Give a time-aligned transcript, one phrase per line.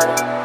[0.00, 0.40] started.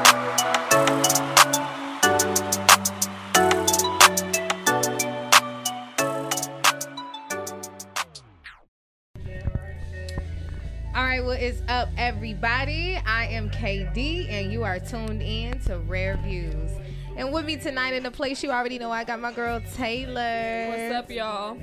[10.93, 12.97] All right, what is up, everybody.
[13.05, 16.71] I am KD, and you are tuned in to Raer Views.
[17.17, 20.67] And with me tonight in the place, you already know I got my girl Taylor.
[20.69, 21.57] What's up, y'all?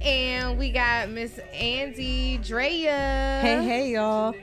[0.00, 3.38] And we got Miss Andy Drea.
[3.42, 4.34] Hey, hey, y'all.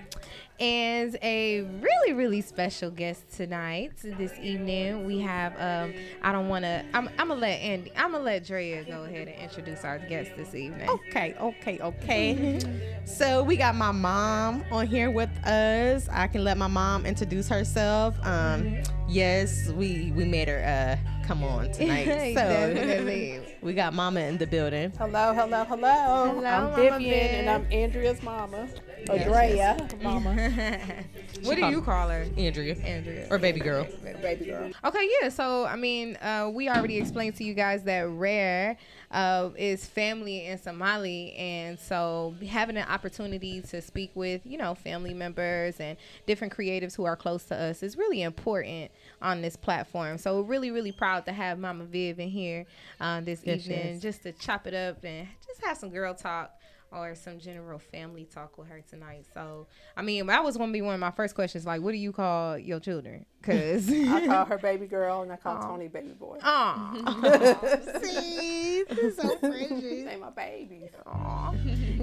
[0.60, 3.92] And a really, really special guest tonight.
[4.04, 5.54] This evening, we have.
[5.60, 6.86] Um, I don't want to.
[6.94, 7.92] I'm, I'm gonna let Andy.
[7.98, 10.88] I'm gonna let Drea go ahead and introduce our guest this evening.
[10.90, 12.60] Okay, okay, okay.
[13.06, 16.08] so we got my mom on here with us.
[16.10, 18.16] I can let my mom introduce herself.
[18.26, 18.78] Um,
[19.10, 22.34] yes, we we made her uh come on tonight.
[22.34, 24.92] So we got mama in the building.
[24.98, 25.94] Hello, hello, hello.
[26.34, 27.40] Hello, I'm Mama Vivian, Viv.
[27.40, 28.68] and I'm Andrea's mama.
[29.10, 30.36] Andrea, mama,
[31.44, 32.26] what do you call her?
[32.38, 32.76] Andrea.
[32.84, 33.28] Andrea.
[33.30, 33.88] Or baby girl.
[34.22, 34.72] baby girl.
[34.84, 35.30] Okay, yeah.
[35.30, 38.78] So I mean, uh, we already explained to you guys that Raer
[39.12, 44.76] uh, is family in Somali, and so having an opportunity to speak with you know
[44.76, 49.56] family members and different creatives who are close to us is really important on this
[49.56, 50.18] platform.
[50.18, 52.66] So we're really, really proud to have Mama Viv in here
[53.00, 56.58] uh, this Yes, evening, just to chop it up and just have some girl talk.
[56.96, 59.26] Or some general family talk with her tonight.
[59.34, 59.66] So,
[59.98, 61.66] I mean, that was going to be one of my first questions.
[61.66, 63.26] Like, what do you call your children?
[63.44, 65.68] Because I call her baby girl, and I call Aw.
[65.68, 66.38] Tony baby boy.
[66.42, 66.94] Aw.
[68.02, 69.82] See, this is so precious.
[69.82, 70.92] They my babies.
[71.06, 71.54] Aw.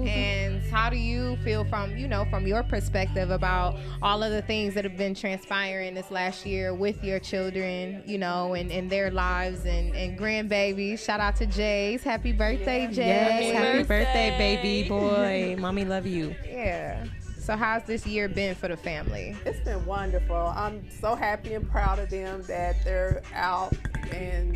[0.05, 4.43] And how do you feel from, you know, from your perspective about all of the
[4.43, 8.89] things that have been transpiring this last year with your children, you know, and, and
[8.91, 10.99] their lives and, and grandbabies?
[10.99, 12.01] Shout out to Jace.
[12.01, 12.97] Happy birthday, Jace.
[12.97, 14.29] Yes, happy birthday.
[14.29, 15.55] birthday, baby boy.
[15.59, 16.35] Mommy love you.
[16.47, 17.05] Yeah.
[17.41, 19.35] So how's this year been for the family?
[19.45, 20.35] It's been wonderful.
[20.35, 23.73] I'm so happy and proud of them that they're out
[24.11, 24.55] and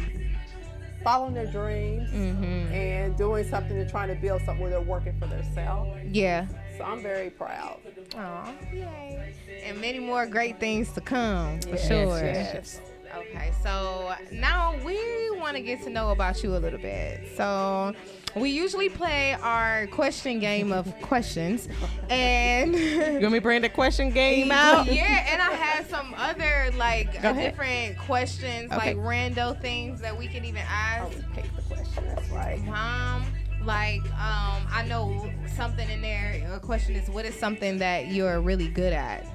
[1.03, 2.73] following their dreams Mm-hmm.
[2.73, 5.99] and doing something and trying to build something where they're working for themselves.
[6.05, 6.45] Yeah.
[6.77, 7.79] So I'm very proud.
[8.17, 8.51] Aw.
[8.71, 9.33] Yay.
[9.63, 12.19] And many more great things to come, for Yes, sure.
[12.23, 12.81] yes.
[13.17, 14.97] Okay, so now we
[15.39, 17.21] want to get to know about you a little bit.
[17.37, 17.93] So
[18.35, 21.67] we usually play our question game of questions,
[22.09, 24.87] and You want me to bring the question game out?
[24.87, 27.51] yeah, and I had some other like Go ahead.
[27.51, 28.93] different questions, Okay.
[28.93, 31.15] like rando things that we can even I ask.
[31.15, 32.03] would pick the question.
[32.07, 32.63] That's right.
[32.65, 33.23] Mom,
[33.63, 36.47] like um, I know something in there.
[36.53, 39.25] A question is, what is something that you're really good at?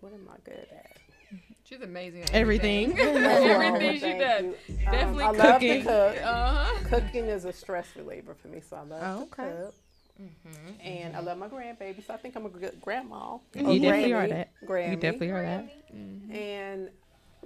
[0.00, 0.83] What am I good at?
[1.74, 2.22] She's amazing.
[2.22, 2.96] At Everything.
[2.98, 4.44] Everything she does.
[4.44, 4.54] you.
[4.84, 5.78] Definitely um, I love cooking.
[5.82, 6.16] to cook.
[6.22, 6.78] Uh huh.
[6.88, 9.62] Cooking is a stress reliever for me, so I love Oh, to okay.
[9.62, 9.74] cook.
[10.84, 13.38] And I love my grandbaby, so I think I'm a good grandma.
[13.54, 14.50] You or definitely are Grammy, that.
[14.64, 14.90] Grammy.
[14.90, 15.68] You definitely are that.
[16.30, 16.90] And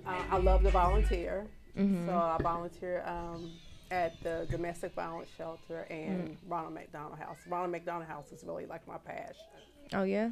[0.07, 1.47] uh, I love to volunteer.
[1.79, 2.07] Mm-hmm.
[2.07, 3.51] So I volunteer um,
[3.91, 6.37] at the domestic violence shelter and Mm.
[6.49, 7.39] Ronald McDonald House.
[7.49, 9.35] Ronald McDonald House is really like my passion.
[9.95, 10.29] Oh yeah.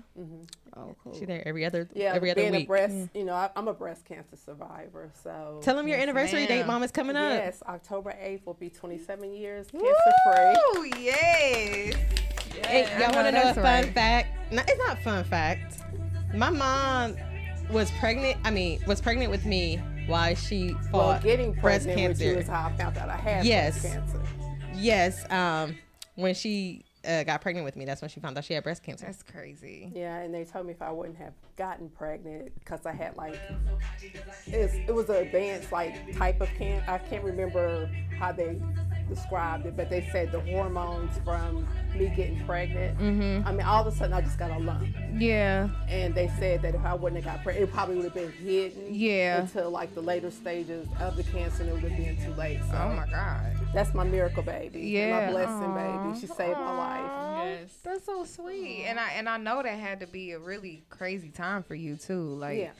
[0.77, 1.15] Oh cool.
[1.19, 2.65] She there every other Yeah, every other being week.
[2.65, 5.11] a breast, you know, I, I'm a breast cancer survivor.
[5.23, 6.49] So Tell them your Yes, anniversary ma'am.
[6.49, 7.33] date, Mama's coming up.
[7.33, 10.83] yes, October 8th will be 27 years cancer Woo!
[10.83, 10.93] free.
[11.05, 11.95] Yes.
[12.67, 13.95] Hey, y'all want to know a fun right.
[13.95, 14.53] fact?
[14.53, 15.79] No, it's not fun fact.
[16.35, 17.17] My mom
[17.71, 18.39] was pregnant.
[18.45, 22.21] I mean, was pregnant with me while she fought Well, fought getting breast pregnant with
[22.21, 22.41] you cancer.
[22.43, 23.81] is how I found out I had Yes.
[23.81, 24.23] breast cancer.
[24.75, 25.77] Yes, um,
[26.17, 28.83] when she uh, got pregnant with me, that's when she found out she had breast
[28.83, 29.07] cancer.
[29.07, 29.91] That's crazy.
[29.95, 33.39] Yeah, and they told me if I wouldn't have gotten pregnant because I had like
[34.47, 36.85] it's, it was an advanced like type of cancer.
[36.91, 38.61] I can't remember how they
[39.09, 42.99] described it, but they said the hormones from me getting pregnant.
[42.99, 43.47] Mm-hmm.
[43.47, 45.69] I mean, all of a sudden I just got a lump, Yeah.
[45.89, 48.33] and they said that if I wouldn't have got pregnant, it probably would have been
[48.33, 48.83] hidden.
[48.91, 49.41] Yeah.
[49.43, 52.61] Until like the later stages of the cancer, and it would have been too late.
[52.71, 53.53] So Oh my God.
[53.73, 54.81] that's my miracle baby.
[54.81, 55.27] Yeah.
[55.27, 56.05] My blessing Aw.
[56.09, 56.21] baby.
[56.21, 57.47] She saved my life.
[57.47, 57.71] Yes.
[57.85, 58.85] That's so sweet.
[58.87, 61.97] And I and I know that had to be a really crazy time for you
[61.97, 62.21] too.
[62.35, 62.71] Like Yeah.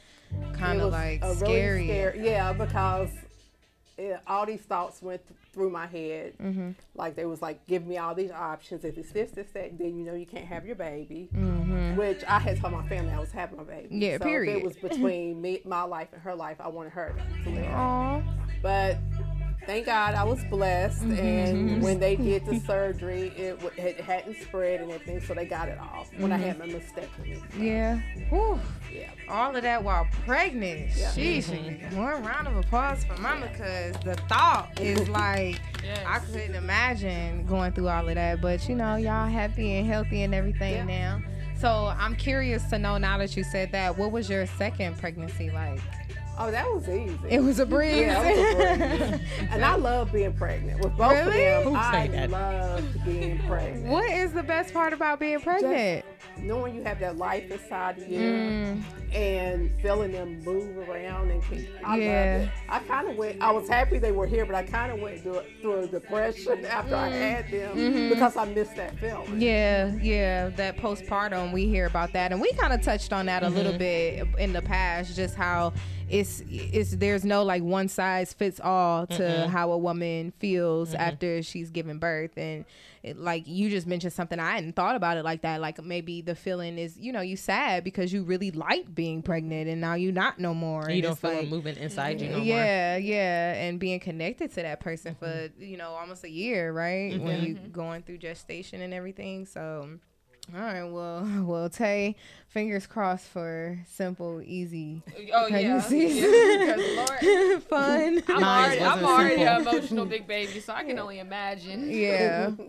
[0.53, 1.87] kind of like a really scary.
[1.87, 3.09] scary- Yeah, because
[3.97, 6.33] it, all these thoughts went th- through my head.
[6.37, 6.71] Mm-hmm.
[6.93, 8.85] Like they was like, give me all these options.
[8.85, 11.29] If it's this, this, that, then you know you can't have your baby.
[11.35, 11.95] Mm-hmm.
[11.95, 13.87] Which I had told my family I was having my baby.
[13.89, 14.57] Yeah, so period.
[14.57, 17.73] It was between me, my life and her life, I wanted her to live.
[17.73, 18.21] Aw.
[18.61, 18.97] But
[19.67, 21.03] thank God I was blessed.
[21.03, 21.19] Mm-hmm.
[21.19, 21.81] And mm-hmm.
[21.81, 25.69] when they did the surgery, it, w- it hadn't spread and everything, so they got
[25.69, 26.71] it off when I had mm-hmm.
[26.71, 27.43] my mastectomy.
[27.59, 27.99] Yeah.
[28.29, 28.59] Whew.
[28.91, 29.11] Yeah.
[29.29, 30.89] All of that while pregnant.
[30.95, 31.11] Yeah.
[31.11, 31.43] Sheesh.
[31.45, 31.95] Mm-hmm.
[31.95, 36.03] One round of applause for mama because the thought is like Yes.
[36.05, 38.41] I couldn't imagine going through all of that.
[38.41, 41.19] But you know, y'all happy and healthy and everything Yeah.
[41.19, 41.21] now.
[41.59, 45.49] So I'm curious to know now that you said that, what was your second pregnancy
[45.49, 45.79] like?
[46.39, 47.17] Oh, that was easy.
[47.29, 47.97] It was a breeze.
[47.97, 49.21] Yeah, was a breeze.
[49.51, 50.83] and I love being pregnant.
[50.83, 51.47] With both Really?
[51.47, 52.29] of Who them, I say that?
[52.29, 53.87] loved being pregnant.
[53.87, 56.05] what is the best part about being pregnant?
[56.37, 58.83] Knowing you have that life inside of you Mm.
[59.15, 61.69] and feeling them move around and keep.
[61.83, 62.37] I Yeah.
[62.37, 62.49] loved it.
[62.69, 63.41] I kind of went.
[63.41, 66.65] I was happy they were here, but I kind of went through, through a depression
[66.69, 68.09] after I had them Mm-hmm.
[68.09, 69.41] because I missed that feeling.
[69.41, 73.41] Yeah, yeah, that postpartum, we hear about that, and we kind of touched on that
[73.41, 75.73] a little bit in the past, just how
[76.09, 81.43] it's it's there's no like one size fits all to how a woman feels after
[81.43, 82.65] she's given birth, and
[83.03, 85.59] it, like you just mentioned something I hadn't thought about it like that.
[85.61, 89.69] Like maybe the feeling is you know you sad because you really liked being pregnant,
[89.69, 90.83] and now you not no more.
[90.87, 92.45] You and don't it's feel like, moving inside you no more.
[92.45, 95.61] yeah, yeah, and being connected to that person for Mm-hmm.
[95.63, 97.19] you know almost a year, right?
[97.19, 99.45] When you going through gestation and everything.
[99.45, 99.99] So,
[100.55, 102.15] all right, well, well, Tay,
[102.49, 105.01] fingers crossed for simple, easy,
[105.33, 105.49] Oh yeah.
[105.49, 106.15] Pregnancies.
[106.15, 106.75] yeah.
[107.51, 108.23] Lord, fun.
[108.27, 108.43] I'm Mine
[108.79, 111.89] already, I'm already an emotional big baby, so I can only imagine.
[111.91, 112.51] yeah.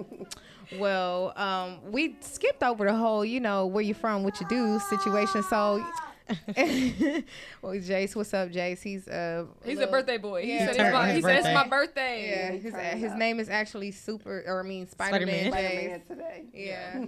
[0.79, 4.79] Well, um, we skipped over the whole, you know, where you from, what you do
[4.81, 5.43] situation.
[5.45, 5.83] So,
[7.63, 8.83] well, Jace, what's up, Jace?
[8.83, 10.43] He's uh, He's a birthday boy.
[10.43, 10.67] He Yeah.
[10.67, 11.55] said Turn- it's my, his he said it's birthday.
[11.55, 12.29] my birthday.
[12.29, 12.51] Yeah,
[12.93, 15.51] his, his name is actually Super, or I mean Spider Man.
[15.53, 16.03] Spider-Man.
[16.03, 16.45] Spider-Man today.
[16.53, 17.05] Yeah.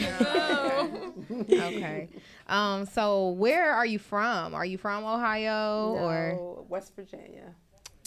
[0.00, 1.14] So,
[1.50, 2.08] okay.
[2.48, 2.86] Um.
[2.86, 4.54] So, where are you from?
[4.54, 7.54] Are you from Ohio or West Virginia,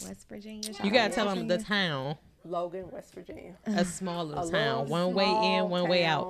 [0.06, 0.72] West Virginia?
[0.84, 2.16] You gotta tell them the town.
[2.48, 3.56] Logan, West Virginia.
[3.66, 4.88] A small A little little town.
[4.88, 6.28] One way in, small one way out.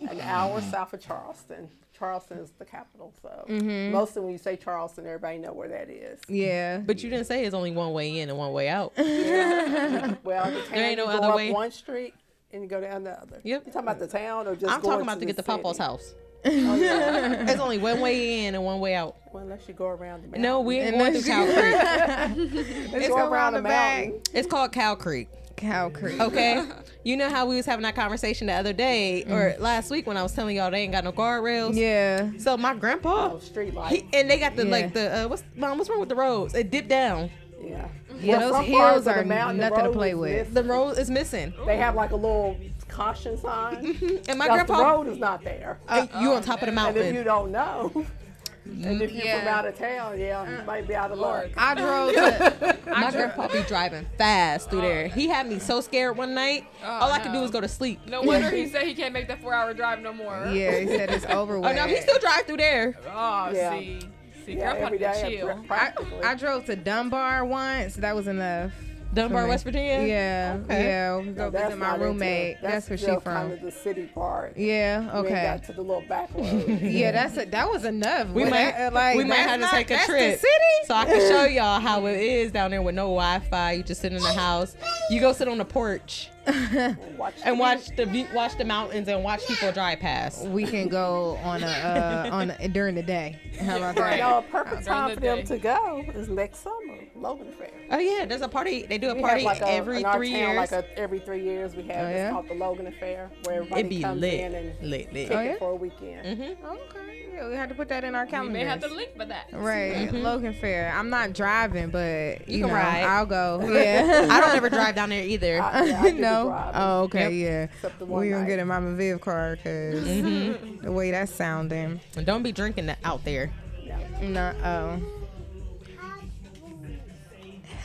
[0.00, 1.68] An hour south of Charleston.
[1.96, 3.92] Charleston is the capital, so Mm-hmm.
[3.92, 6.18] mostly when you say Charleston, everybody know where that is.
[6.28, 6.78] Yeah.
[6.78, 8.92] But you didn't say it's only one way in and one way out.
[8.96, 10.14] Yeah.
[10.24, 11.52] well, the town, ain't no you go other up way.
[11.52, 12.14] one street
[12.54, 13.40] and you go down the other.
[13.42, 13.62] Yep.
[13.66, 15.42] You talking about the town or just I'm going talking about to get to the
[15.42, 16.14] Papa's house.
[16.46, 17.46] Oh, yeah.
[17.50, 19.16] It's only one way in and one way out.
[19.32, 20.42] well, unless you go around the mountain.
[20.42, 22.92] No, we ain't And going through Cow then Creek.
[22.92, 24.04] Let's go go around the back.
[24.06, 24.22] mountain.
[24.34, 25.28] It's called Cow Creek.
[25.56, 26.20] Cow Creek.
[26.20, 26.66] Okay.
[27.04, 30.16] You know how we was having that conversation the other day or last week when
[30.16, 31.74] I was telling y'all they ain't got no guardrails.
[31.76, 32.30] Yeah.
[32.38, 34.70] So my grandpa, Oh, street he, and they got the Yeah.
[34.70, 35.78] like the uh, what's mom?
[35.78, 36.54] What's wrong with the roads?
[36.54, 37.30] It dipped down.
[37.62, 37.88] Yeah.
[38.24, 40.32] Yeah, Well, those some hills parts of the are mountain, nothing to play with.
[40.48, 40.54] missing.
[40.54, 41.52] The road is missing.
[41.66, 42.56] They have like a little
[42.88, 44.20] caution sign.
[44.28, 45.78] And my Because the road is not there.
[45.88, 47.02] and you on top of the mountain.
[47.02, 47.92] And if you don't know,
[48.64, 51.48] and if you're from out of town, yeah, you uh, might be out of luck.
[51.56, 52.78] I drove to.
[52.86, 55.08] My grandpa be driving fast through there.
[55.08, 56.66] He had me so scared one night.
[56.82, 58.00] Oh, all I could do was go to sleep.
[58.06, 60.46] no wonder he said he can't make that four-hour drive no more.
[60.52, 62.96] Yeah, he said it's over Oh no, he still drive through there.
[63.12, 63.78] Oh, Yeah.
[63.78, 64.00] see,
[64.44, 65.46] see, Yeah, grandpa every need day, chill.
[65.46, 66.22] pra- practically.
[66.22, 67.96] I drove to Dunbar once.
[67.96, 68.72] That was enough.
[69.12, 69.46] Dunbar.
[69.46, 70.04] West Virginia.
[70.08, 70.58] Yeah.
[70.64, 70.84] Okay.
[70.86, 71.18] Yeah.
[71.18, 72.56] We go No, visit my not into- roommate.
[72.60, 73.34] That's, where she still from.
[73.34, 74.56] Kind of the city part.
[74.56, 75.02] Yeah.
[75.02, 75.42] We Okay.
[75.44, 76.66] got to the little back road.
[76.82, 77.52] Yeah, that's it.
[77.52, 78.28] That was enough.
[78.30, 80.32] We But might, that, uh, like we might that's have to take a that's trip
[80.32, 80.86] The city.
[80.86, 83.72] so I can show y'all how it is down there with no Wi-Fi.
[83.72, 84.74] You just sit in the house.
[85.10, 86.28] You go sit on the porch
[87.16, 90.46] Watch and watch the view- watch the mountains and watch people drive past.
[90.48, 93.38] we can go on a uh, on a, during the day.
[93.60, 94.18] How about that?
[94.18, 97.70] No, a perfect During time the for them to go is next summer, Logan Fair.
[97.90, 98.84] Oh yeah, there's a party.
[98.86, 100.70] They do a We party like a, every in our three town, years.
[100.72, 102.30] like a, every three years, we have Oh, it's yeah?
[102.30, 105.28] called the Logan Affair, where everybody It'd be comes lit, in and lit, lit.
[105.28, 105.50] kick Oh, yeah?
[105.52, 106.26] it for a weekend.
[106.40, 106.66] Mm-hmm.
[106.66, 107.03] Okay.
[107.34, 108.52] Yeah, we have to put that in our We calendar.
[108.52, 109.48] may have to link for that.
[109.52, 110.92] Right, Logan Fair.
[110.94, 113.02] I'm not driving, but you, You can know, ride.
[113.04, 113.60] I'll go.
[113.74, 115.60] Yeah, I don't ever drive down there either.
[115.60, 116.70] I, yeah, I no.
[116.74, 117.64] Oh, okay, yeah.
[117.64, 120.84] Except the one We gonna get in Mama Viv car because Mm-hmm.
[120.84, 122.00] the way that's sounding.
[122.16, 123.50] And don't be drinking that out there.
[123.82, 123.98] Yeah.
[124.22, 124.54] No.
[124.64, 125.00] Oh.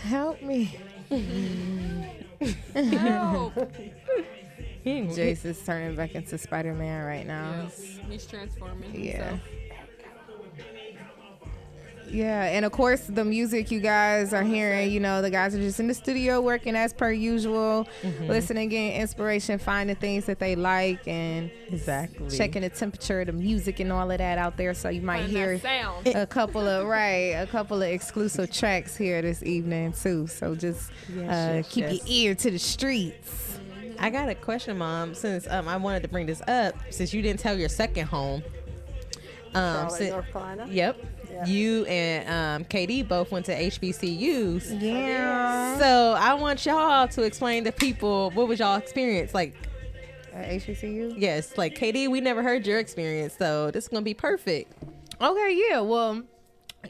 [0.03, 0.77] Help me.
[2.74, 3.53] Help.
[4.89, 7.63] He ain't- Jace is turning back into Spider Man right now.
[7.63, 8.89] Yes, he's transforming.
[8.93, 9.12] Yeah.
[9.31, 9.39] himself.
[12.12, 15.60] Yeah, and of course the music you guys are hearing, you know, the guys are
[15.60, 17.88] just in the studio working as per usual,
[18.24, 22.36] listening, getting inspiration, finding things that they like, and Exactly.
[22.36, 24.74] checking the temperature of the music and all of that out there.
[24.74, 25.62] So you might hear
[26.08, 30.25] a couple of right, a couple of exclusive tracks here this evening too.
[30.25, 31.93] So just Yes, uh, yes, keep yes.
[31.93, 33.49] your ear to the streets.
[34.00, 35.13] I got a question, Mom.
[35.13, 38.44] Since um, I wanted to bring this up, since you didn't tell your second home.
[39.53, 40.68] Um, Charlotte, North Carolina.
[40.70, 41.06] Yep.
[41.29, 41.46] Yeah.
[41.46, 44.82] You and um, KD both went to HBCUs.
[44.82, 45.77] Yeah.
[45.79, 49.56] So I want y'all to explain to people what was y'all experience like.
[50.34, 51.15] At HBCU.
[51.18, 54.72] Yes, like KD, we never heard your experience, so this is gonna be perfect.
[55.20, 55.82] Okay, yeah.
[55.82, 56.24] Well,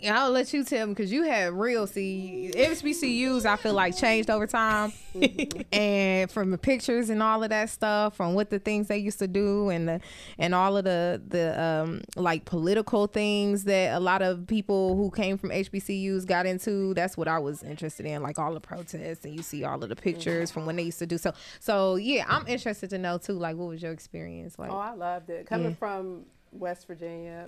[0.08, 3.46] I'll let you tell them because you had real see HBCUs.
[3.46, 4.94] I feel like changed over time,
[5.72, 9.20] and from the pictures and all of that stuff, from what the things they used
[9.20, 10.02] to do, and the
[10.38, 15.12] and all of the the um like political things that a lot of people who
[15.12, 16.94] came from HBCUs got into.
[16.94, 19.90] That's what I was interested in, like all the protests, and you see all of
[19.90, 21.34] the pictures from when they used to do so.
[21.60, 23.34] So yeah, I'm interested to know too.
[23.34, 24.72] Like, what was your experience like?
[24.72, 25.48] Oh, I loved it.
[25.48, 25.76] Coming Yeah.
[25.76, 27.48] from West Virginia,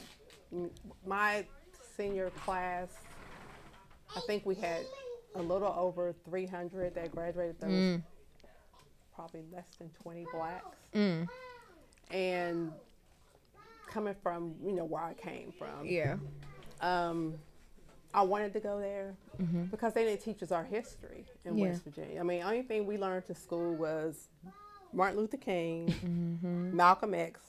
[1.05, 1.45] my
[2.01, 2.88] senior class,
[4.15, 4.81] I think we had
[5.36, 7.60] a little over 300 that graduated.
[7.60, 8.00] There was
[9.13, 10.77] probably less than 20 blacks.
[10.96, 11.27] Mm.
[12.10, 12.72] And
[13.88, 16.15] coming from, you know, where I came from, Yeah.
[16.81, 17.36] um,
[18.13, 19.13] I wanted to go there
[19.70, 21.60] because they didn't teach us our history in Mm-hmm.
[21.60, 21.70] Yeah.
[21.70, 22.20] West Virginia.
[22.20, 24.27] I mean, only thing we learned to school was
[24.91, 26.75] Martin Luther King, Mm-hmm.
[26.75, 27.39] Malcolm X,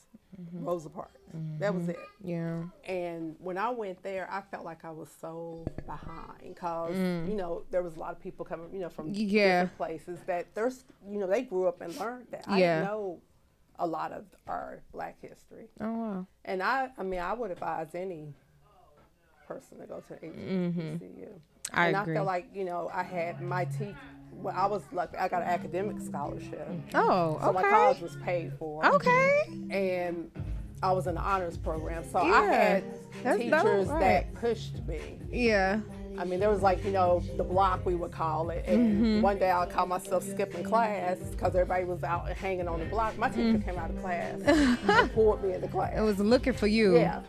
[0.55, 1.21] Rosa Parks.
[1.59, 1.99] That was it.
[2.23, 2.63] Yeah.
[2.85, 7.29] And when I went there, I felt like I was so behind because Mm.
[7.29, 9.63] you know there was a lot of people coming, you know, from Yeah.
[9.63, 12.45] different places that there's, you know, they grew up and learned that.
[12.47, 13.21] I didn't know
[13.79, 15.69] a lot of our Black history.
[15.81, 16.27] Oh wow.
[16.45, 18.35] And I, I mean, I would advise any
[19.47, 20.75] person to go to HBCU.
[20.75, 21.27] Mm-hmm.
[21.73, 22.15] I and agree.
[22.15, 23.97] I feel like you know I had my teeth.
[24.33, 25.17] Well, I was lucky.
[25.17, 26.97] I got an academic scholarship, mm-hmm.
[26.97, 28.85] Oh, so my college was paid for.
[28.85, 29.43] Okay.
[29.71, 30.31] And
[30.83, 32.85] I was in the honors program, so I had
[33.23, 34.01] that's dope, teachers right.
[34.01, 35.19] that pushed me.
[35.31, 35.81] Yeah.
[36.19, 38.65] I mean, there was like, you know, the block we would call it.
[38.67, 39.21] And Mm-hmm.
[39.23, 42.87] one day I caught myself skipping class because everybody was out and hanging on the
[42.87, 43.17] block.
[43.17, 45.95] My teacher came out of class and pulled me into class.
[45.97, 46.97] It was looking for you.
[46.97, 47.23] Yeah.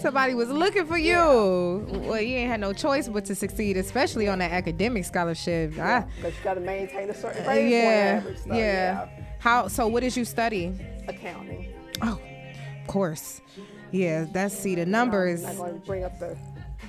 [0.00, 1.14] Somebody was looking for you.
[1.14, 5.70] Well, you ain't had no choice but to succeed, especially on that academic scholarship.
[5.70, 8.20] Because you got to maintain a certain grade point yeah.
[8.22, 8.38] average.
[8.38, 9.08] So, yeah.
[9.38, 9.68] How?
[9.68, 10.72] So, what did you study?
[11.08, 11.72] Accounting.
[12.02, 12.20] Oh,
[12.80, 13.40] of course.
[13.92, 15.44] Yeah, that's see the numbers.
[15.44, 16.36] I'm not going to bring up the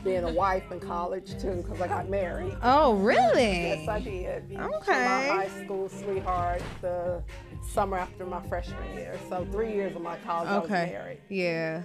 [0.03, 2.55] being a wife in college too because I got married.
[2.63, 3.63] Oh, really?
[3.63, 4.49] Yes, I did.
[4.49, 4.91] To Okay.
[5.05, 7.21] my high school sweetheart the
[7.61, 9.19] summer after my freshman year.
[9.29, 10.89] So three years of my college I was Okay.
[10.91, 11.19] married.
[11.29, 11.83] Yeah.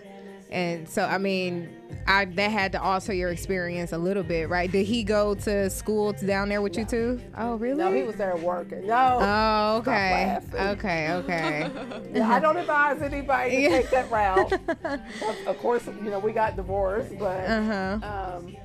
[0.51, 1.69] And so, I mean,
[2.07, 4.71] I that had to alter your experience a little bit, right?
[4.71, 7.21] Did he go to school down there with you too?
[7.37, 7.79] Oh, really?
[7.79, 8.87] No, he was there working.
[8.87, 9.19] No.
[9.21, 10.39] Oh, okay.
[10.55, 11.71] Okay, okay.
[12.15, 13.69] Yeah, I don't advise anybody to Yeah.
[13.71, 14.53] take that route.
[14.85, 17.99] of, of course, you know, we got divorced, but Uh-huh.
[18.39, 18.57] um,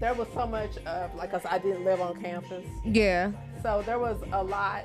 [0.00, 2.64] there was so much of, like I said, I didn't live on campus.
[2.84, 3.32] Yeah.
[3.62, 4.84] So there was a lot,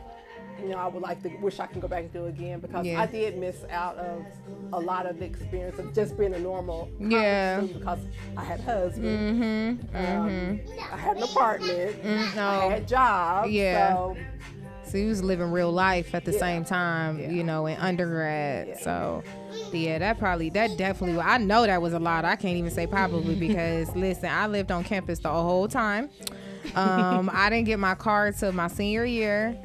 [0.61, 2.59] you know, I would like to wish I can go back and do it again
[2.59, 3.01] because Yeah.
[3.01, 4.25] I did miss out of
[4.71, 7.61] a lot of the experience of just being a normal Yeah.
[7.61, 7.99] because
[8.37, 9.95] I had a husband, Mm-hmm.
[9.95, 10.59] um,
[10.91, 12.69] I had an apartment, Mm, I no.
[12.69, 13.49] had job.
[13.49, 13.93] Yeah.
[13.93, 14.17] So
[14.85, 16.39] So he was living real life at the Yeah.
[16.39, 17.29] same time, Yeah.
[17.31, 18.67] you know, in undergrad.
[18.67, 18.77] Yeah.
[18.79, 19.23] So,
[19.71, 22.25] yeah, that probably, that definitely, I know that was a lot.
[22.25, 26.09] I can't even say probably because, listen, I lived on campus the whole time.
[26.75, 29.57] Um, I didn't get my car till my senior year.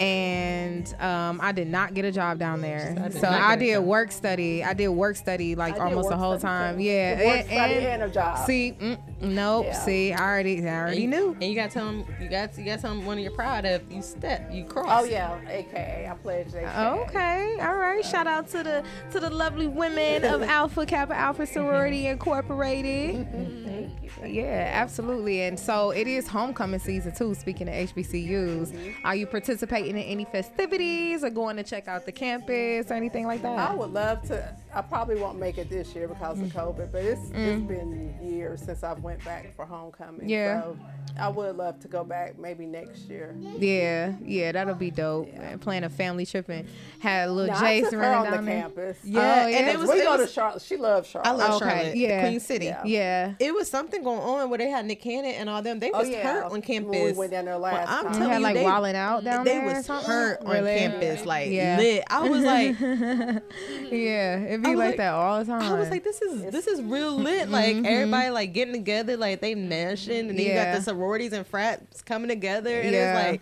[0.00, 4.12] And um, I did not get a job down there, did so I did work
[4.12, 4.62] study.
[4.62, 6.76] I did work study like I almost the whole time.
[6.76, 6.84] too.
[6.84, 8.46] Yeah, Did work study and a job.
[8.46, 9.66] See, mm, nope.
[9.66, 9.72] Yeah.
[9.72, 11.32] See, I already, I already knew.
[11.40, 13.64] And you gotta tell them, you got you gotta tell them one of you're proud
[13.64, 13.90] of.
[13.90, 15.02] You step, you cross.
[15.02, 16.08] Oh yeah, AKA.
[16.10, 16.68] I pledged AKA.
[16.68, 18.04] Okay, all right.
[18.04, 23.26] Shout out to the to the lovely women of Alpha Kappa Alpha Sorority Incorporated.
[23.66, 24.08] Thank you.
[24.26, 25.42] Yeah, absolutely.
[25.42, 27.34] And so it is homecoming season too.
[27.34, 32.12] Speaking of HBCUs, are you participating in any festivities or going to check out the
[32.12, 33.70] campus or anything like that?
[33.70, 34.56] I would love to.
[34.78, 36.46] I probably won't make it this year because Mm.
[36.46, 40.28] of COVID, but it's it's been years since I've went back for homecoming.
[40.28, 40.62] Yeah.
[40.62, 40.76] So
[41.18, 43.34] I would love to go back maybe next year.
[43.58, 45.32] Yeah, yeah, that'll be dope.
[45.36, 46.68] Man, Plan a family trip and
[47.00, 48.60] had a little Now, I Jace took her on the there.
[48.62, 48.98] campus.
[49.02, 49.72] Yeah, Oh, and yeah.
[49.72, 49.88] it was.
[49.90, 50.62] we it go was to Charlotte.
[50.62, 51.28] She loves Charlotte.
[51.28, 52.20] I love Okay, Charlotte, yeah.
[52.28, 52.66] Queen City.
[52.66, 52.82] Yeah.
[52.84, 53.32] Yeah.
[53.40, 55.80] It was something going on where they had Nick Cannon and all them.
[55.80, 56.22] They Oh, was yeah.
[56.22, 56.94] hurt on When campus.
[56.94, 58.12] we went down there Well, last I'm time.
[58.12, 59.62] You telling had you, like they, walling out down they there.
[59.62, 60.78] or was hurt on Really?
[60.78, 61.76] campus, like Yeah.
[61.78, 62.04] lit.
[62.08, 62.76] I was like,
[63.90, 65.62] Yeah, it'd be I like, like- that all the time.
[65.62, 67.48] I was like, this is this is real lit.
[67.48, 70.72] Like everybody like getting together, like they meshing, and then you Mm-hmm.
[70.72, 73.18] Got the sororities and frats coming together, and Yeah.
[73.18, 73.40] it's like.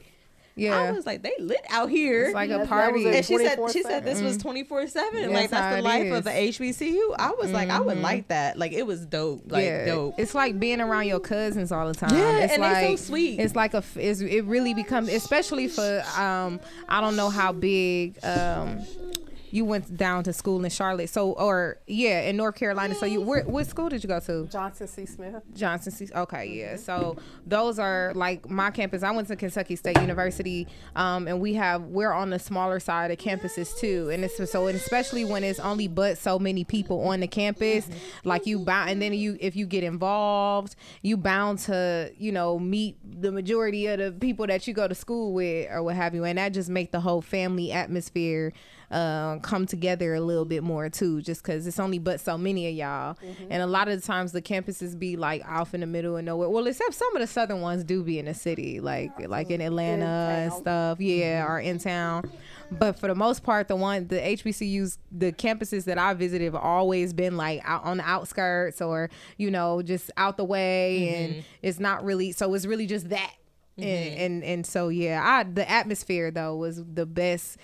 [0.58, 2.24] yeah, I was like, they lit out here.
[2.24, 3.04] it's like a That- that party.
[3.04, 3.86] a- and she said, she 24/7.
[3.86, 5.30] said this was twenty four seven.
[5.32, 6.06] Like that's the life is.
[6.06, 6.16] Mm-hmm.
[6.16, 7.14] of the HBCU.
[7.18, 8.58] I was like, I would like that.
[8.58, 9.52] Like it was dope.
[9.52, 10.14] Like yeah, dope.
[10.18, 12.14] It's like being around your cousins all the time.
[12.16, 13.38] Yeah, it's and they like, so sweet.
[13.38, 13.84] It's like a.
[13.96, 16.02] It's, it really becomes, especially for.
[16.18, 18.18] Um, I don't know how big.
[18.24, 18.80] Um,
[19.56, 21.08] you went down to school in Charlotte.
[21.08, 22.94] So, or yeah, in North Carolina.
[22.94, 24.46] So you, where, what school did you go to?
[24.48, 25.06] Johnson C.
[25.06, 25.42] Smith.
[25.54, 25.92] Johnson.
[25.92, 26.76] C- Okay, yeah.
[26.76, 29.02] So those are like my campus.
[29.02, 33.10] I went to Kentucky State University, um, and we have we're on the smaller side
[33.10, 34.10] of campuses too.
[34.10, 37.88] And it's so, and especially when it's only but so many people on the campus,
[38.24, 42.58] like you bound, and then you if you get involved, you bound to you know
[42.58, 46.14] meet the majority of the people that you go to school with or what have
[46.14, 48.52] you, and that just make the whole family atmosphere
[48.90, 52.68] uh, come together a little bit more too, just because it's only but so many
[52.68, 53.16] of y'all,
[53.50, 56.24] and a lot of the times the campuses be like off in the middle of
[56.24, 56.48] nowhere.
[56.48, 59.60] Well, except some of the southern ones do be in the city, like like in
[59.60, 62.30] Atlanta and stuff, yeah, or in town.
[62.70, 66.54] But for the most part, the one the HBCUs, the campuses that I visited have
[66.56, 71.44] always been like out on the outskirts or you know just out the way, and
[71.62, 72.32] it's not really.
[72.32, 73.32] So it's really just that.
[73.78, 77.58] And, and and so yeah, I the atmosphere though was the best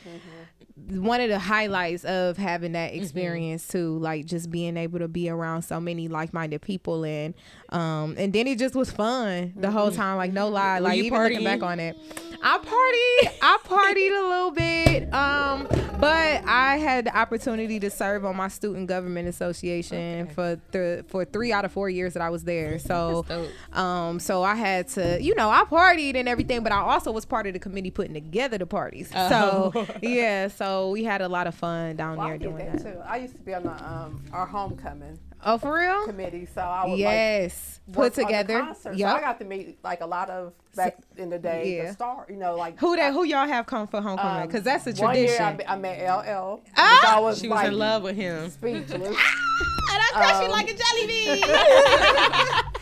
[0.76, 5.28] one of the highlights of having that experience too like just being able to be
[5.28, 7.34] around so many like-minded people and
[7.70, 11.04] um and then it just was fun the whole time like no lie like you
[11.04, 11.96] even looking back on it
[12.42, 15.66] i partied i partied a little bit um
[16.00, 21.24] but i had the opportunity to serve on my student government association for th- for
[21.24, 22.78] three out of four years that i was there.
[22.78, 23.24] So
[23.72, 27.24] um so i had to you know i partied and everything but i also was
[27.24, 29.10] part of the committee putting together the parties.
[29.10, 32.82] So yeah so we had a lot of fun down Well, there I doing that
[32.82, 32.92] that.
[32.94, 32.98] too.
[33.06, 36.84] I used to be on the um, our homecoming oh for real committee, so I
[36.84, 38.98] would like yes work put together concerts.
[38.98, 41.86] So I got to meet like a lot of back in the day yeah.
[41.88, 42.26] the star.
[42.28, 44.86] You know, like who that I- who y'all have come for homecoming um, because that's
[44.86, 46.60] a One year tradition I, met- I met LL.
[46.76, 47.16] Ah!
[47.16, 48.50] I was She was like in love with him.
[48.50, 48.92] speechless.
[48.92, 51.44] And I bet she Um, like a jelly bean.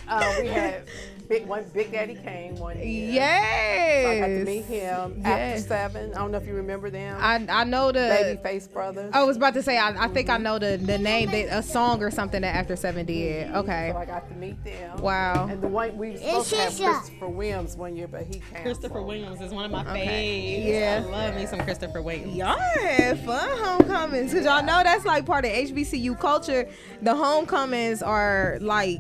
[0.09, 0.83] uh, we had
[1.31, 1.65] big one.
[1.73, 3.13] Big Daddy came one year.
[3.13, 5.61] yes So I got to meet him Yes.
[5.63, 6.13] after seven.
[6.15, 7.17] I don't know if you remember them.
[7.21, 8.01] I, I know the
[8.45, 9.11] Babyface Brothers.
[9.15, 11.63] I was about to say I, I think I know the the name they, a
[11.63, 13.47] song or something that After Seven did.
[13.47, 13.57] Mm-hmm.
[13.57, 13.91] Okay.
[13.93, 15.01] So I got to meet them.
[15.01, 15.47] Wow.
[15.49, 18.63] And the one we were supposed to have Christopher Williams one year, but he canceled.
[18.65, 20.65] Christopher Williams is one of my Okay.
[20.67, 20.81] faves.
[20.81, 21.05] Yeah.
[21.07, 22.35] I love me some Christopher Williams.
[22.35, 26.69] Y'all had fun homecomings because y'all know that's like part of HBCU culture.
[27.03, 28.99] The homecomings are like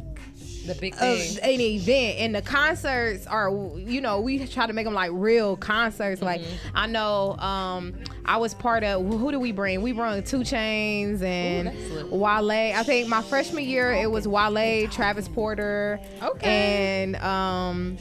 [0.66, 1.38] The big thing.
[1.42, 5.56] an event, and the concerts are you know we try to make them like real
[5.56, 6.20] concerts.
[6.22, 6.76] Like Mm-hmm.
[6.76, 7.94] I know um
[8.24, 9.82] I was part of who do we bring?
[9.82, 12.08] We brought 2 Chainz and lit.
[12.10, 12.50] Wale.
[12.76, 17.02] I think my freshman year it was Wale, Travis Porter, Okay.
[17.04, 17.98] and um.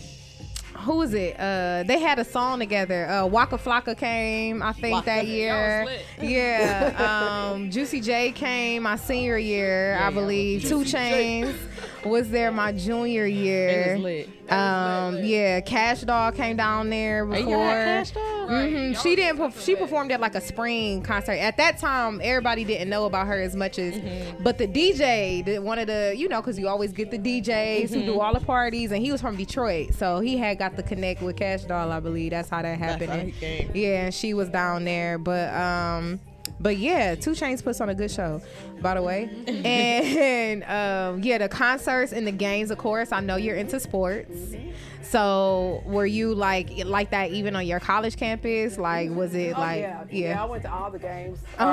[0.83, 1.37] Who was it?
[1.37, 3.05] Uh, they had a song together.
[3.05, 5.85] Uh, Waka Flocka came, I think, that year.
[6.21, 7.49] Yeah.
[7.51, 10.63] Um, Juicy J came my senior year, I believe.
[10.63, 11.53] 2 Chainz
[12.05, 13.93] was there my junior year.
[13.95, 14.29] was lit.
[14.51, 17.39] Um, yeah, Kash Doll came down there before.
[17.39, 18.47] you had Kash Doll?
[18.47, 19.53] hmm She didn't.
[19.59, 21.33] She performed at like a spring concert.
[21.33, 23.93] At that time, everybody didn't know about her as much as.
[23.93, 24.43] Mm-hmm.
[24.43, 27.89] But the DJ, the, one of the, you know, because you always get the DJs
[27.89, 28.05] who Mm-hmm.
[28.07, 31.21] do all the parties, and he was from Detroit, so he had got the connect
[31.21, 31.91] with Kash Doll.
[31.91, 33.33] I believe that's how that happened.
[33.33, 33.71] how.
[33.73, 36.19] Yeah, and she was down there, but um.
[36.59, 38.41] But yeah, 2 Chainz puts on a good show,
[38.81, 39.29] by the way.
[39.47, 43.11] and um, yeah, the concerts and the games, of course.
[43.11, 44.53] I know you're into sports.
[45.01, 48.77] So were you like like that even on your college campus?
[48.77, 50.03] Like was it Oh, like yeah.
[50.11, 50.43] yeah?
[50.43, 51.39] I went to all the games.
[51.57, 51.65] Oh.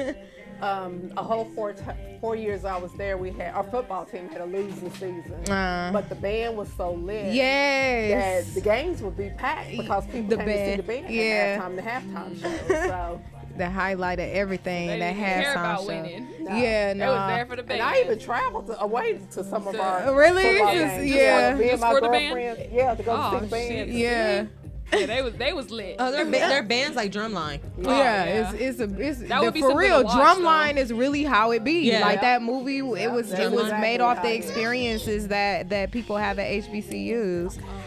[0.00, 0.14] Our,
[0.86, 1.82] um, a whole four t-
[2.20, 3.18] four years I was there.
[3.18, 6.92] We had our football team had a losing season, Uh, but the band was so
[6.92, 7.34] lit.
[7.34, 8.46] yes.
[8.46, 11.10] That the games would be packed because people The came to see band, the band
[11.14, 11.60] yeah.
[11.60, 12.74] at halftime, the halftime show.
[12.88, 13.20] So
[13.56, 14.88] The highlight of everything.
[14.88, 15.86] They that didn't care halftime about show.
[15.86, 16.28] winning.
[16.40, 17.12] Yeah, They no.
[17.12, 17.80] was there for the band.
[17.80, 20.42] and I even traveled to, away to some of our oh, Really?
[20.58, 21.10] football Just- games.
[21.10, 21.50] yeah.
[21.50, 22.34] Just me and Just my for the band?
[22.34, 22.72] girlfriend.
[22.72, 23.68] Yeah, to go Oh, to see the band.
[23.68, 23.88] shit.
[23.90, 24.46] Yeah.
[24.92, 25.96] yeah, they was they was lit.
[25.98, 27.60] Oh, their, ba- their bands like Drumline.
[27.84, 28.52] Oh, yeah, yeah.
[28.52, 30.04] it's it's a it's That the, would be for real.
[30.04, 31.88] watch, Drumline is really how it be.
[31.90, 32.00] Yeah.
[32.00, 35.90] Like that movie, it was that's it was exactly made off the experiences that that
[35.90, 37.58] people have at HBCUs.
[37.58, 37.72] Oh uh-huh.
[37.78, 37.83] yeah.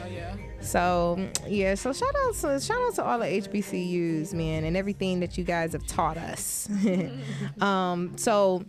[0.67, 5.21] So yeah, so shout out to shout out to all the HBCUs, man, and everything
[5.21, 6.69] that you guys have taught us.
[7.61, 8.65] um, so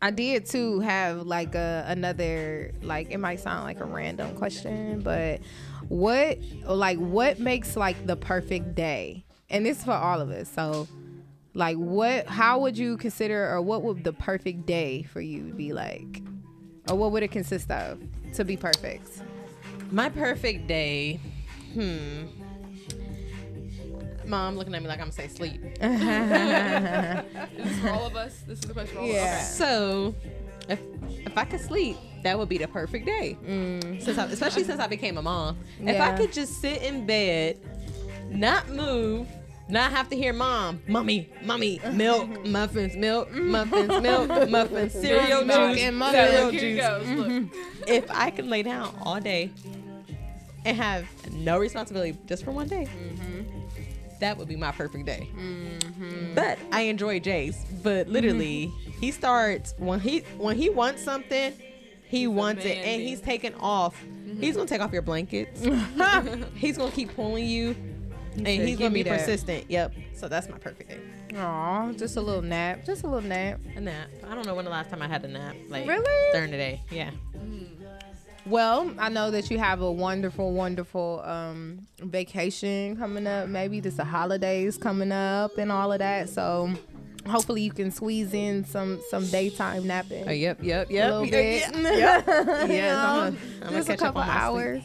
[0.00, 5.00] I did too have like a another like it might sound like a random question,
[5.00, 5.40] but
[5.88, 9.24] what like what makes like the perfect day?
[9.50, 10.48] And this is for all of us.
[10.48, 10.86] So
[11.54, 15.72] like what how would you consider or what would the perfect day for you be
[15.72, 16.22] like?
[16.88, 18.00] Or what would it consist of
[18.34, 19.22] to be perfect?
[19.90, 21.20] My perfect day.
[21.74, 22.26] Hmm.
[24.26, 25.60] Mom looking at me like I'm gonna say sleep.
[25.80, 25.80] This
[27.70, 28.40] is for all of us.
[28.46, 29.34] This is the question for all Yeah.
[29.36, 29.56] of us.
[29.56, 30.14] So,
[30.68, 30.80] if
[31.24, 33.36] if I could sleep, that would be the perfect day.
[34.00, 35.58] Since I, especially since I became a mom.
[35.80, 37.58] If I could just sit in bed,
[38.30, 39.28] not move,
[39.68, 43.50] not have to hear mom, mommy, mommy, milk, muffins, milk, mm-hmm.
[43.50, 46.30] muffins, milk, muffins, cereal Milk juice, and muffins.
[46.30, 46.80] cereal juice.
[46.80, 47.08] goes.
[47.08, 47.26] Look.
[47.26, 47.82] Mm-hmm.
[47.86, 49.50] If I can lay down all day
[50.64, 54.18] and have no responsibility just for one day, mm-hmm.
[54.20, 55.28] that would be my perfect day.
[56.34, 57.56] But I enjoy Jace.
[57.82, 61.52] But literally, he starts when he when he wants something,
[62.06, 64.00] he wants it, and he's taking off.
[64.40, 65.62] He's gonna take off your blankets.
[66.54, 67.74] he's gonna keep pulling you,
[68.36, 69.70] and said, he's gonna be that." persistent.
[69.70, 69.94] Yep.
[70.14, 71.00] So that's my perfect day.
[71.38, 72.84] Aw, just a little nap.
[72.84, 73.60] Just a little nap.
[73.76, 74.08] A nap.
[74.28, 75.54] I don't know when the last time I had a nap.
[75.68, 76.32] Like Really?
[76.32, 76.80] during the day.
[76.90, 77.10] Yeah.
[78.46, 83.48] Well, I know that you have a wonderful, wonderful um, vacation coming up.
[83.48, 86.28] Maybe just the holidays coming up and all of that.
[86.28, 86.70] So
[87.26, 90.28] hopefully you can squeeze in some some daytime napping.
[90.28, 90.62] Oh, yep.
[90.62, 90.90] Yep.
[90.90, 91.74] a little yep, bit.
[91.84, 91.98] Yep.
[91.98, 92.26] yep.
[92.68, 94.82] You Yes, I'm gonna- I'm gonna just a couple hours.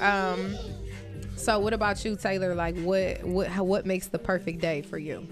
[0.00, 0.56] Um.
[1.42, 2.54] So what about you, Taylor?
[2.54, 5.26] Like, what what what makes the perfect day for you?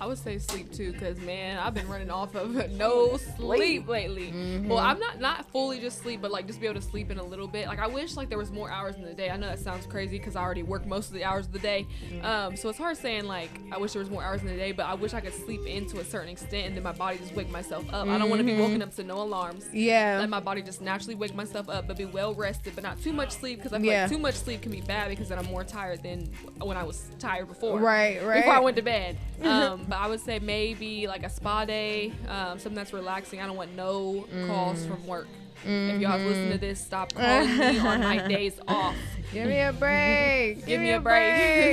[0.00, 4.60] I would say sleep too, cause man, I've been running off of no sleep lately.
[4.66, 7.18] Well, I'm not not fully just sleep, but like just be able to sleep in
[7.18, 7.66] a little bit.
[7.66, 9.30] Like I wish like there was more hours in the day.
[9.30, 11.58] I know that sounds crazy because I already work most of the hours of the
[11.58, 11.86] day.
[12.22, 14.72] Um, so it's hard saying like I wish there was more hours in the day,
[14.72, 17.18] but I wish I could sleep in to a certain extent and then my body
[17.18, 18.06] just wake myself up.
[18.06, 19.64] I don't want to be woken up to no alarms.
[19.72, 20.18] Yeah.
[20.20, 23.12] Let my body just naturally wake myself up, but be well rested, but not too
[23.12, 24.02] much sleep because I feel Yeah.
[24.02, 26.28] like too much sleep can be bad because then I'm more tired than
[26.60, 28.36] when I was tired before Right, right.
[28.42, 29.16] before I went to bed.
[29.46, 33.40] Um, but I would say maybe like a spa day, um, something that's relaxing.
[33.40, 34.88] I don't want no calls Mm.
[34.88, 35.28] from work.
[35.64, 38.96] If y'all listen to this, stop calling me on my days off.
[39.32, 40.64] Give me a break.
[40.66, 41.00] Give me a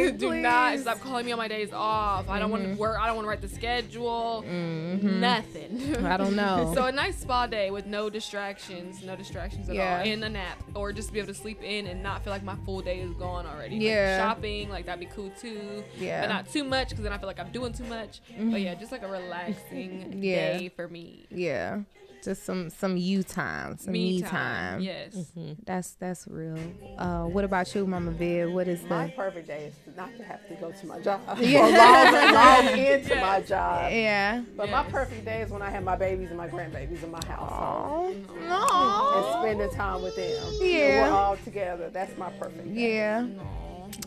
[0.07, 0.17] break.
[0.17, 2.27] Do not stop calling me on my days off.
[2.27, 2.79] I don't want to mm-hmm.
[2.79, 2.99] work.
[2.99, 4.43] I don't want to write the schedule.
[4.47, 5.19] Mm-hmm.
[5.19, 5.95] Nothing.
[6.05, 6.71] I don't know.
[6.75, 9.99] So a nice spa day with no distractions, no distractions at Yeah.
[9.99, 12.43] all, and a nap, or just be able to sleep in and not feel like
[12.43, 13.75] my full day is gone already.
[13.75, 14.17] Like, Yeah.
[14.17, 15.83] shopping, like that'd be cool too.
[15.97, 16.21] Yeah.
[16.21, 18.21] but not too much because then I feel like I'm doing too much.
[18.37, 18.79] But yeah, mm-hmm.
[18.79, 20.57] just like a relaxing Yeah.
[20.57, 21.25] day for me.
[21.29, 21.81] Yeah.
[22.23, 24.79] Just some some you time, some me, time.
[24.81, 25.31] Yes.
[25.65, 26.57] That's that's real.
[26.97, 28.51] Uh, what about you, Mama Viv?
[28.53, 29.11] What is My the?
[29.11, 31.19] perfect day is not to have to go to my job.
[31.41, 31.67] Yeah.
[31.67, 31.71] or
[32.33, 33.91] log, log into my job.
[33.91, 34.43] Yeah.
[34.55, 37.23] But my perfect day is when I have my babies and my grandbabies in my
[37.27, 39.39] house Oh and no.
[39.41, 40.45] spending time with them.
[40.61, 41.09] And Yeah.
[41.09, 41.89] we're all together.
[41.89, 42.95] That's my perfect day.
[42.95, 43.27] Yeah.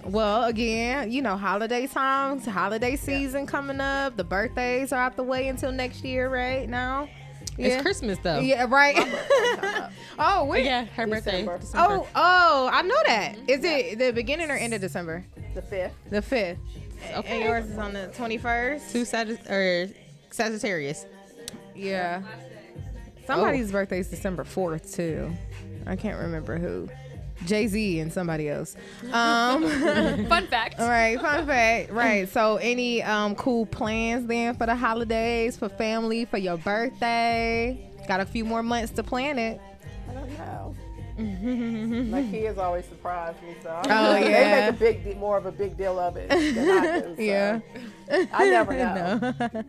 [0.05, 4.17] Well, again, you know, holiday times, holiday season coming up.
[4.17, 7.09] The birthdays are out the way until next year, right now.
[7.59, 8.41] It's Christmas though.
[8.41, 8.97] Yeah, right.
[10.19, 10.65] oh, wait.
[10.65, 11.41] Yeah, her birthday.
[11.43, 11.59] December.
[11.59, 11.95] December.
[11.95, 13.37] Oh, oh, I know that.
[13.37, 13.49] Mm-hmm.
[13.51, 15.25] Is it the beginning or end of December?
[15.55, 15.95] The fifth.
[16.11, 16.59] The fifth.
[17.15, 17.29] Okay.
[17.37, 18.91] And yours is on the twenty first.
[18.93, 19.91] Two Sagitt- or
[20.31, 21.07] Sagittarius.
[21.75, 22.23] Yeah.
[23.27, 25.33] Somebody's birthday is December fourth too.
[25.87, 26.89] I can't remember who.
[27.47, 28.77] Jay Z and somebody else.
[29.13, 29.63] Um.
[30.29, 30.79] Fun fact.
[30.81, 31.91] All right, fun fact.
[31.91, 32.29] Right.
[32.29, 37.91] So, any um cool plans then for the holidays, for family, for your birthday?
[38.09, 39.61] Got a few more months to plan it.
[40.11, 40.75] I don't know.
[42.11, 45.47] my kids always surprise me, so I Oh, they make a big de- more of
[45.47, 47.17] a big deal of it than I do.
[47.17, 47.61] So Yeah.
[48.11, 49.19] I never know.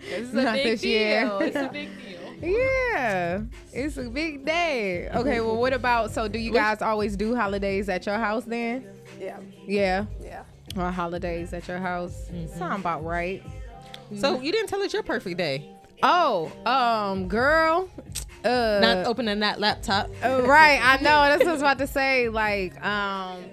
[0.09, 1.31] This is a Not big this year.
[1.39, 2.26] It's a big deal.
[2.41, 3.41] Yeah,
[3.73, 5.09] it's a big day.
[5.09, 6.11] Okay, well, what about?
[6.11, 8.85] So, do you guys always do holidays at your house then?
[9.19, 10.43] Yeah, Yeah, yeah.
[10.75, 12.29] or holidays at your house?
[12.55, 13.41] Sound about right.
[14.19, 15.69] So you didn't tell us your perfect day.
[16.03, 17.89] Oh, um, girl,
[18.45, 20.09] uh, Not opening that laptop.
[20.23, 20.79] uh, right.
[20.81, 22.29] I know that's what I was about to say.
[22.29, 23.43] Like, um,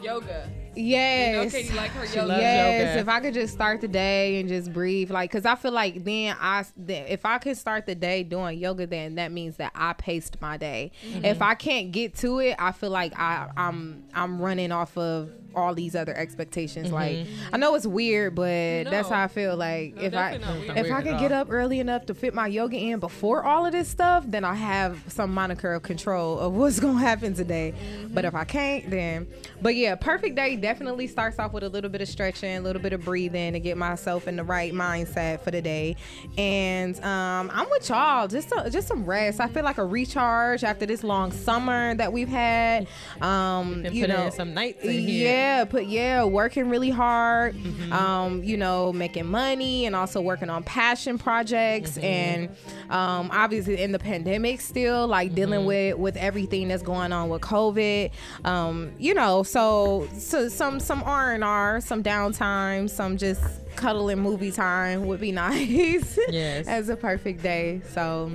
[0.00, 0.48] Yoga.
[0.76, 1.52] Yes.
[1.54, 2.36] You know, KD like her yoga.
[2.40, 3.00] yes, yoga.
[3.00, 6.04] if I could just start the day and just breathe, like, cause I feel like
[6.04, 9.72] then I, then if I could start the day doing yoga, then that means that
[9.74, 10.92] I paced my day.
[11.06, 11.24] Mm-hmm.
[11.24, 15.30] If I can't get to it, I feel like I, I'm, I'm running off of
[15.54, 16.92] all these other expectations.
[16.92, 19.56] Like, I know it's weird, but that's how I feel.
[19.56, 20.86] Like, No, if I, definitely not weird.
[20.86, 23.64] if I at could get up early enough to fit my yoga in before all
[23.64, 27.72] of this stuff, then I have some moniker of control of what's gonna happen today.
[28.12, 29.26] But if I can't, then
[29.62, 32.82] but yeah, perfect day definitely starts off with a little bit of stretching, a little
[32.82, 35.94] bit of breathing to get myself in the right mindset for the day.
[36.36, 39.38] And um, I'm with y'all, just a, just some rest.
[39.38, 42.88] I feel like a recharge after this long summer that we've had.
[43.20, 45.28] Um, you putting know, in some nights in here.
[45.30, 47.54] yeah, put yeah, working really hard.
[47.54, 47.92] Mm-hmm.
[47.92, 52.04] Um, you know, making money and also working on passion projects Mm-hmm.
[52.04, 52.48] and
[52.90, 55.66] um, obviously in the pandemic still like dealing Mm-hmm.
[55.66, 58.10] with with everything that's going on with COVID.
[58.44, 63.42] Um, you know, so so some some R and R, some downtime, some just
[63.76, 66.18] cuddling movie time would be nice.
[66.28, 66.66] Yes.
[66.66, 67.82] as a perfect day.
[67.92, 68.32] So.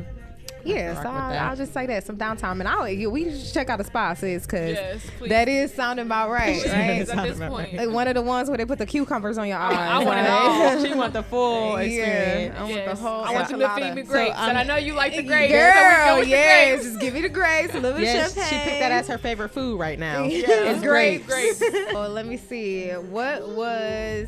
[0.66, 1.50] Yeah, so I'll.
[1.50, 4.18] I'll just say that some downtime, and I'll yeah, we just check out the spot,
[4.18, 7.10] sis, because Yes, that is sounding about right, right?
[7.10, 7.74] at this point.
[7.74, 9.76] Like one of the ones where they put the cucumbers on your eyes.
[9.76, 10.84] I want it all.
[10.86, 12.56] she want the full experience.
[12.58, 13.76] I want the whole I want you to enchilada.
[13.76, 15.52] feed me grapes, um, and I know you like the grapes.
[15.54, 16.84] Girl, so we go with yes, grapes.
[16.90, 19.18] just give me the grapes, a little bit Yes, of she picked that as her
[19.18, 20.24] favorite food right now.
[20.32, 21.26] Yes, It's grapes.
[21.28, 21.60] grapes.
[21.60, 21.92] Grapes.
[21.96, 22.90] oh, let me see.
[22.92, 24.28] What was?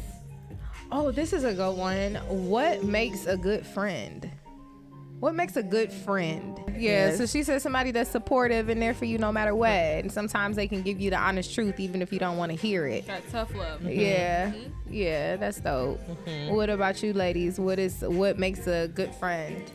[0.91, 2.15] Oh, this is a good one.
[2.28, 4.30] What makes a good friend?
[5.23, 6.62] What makes a good friend?
[6.67, 7.17] Yeah, Yes.
[7.17, 9.69] so she said somebody that's supportive and there for you no matter what.
[9.69, 12.57] And sometimes they can give you the honest truth even if you don't want to
[12.57, 13.07] hear it.
[13.07, 13.86] That tough love.
[13.86, 14.93] Yeah, mm-hmm.
[14.93, 16.01] yeah, that's dope.
[16.05, 16.53] Mm-hmm.
[16.53, 17.57] What about you, ladies?
[17.57, 19.71] What is what makes a good friend?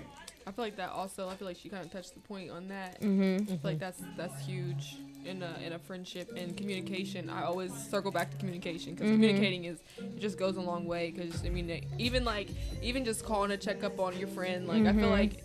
[0.47, 1.31] I feel like that also.
[1.31, 3.01] I feel like she kind of touched the point on that.
[3.01, 3.45] Mm-hmm.
[3.45, 3.79] I feel like mm-hmm.
[3.79, 7.29] that's that's huge in a in a friendship and communication.
[7.29, 9.21] I always circle back to communication because Mm-hmm.
[9.21, 9.79] communicating is
[10.17, 11.11] it just goes a long way.
[11.11, 12.49] Because I mean, even like
[12.83, 15.01] even just calling to check up on your friend, like I Mm-hmm.
[15.01, 15.45] feel like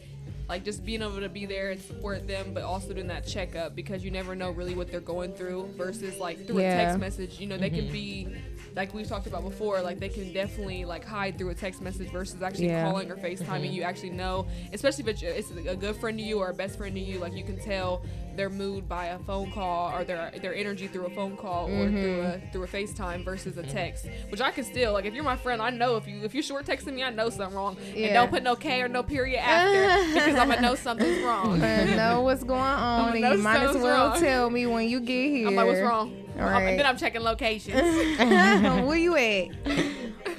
[0.49, 3.75] like just being able to be there and support them, but also doing that checkup
[3.75, 5.69] because you never know really what they're going through.
[5.77, 6.69] Versus like through Yeah.
[6.69, 8.27] a text message, you know, they can be
[8.75, 12.09] like we've talked about before, like they can definitely like hide through a text message
[12.09, 12.81] versus actually Yeah.
[12.81, 13.71] calling or FaceTiming.
[13.71, 16.93] You actually know, especially if it's a good friend to you or a best friend
[16.95, 18.03] to you, like you can tell
[18.35, 21.89] their mood by a phone call or their their energy through a phone call or
[21.89, 22.47] through mm-hmm.
[22.47, 24.07] a through a FaceTime versus a text.
[24.29, 26.41] Which I can still like if you're my friend, I know if you if you
[26.41, 27.77] short texting me, I know something wrong.
[27.89, 28.13] And Yeah.
[28.13, 31.61] don't put no K or no period after because I'm gonna know something's wrong.
[31.63, 34.19] I know what's going on, and you might as well wrong.
[34.19, 35.47] tell me when you get here.
[35.47, 36.23] I'm like, what's wrong?
[36.35, 36.63] Right.
[36.63, 37.75] And then I'm checking locations
[38.17, 39.49] Where you at?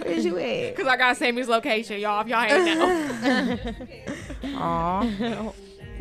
[0.02, 0.74] Where's you at?
[0.74, 2.20] because I got Sammy's location, y'all.
[2.20, 3.84] If y'all ain't
[4.42, 4.54] know.
[4.56, 5.52] Aw.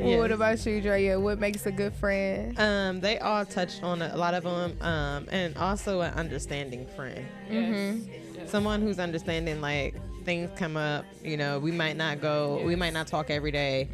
[0.03, 0.19] Yes.
[0.19, 1.19] What about you, Drea?
[1.19, 2.59] What makes a good friend?
[2.59, 7.25] Um, they all touched on a lot of them, um, and also an understanding friend.
[7.49, 7.97] Yes.
[8.35, 8.51] Yes.
[8.51, 11.05] Someone who's understanding, like things come up.
[11.23, 13.87] You know, we might not go, we might not talk every day,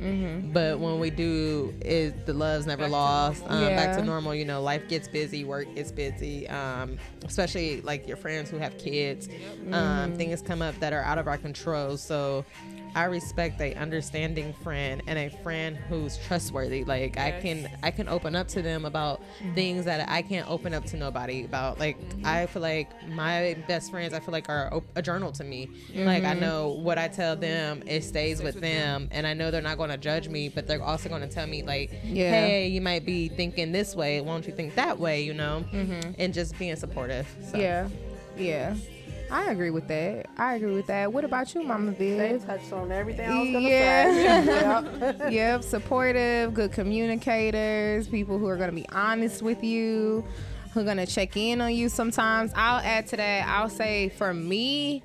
[0.51, 3.41] but when we do, is the love's never Back lost.
[3.47, 3.67] normal.
[3.67, 4.35] Um, Back to normal.
[4.35, 6.47] You know, life gets busy, work gets busy.
[6.49, 9.29] Um, especially like your friends who have kids.
[9.71, 11.97] Um, things come up that are out of our control.
[11.97, 12.45] So.
[12.95, 16.83] I respect a understanding friend and a friend who's trustworthy.
[16.83, 19.53] Like I can I can open up to them about mm-hmm.
[19.55, 21.79] things that I can't open up to nobody about.
[21.79, 22.25] Like mm-hmm.
[22.25, 25.69] I feel like my best friends I feel like are a journal to me.
[25.95, 26.41] Like I mm-hmm.
[26.41, 29.77] know what I tell them it stays with with them and I know they're not
[29.77, 32.31] going to judge me, but they're also going to tell me like, Yeah.
[32.31, 34.21] "Hey, you might be thinking this way.
[34.21, 35.65] Why don't you think that way?" you know?
[36.17, 37.27] And just being supportive.
[37.51, 37.57] So.
[37.57, 37.87] Yeah,
[38.37, 38.75] yeah.
[39.31, 40.25] I agree with that.
[40.37, 41.11] I agree with that.
[41.13, 42.45] What about you, Mama They Viv?
[42.45, 44.83] touched on everything I was gonna Yeah.
[44.83, 44.89] say.
[45.19, 45.31] Yep.
[45.31, 50.25] yep, supportive, good communicators, people who are going to be honest with you,
[50.73, 52.51] who are going to check in on you sometimes.
[52.55, 55.03] I'll add to that, I'll say for me,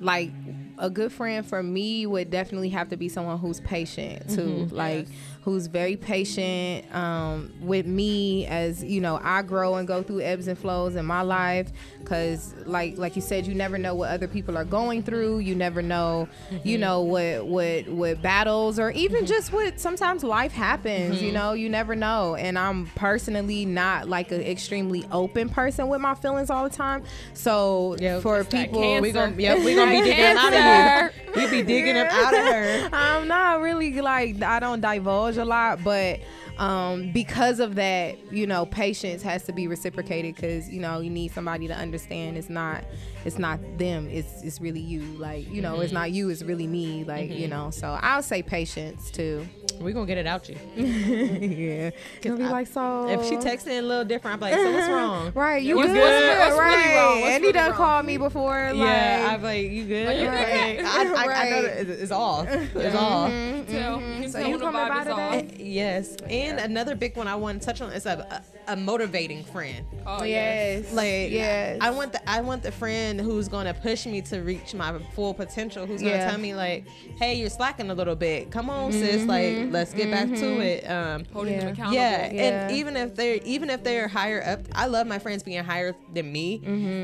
[0.00, 0.30] like
[0.78, 4.40] a good friend for me would definitely have to be someone who's patient too.
[4.66, 4.74] Mm-hmm.
[4.76, 5.18] Like Yes.
[5.48, 10.46] Who's very patient um, with me as you know I grow and go through ebbs
[10.46, 11.72] and flows in my life.
[12.00, 15.38] Because like like you said you never know what other people are going through.
[15.38, 16.28] You never know
[16.64, 21.52] you know what what what battles or even just what sometimes life happens you know
[21.54, 22.34] you never know.
[22.34, 27.04] And I'm personally not like an extremely open person with my feelings all the time.
[27.32, 28.22] So Yep.
[28.22, 31.12] for people We gonna we gonna be digging them out of here.
[31.36, 32.88] We be digging them out of her.
[32.92, 36.20] I'm not really like I don't divulge a lot, but
[36.58, 41.10] um, because of that, you know, patience has to be reciprocated because you know you
[41.10, 42.84] need somebody to understand it's not
[43.24, 45.00] it's not them, it's it's really you.
[45.18, 46.00] Like you know, it's mm-hmm.
[46.00, 47.04] not you, it's really me.
[47.04, 47.50] Like you mm-hmm.
[47.50, 49.46] know, so I'll say patience too.
[49.80, 50.56] We gonna get it out you.
[50.76, 53.08] yeah, gonna be I- like so.
[53.08, 55.32] If she texting a little different, I'm like, so what's wrong?
[55.34, 56.38] Right, you What's good, good?
[56.38, 56.96] What's really right?
[56.96, 57.20] wrong?
[57.20, 57.76] What's and he done wrong?
[57.76, 58.72] called me before.
[58.72, 60.06] Like, yeah, I'm like, you good?
[60.08, 60.76] Like, you Right.
[60.78, 60.84] good?
[60.84, 62.48] I, I, I know that it's, it's off.
[62.78, 63.30] It's off.
[63.30, 64.00] You can tell.
[64.00, 65.46] You So you coming by today?
[65.52, 65.58] off.
[65.58, 69.44] Yes, and another big one I want to touch on is a, a, a motivating
[69.44, 69.86] friend.
[70.06, 71.78] Oh yes, Like, yes.
[71.80, 75.34] I want the I want the friend who's gonna push me to reach my full
[75.34, 75.86] potential.
[75.86, 76.30] Who's gonna Yeah.
[76.30, 76.86] tell me like,
[77.18, 78.50] hey, you're slacking a little bit.
[78.50, 79.24] Come on, sis.
[79.24, 80.88] Like, let's get back to it.
[80.90, 81.60] Um, Holding Yeah.
[81.60, 81.94] them accountable.
[81.94, 82.42] yeah, Yeah.
[82.68, 85.94] and even if they're even if they're higher up, I love my friends being higher
[86.14, 86.58] than me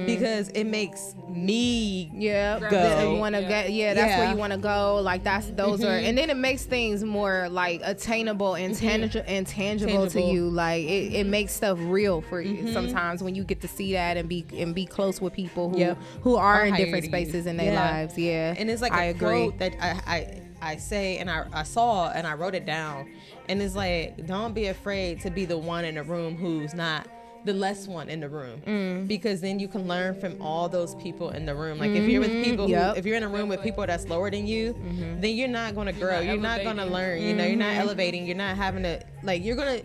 [0.06, 3.12] because it makes me Yeah, Go.
[3.12, 3.48] you want to Yeah.
[3.48, 3.72] get.
[3.72, 4.24] Yeah, that's where Yeah.
[4.24, 4.32] Mm-hmm.
[4.32, 5.00] you want to go.
[5.02, 9.46] Like that's those are, and then it makes things more like attainable and tangible and
[9.46, 10.48] tangible, to you.
[10.48, 12.72] Like it, it makes stuff real for you Mm-hmm.
[12.72, 15.78] sometimes when you get to see that and be and be close with people who
[15.78, 15.93] Yep.
[16.22, 17.10] Who are Are in different you.
[17.10, 17.90] spaces in their Yeah.
[17.90, 18.18] lives.
[18.18, 19.20] Yeah, and it's like I a agree.
[19.48, 23.10] quote that I, I I say and I, I saw and I wrote it down
[23.48, 27.06] and it's like don't be afraid to be the one in the room who's not
[27.44, 29.06] the less one in the room mm.
[29.06, 31.78] because then you can learn from all those people in the room.
[31.78, 32.42] Like if you're with mm-hmm.
[32.42, 32.94] people, Yep.
[32.94, 35.20] who, if you're in a room with people that's lower than you, mm-hmm.
[35.20, 36.20] then you're not going to grow.
[36.20, 36.92] not You're not going to elevating.
[36.94, 37.22] learn.
[37.22, 37.80] You know, you're not mm-hmm.
[37.80, 38.26] elevating.
[38.26, 39.44] You're not having to like.
[39.44, 39.82] You're gonna.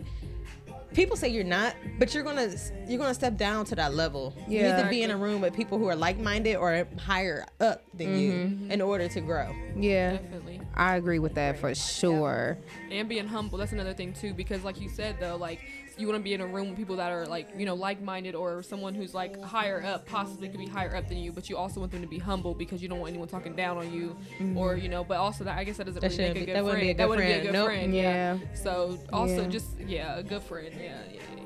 [0.92, 2.48] People say you're not, but you're gonna
[2.86, 4.34] you're gonna step down to that level.
[4.48, 7.46] You need to be in a room with people who are like minded or higher
[7.60, 8.70] up than you mm-hmm.
[8.70, 9.54] in order to grow.
[9.76, 10.60] Yeah, Definitely.
[10.74, 12.58] I agree with that for sure.
[12.90, 15.60] and being humble that's another thing too because like you said though like
[16.00, 18.34] you want to be in a room with people that are like you know like-minded
[18.34, 21.56] or someone who's like higher up possibly could be higher up than you but you
[21.56, 24.16] also want them to be humble because you don't want anyone talking down on you
[24.56, 26.10] or you know but also that i guess that doesn't Mm-hmm.
[26.10, 27.42] That really make a good that wouldn't friend be a that good wouldn't be a
[27.42, 27.66] good Nope.
[27.66, 28.34] friend yeah.
[28.34, 28.38] Yeah.
[28.54, 29.48] so also Yeah.
[29.48, 30.82] just yeah a good friend yeah
[31.12, 31.42] yeah yeah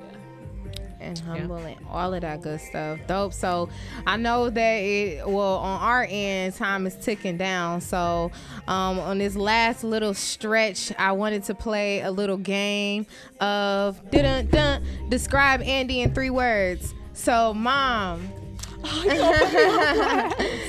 [1.04, 2.98] and humble and all of that good stuff.
[3.06, 3.32] Dope.
[3.32, 3.68] So
[4.06, 7.80] I know that it well on our end, time is ticking down.
[7.80, 8.30] So
[8.66, 13.06] um, on this last little stretch, I wanted to play a little game
[13.40, 16.94] of dun dun describe Andy in three words.
[17.12, 18.32] So mom.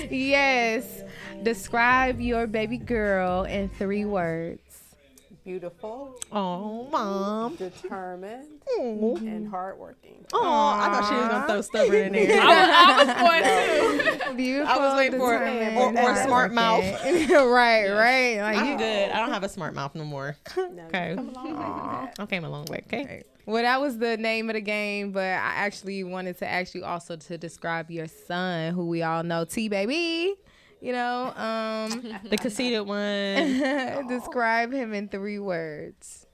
[0.10, 1.04] yes.
[1.43, 4.64] Describe your baby girl in three words.
[5.45, 7.55] Beautiful, Oh, mom.
[7.55, 8.47] determined,
[8.79, 10.25] Oh, and hardworking.
[10.34, 12.41] Oh, I thought she was gonna throw stubborn in there.
[12.43, 14.73] I was going to Beautiful.
[14.73, 16.84] I was waiting for- determined, or- or and smart mouth.
[16.84, 17.29] hardworking.
[17.51, 18.38] right, right.
[18.41, 19.12] Like I'm you good.
[19.12, 20.36] I don't have a smart mouth no more.
[20.58, 21.12] No, Okay.
[21.12, 22.15] you come a long way with that.
[22.17, 22.81] I came a long way.
[22.91, 23.23] Okay.
[23.45, 26.84] Well, that was the name of the game, but I actually wanted to ask you
[26.84, 30.34] also to describe your son, who we all know, T baby.
[30.81, 34.07] You know, um, The conceited one.
[34.07, 36.25] describe him in three words.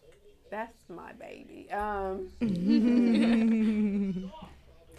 [0.50, 1.70] That's my baby.
[1.72, 2.30] Um,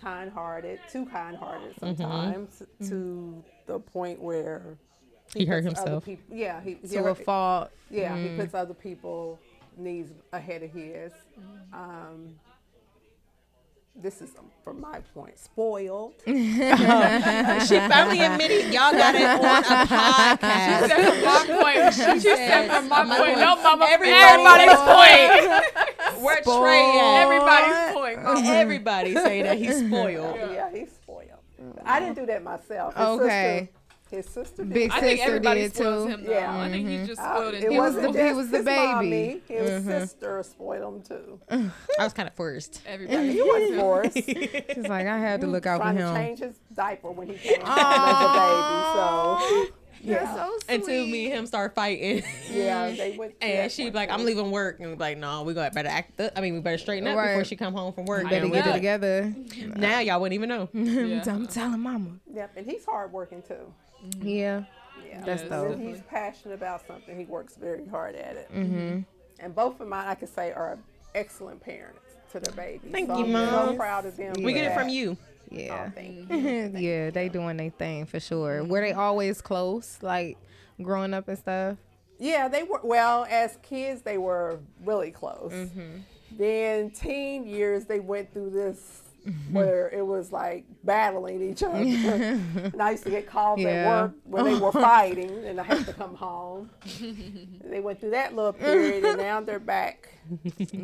[0.01, 4.79] kind-hearted, too kind-hearted sometimes to the point where
[5.35, 6.05] He hurt himself.
[6.05, 7.71] People, yeah, he, he To a hurt- fault.
[7.91, 9.39] yeah, he puts other people
[9.77, 11.13] needs ahead of his.
[11.73, 12.35] Um,
[13.95, 16.15] this is um, from my point, spoiled.
[16.27, 20.89] She finally admitted y'all got it on a podcast.
[20.89, 21.95] That's my point.
[22.21, 23.29] She said from my my point.
[23.35, 23.39] point.
[23.41, 23.87] No, mama.
[23.89, 26.23] Everybody- Everybody's point.
[26.25, 27.23] Where Trey at?
[27.23, 28.23] Everybody's point.
[28.23, 28.41] mama.
[28.47, 30.37] Everybody say that he's spoiled.
[30.37, 31.29] Yeah, he's spoiled.
[31.85, 32.95] I didn't do that myself.
[32.97, 33.59] His Okay.
[33.61, 33.79] Sister,
[34.13, 34.73] his sister did.
[34.73, 36.07] Big I think sister did too.
[36.07, 36.31] him though.
[36.33, 36.61] Yeah.
[36.61, 37.55] I think he's just Uh, spoiled.
[37.55, 38.93] it and He was wasn't the- he just was the his baby.
[38.93, 41.41] mommy, His sister spoiled him too.
[41.99, 42.81] I was kind of forced.
[42.87, 43.33] Everybody.
[43.33, 44.15] He wasn't forced.
[44.75, 46.15] She's like, I had to look out for trying to him.
[46.15, 49.69] change his diaper when he came home as a baby.
[49.69, 52.25] So yeah, so Until me and him start fighting.
[52.51, 53.35] yeah, they went.
[53.41, 54.81] And she'd be like, I'm leaving work.
[54.81, 56.21] And be like, no, we got better act.
[56.21, 56.33] Up.
[56.35, 58.25] I mean, we better straighten up before she come home from work.
[58.25, 59.33] Better And get it together.
[59.77, 60.69] Now y'all wouldn't even know.
[60.75, 61.23] Yeah.
[61.29, 62.17] I'm telling mama.
[62.35, 63.73] Yep, and he's hardworking too.
[64.21, 64.65] Yeah.
[65.07, 65.69] Yeah, That's Yes, dope.
[65.71, 68.51] When he's passionate about something, he works very hard at it.
[68.53, 69.01] Mm-hmm.
[69.41, 70.79] And both of mine, I could say, are
[71.15, 72.01] excellent parents
[72.33, 72.91] to their babies.
[72.91, 73.69] Thank so you, I'm Mom.
[73.69, 74.35] so proud of them.
[74.43, 75.17] We get it from you.
[75.51, 75.87] Yeah.
[75.87, 76.73] Oh, thank you.
[76.79, 78.65] yeah, they doing their thing for sure.
[78.65, 80.39] Were they always close, like
[80.81, 81.77] growing up and stuff?
[82.19, 82.81] Yeah, they were.
[82.83, 85.53] Well, as kids, they were really close.
[85.53, 85.99] Mm-hmm.
[86.39, 89.53] Then teen years, they went through this Mm-hmm.
[89.55, 91.77] where it was like battling each other.
[91.79, 93.69] and I used to get calls Yeah.
[93.69, 96.71] at work where they were fighting, and I had to come home.
[97.65, 100.09] they went through that little period, and now they're back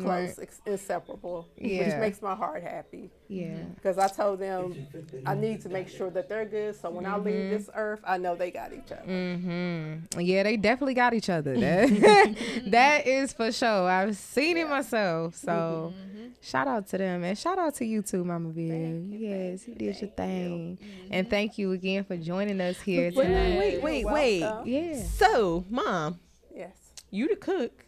[0.01, 1.99] close, ex- inseparable, which Yeah.
[1.99, 3.09] makes my heart happy.
[3.27, 3.57] Yeah.
[3.75, 4.87] Because I told them
[5.25, 7.25] I need to make sure that they're good, so when I Mm-hmm.
[7.25, 9.03] leave this earth, I know they got each other.
[9.05, 10.19] Mm-hmm.
[10.19, 11.57] Yeah, they definitely got each other.
[11.59, 12.35] That,
[12.67, 13.89] that is for sure.
[13.89, 15.35] I've seen it myself.
[15.35, 15.93] So
[16.41, 19.11] shout out to them and shout out to you too, Mama Viv.
[19.11, 20.77] You, yes, thank you you, did your thank you.
[20.77, 20.77] thing.
[21.11, 21.29] And mm-hmm.
[21.29, 23.57] thank you again for joining us here Wait, tonight.
[23.59, 24.39] wait, wait, You're wait.
[24.65, 25.03] Yeah.
[25.03, 26.19] So, mom,
[26.55, 26.75] Yes.
[27.11, 27.85] you the cook.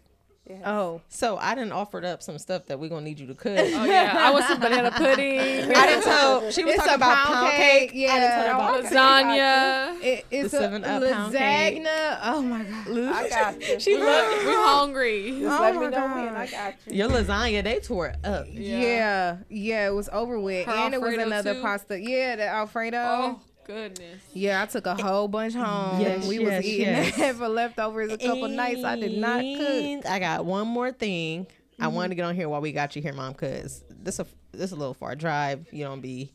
[0.52, 0.62] Yes.
[0.66, 1.02] Oh.
[1.10, 3.58] So I didn't offered up some stuff that we're gonna need you to cook.
[3.58, 6.52] Oh yeah, I want some banana pudding, I didn't tell.
[6.52, 7.92] She was It's talking about pound pound cake, cake.
[7.94, 8.14] yeah.
[8.14, 10.04] I didn't tell her about lasagna.
[10.04, 12.20] It, it's The a 7-Up lasagna.
[12.24, 13.16] Oh my god.
[13.16, 13.80] I got you.
[13.80, 14.46] She Look, looked.
[14.46, 15.32] we hungry.
[15.32, 16.28] Oh, Just Oh let my me know when.
[16.36, 16.52] I gosh.
[16.52, 16.94] got you.
[16.98, 18.46] Your lasagna, they tore it up.
[18.50, 19.38] Yeah.
[19.50, 21.62] yeah, it was over with, Her and it was another too?
[21.62, 22.00] pasta.
[22.00, 22.98] Yeah, the Alfredo.
[22.98, 24.22] Oh goodness.
[24.34, 26.02] Yeah, I took a whole bunch home.
[26.02, 27.16] Yes, we yes, was eating yes.
[27.16, 28.84] that for leftovers a couple nights.
[28.84, 30.06] I did not cook.
[30.06, 31.48] I got one more thing.
[31.80, 34.28] I wanted to get on here while we got you here, mom, because this a
[34.52, 35.68] this is a little far drive.
[35.72, 36.34] You don't be.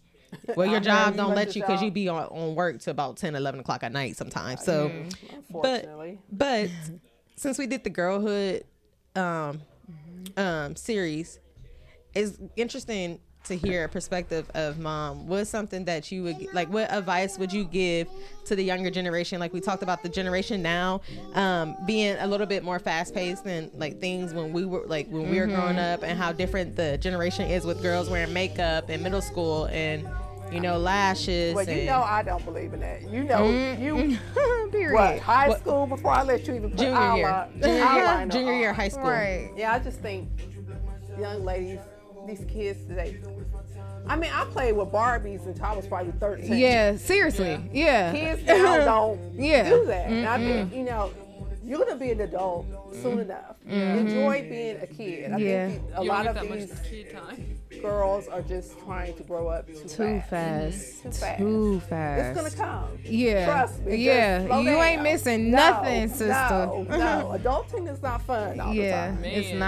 [0.57, 3.16] Well, your job don't let let you because you be on, on work to about
[3.16, 4.64] 10, 11 o'clock at night sometimes.
[4.64, 4.90] So,
[5.31, 6.18] Unfortunately.
[6.31, 6.68] but
[7.37, 8.64] since we did the girlhood
[9.14, 9.62] um
[10.37, 11.38] um series,
[12.12, 15.27] it's interesting to hear a perspective of mom.
[15.27, 16.69] What's something that you would like?
[16.73, 18.09] What advice would you give
[18.47, 19.41] to the younger generation?
[19.41, 21.01] Like we talked about the generation now
[21.35, 25.09] um, being a little bit more fast paced than like things when we were like
[25.09, 28.90] when we were growing up, and how different the generation is with girls wearing makeup
[28.90, 30.09] in middle school and
[30.53, 31.55] you know lashes.
[31.55, 33.03] Well, you know I don't believe in that.
[33.11, 34.19] You know, you
[34.71, 34.92] Period.
[34.94, 38.53] what high What- school before I let you even put junior year, junior year, junior
[38.55, 39.05] year high school.
[39.05, 39.51] Right.
[39.57, 40.29] Yeah, I just think
[41.19, 41.79] young ladies,
[42.27, 43.18] these kids today.
[44.08, 46.56] I mean, I played with Barbies until I was probably 13.
[46.56, 47.58] Yeah, seriously.
[47.72, 48.12] Yeah.
[48.12, 49.68] Kids now don't Yeah.
[49.68, 50.08] do that.
[50.08, 51.12] And I think, you know,
[51.64, 52.66] you're going to be an adult
[53.02, 53.56] soon enough.
[53.66, 55.33] Enjoy being a kid.
[55.33, 55.68] I Yeah.
[55.70, 57.56] think a You lot of that these much kid time.
[57.83, 60.29] Girls are just trying to grow up too, Too fast.
[60.29, 61.02] fast.
[61.02, 61.38] Too fast.
[61.38, 62.20] Too fast.
[62.22, 62.98] It's going to come.
[63.04, 63.44] Yeah.
[63.46, 63.96] Trust me.
[63.96, 64.46] Yeah.
[64.46, 66.27] slow You ain't missing No, nothing, sister.
[66.29, 67.38] No, no.
[67.38, 69.10] Adulting is not fun all yeah.
[69.10, 69.24] the time.
[69.24, 69.60] It's not.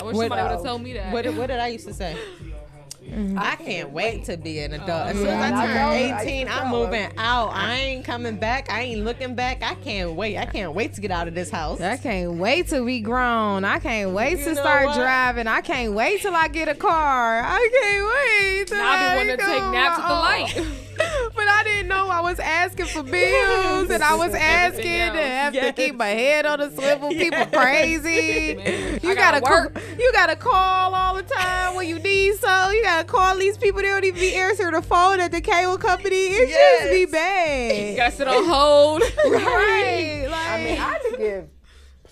[0.00, 1.12] I wish What- somebody would have told me that.
[1.12, 2.16] What, what did I used to say?
[3.04, 3.38] Mm-hmm.
[3.38, 4.90] I can't wait to be an adult.
[5.08, 5.88] As oh, soon as I I turn know.
[5.88, 7.50] I used 18, to I'm moving out.
[7.52, 8.70] I ain't coming back.
[8.70, 9.62] I ain't looking back.
[9.62, 10.36] I can't wait.
[10.38, 11.80] I can't wait to get out of this house.
[11.80, 13.64] I can't wait to be grown.
[13.64, 14.96] I can't wait You to start what?
[14.96, 15.46] driving.
[15.46, 17.40] I can't wait till I get a car.
[17.44, 18.68] I can't wait.
[18.68, 20.20] till Now I be I wanting to take naps at the on.
[20.20, 20.80] light.
[21.44, 24.82] but I didn't know I was asking for bills and I was asking
[25.12, 27.10] to have to keep my head on a swivel.
[27.10, 28.54] People crazy.
[28.56, 32.34] Man, You I gotta, gotta ca- you gotta call all the time when you need
[32.36, 32.70] so.
[32.70, 33.80] You gotta call these people.
[33.82, 36.14] They don't even be answering the phone at the cable company.
[36.16, 37.90] It just be bad.
[37.90, 39.02] You gotta sit on hold.
[39.26, 40.26] right?
[40.30, 41.48] Like, I mean, I could give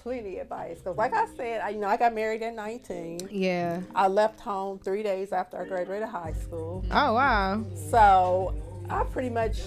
[0.02, 3.28] plenty of advice because, like I said, I, you know, I got married at 19.
[3.30, 3.80] yeah.
[3.94, 6.84] I left home three days after I graduated high school.
[6.90, 7.62] Oh wow.
[7.90, 8.54] So
[8.92, 9.60] I pretty much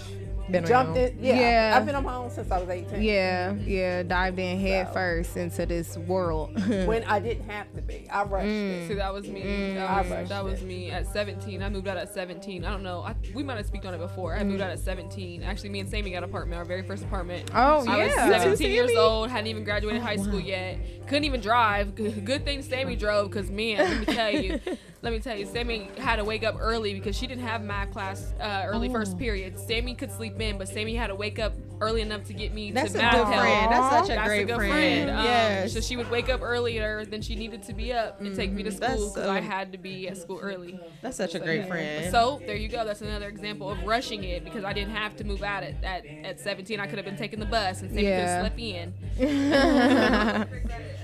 [0.50, 1.24] Been jumped your in.
[1.24, 1.74] Yeah, Yeah.
[1.76, 3.02] I've been on my own since I was 18.
[3.02, 4.94] Yeah, yeah, dived in head So.
[4.94, 6.52] first into this world.
[6.86, 8.88] When I didn't have to be, I rushed it.
[8.88, 9.42] See, that was me.
[9.42, 11.64] Mm, that was, that was me at 17.
[11.64, 12.64] I moved out at 17.
[12.64, 13.02] I don't know.
[13.02, 14.36] I, we might have spoken on it before.
[14.36, 15.42] I moved out at 17.
[15.42, 17.50] Actually, me and Sammy got an apartment, our very first apartment.
[17.56, 19.00] oh I was yeah, 17 years Sammy?
[19.00, 21.96] old, hadn't even graduated high school yet, couldn't even drive.
[21.96, 24.60] Good good thing Sammy drove, cause man, let me tell you,
[25.06, 27.91] let me tell you, Sammy had to wake up early because she didn't have math
[27.91, 28.93] class uh, early Oh.
[28.93, 29.60] first period.
[29.60, 32.72] Sammy could sleep in, but Sammy had to wake up early enough to get me
[32.72, 33.39] That's to a math good help.
[33.45, 33.72] friend.
[33.72, 34.72] That's such a That's great a good friend.
[34.72, 35.10] friend.
[35.12, 35.74] Um, yes.
[35.74, 38.64] So she would wake up earlier than she needed to be up and take me
[38.64, 40.80] to Mm, school because I had to be at school early.
[41.03, 42.10] That's such a great friend.
[42.12, 42.84] So there you go.
[42.84, 46.03] That's another example of rushing it because I didn't have to move out at, at,
[46.24, 46.80] at 17.
[46.80, 48.18] I could have been taking the bus and Sammy Yeah.
[48.18, 50.86] could have slept in.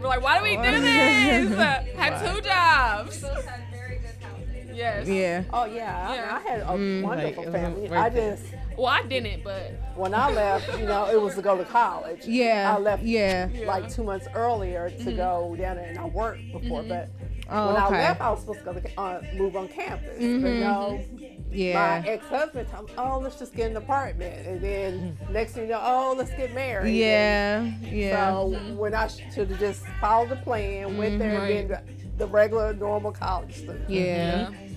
[0.00, 1.58] We're like, why do we do this?
[1.96, 3.24] Had two jobs.
[4.72, 5.06] Yes.
[5.08, 5.42] yeah.
[5.52, 6.36] Oh yeah, I- Yeah.
[6.36, 7.88] I, had a Mm, wonderful like, family.
[7.88, 8.44] I right just
[8.78, 12.24] Well, I didn't, but when I left, you know, it was to go to college.
[12.24, 12.74] Yeah.
[12.74, 13.48] I left Yeah.
[13.66, 16.82] like two months earlier to go down there, and I worked before.
[16.84, 17.10] But
[17.50, 20.16] Oh, when I left, I was supposed to go to, uh, move on campus.
[20.18, 20.60] But Mhm.
[20.60, 21.04] no,
[21.52, 22.00] Yeah.
[22.00, 25.32] my ex-husband told me, "Oh, let's just get an apartment," and then mm-hmm.
[25.32, 27.70] next thing you know, "Oh, let's get married." Yeah.
[27.82, 28.32] Yeah.
[28.32, 31.18] So when I should have just followed the plan, went mm-hmm.
[31.18, 33.88] there and been the, the regular, normal college student.
[33.90, 34.46] yeah.
[34.46, 34.69] Mm-hmm.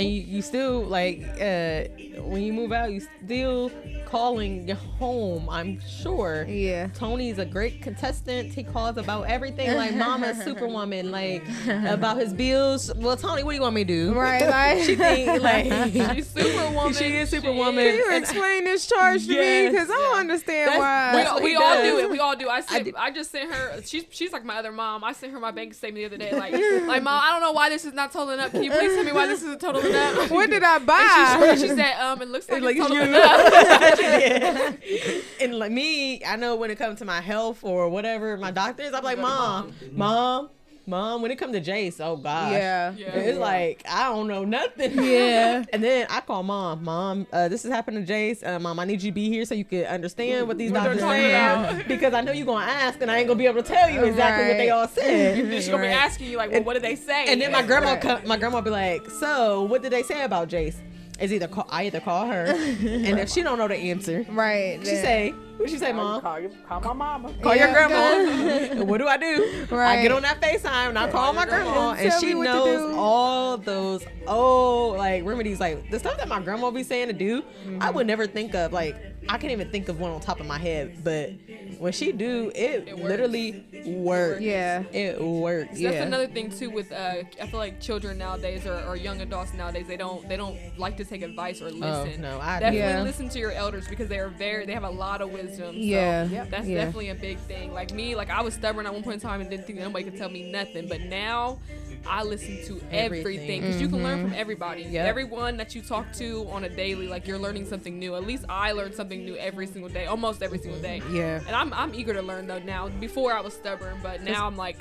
[0.00, 1.84] And you, you still like uh
[2.22, 3.70] when you move out you still
[4.06, 6.88] calling your home i'm sure Yeah.
[6.94, 12.92] tony's a great contestant he calls about everything like mama superwoman like about his bills
[12.96, 14.46] well tony what do you want me to do Right.
[14.48, 14.84] Like.
[14.84, 15.66] she think like
[16.14, 16.92] she's superwoman.
[16.94, 19.34] she is She superwoman Can you explain this charge to me?
[19.36, 19.72] Yes.
[19.72, 21.10] Because I don't understand That's- why.
[21.16, 22.10] We, That's what we all do it.
[22.10, 22.48] We all do.
[22.48, 23.82] I sent, did- I, just sent her.
[23.82, 25.04] She's she's like my other mom.
[25.04, 26.36] I sent her my bank statement the other day.
[26.38, 26.52] Like
[26.86, 28.50] like mom, I don't know why this is not totaling up.
[28.52, 29.60] Can you please tell me why this isn't
[29.92, 30.30] totaling up?
[30.30, 31.54] what did I And buy?
[31.56, 33.00] she, she said, um, it looks like, like it's you.
[33.00, 34.00] totaling up.
[34.00, 35.20] Yeah.
[35.40, 38.92] and like me, I know when it comes to my health or whatever, my doctors,
[38.94, 40.50] I'm like, go mom, mom,
[40.90, 41.22] mom.
[41.22, 42.92] When it comes to Jace, oh gosh, Yeah.
[42.96, 43.06] Yeah.
[43.14, 45.02] it's like I don't know nothing.
[45.02, 45.64] Yeah.
[45.72, 48.46] and then I call mom, mom, uh, this is happening to Jace.
[48.46, 50.82] Uh, mom, I need you to be here so you can understand what these What
[50.82, 51.88] they're talking saying about.
[51.88, 54.04] because I know you're gonna ask and I ain't gonna be able to tell you
[54.04, 55.38] exactly what they all said.
[55.38, 57.26] You're She's gonna be asking you like, well, what did they say?
[57.28, 58.00] And then my grandma, Right.
[58.02, 60.74] come, my grandma be like, "So, what did they say about Jace?"
[61.20, 64.78] Is either call, I either call her, and if she don't know the answer, Right.
[64.80, 67.32] she then- say, "What she say, mom?" call, your- call my mama.
[67.42, 67.96] Call your grandma.
[68.72, 69.66] and what do I do?
[69.72, 72.44] I get on that FaceTime and I call my grandma, and Tell she me what
[72.46, 77.08] to knows all those oh like remedies, like the stuff that my grandma be saying
[77.08, 77.42] to do.
[77.42, 77.82] Mm-hmm.
[77.82, 78.96] I would never think of like
[79.28, 81.32] I can't even think of one on top of my head, but
[81.78, 83.02] when she do, it, It works.
[83.08, 84.40] literally works.
[84.40, 84.82] Yeah.
[84.92, 85.68] it works.
[85.72, 86.02] That's Yeah.
[86.02, 89.86] another thing too with uh, I feel like children nowadays or, or young adults nowadays
[89.86, 92.24] they don't they don't like to take advice or listen.
[92.24, 93.02] Oh, no, I- definitely Yeah.
[93.02, 95.49] listen to your elders because they are very they have a lot of wisdom.
[95.56, 96.24] So Yeah.
[96.24, 96.50] Yep.
[96.50, 96.84] That's Yeah.
[96.84, 97.72] definitely a big thing.
[97.72, 99.84] Like me, like I was stubborn at one point in time and didn't think that
[99.84, 100.88] nobody could tell me nothing.
[100.88, 101.58] But now
[102.06, 103.00] I listen to Everything.
[103.20, 104.40] everything because you can learn from mm-hmm.
[104.40, 104.82] everybody.
[104.82, 105.06] Yep.
[105.06, 108.14] Everyone that you talk to on a daily, like you're learning something new.
[108.14, 111.02] At least I learn something new every single day, almost every single day.
[111.12, 111.40] Yeah.
[111.46, 112.88] And I'm I'm eager to learn though now.
[112.88, 114.78] Before I was stubborn, but now I'm like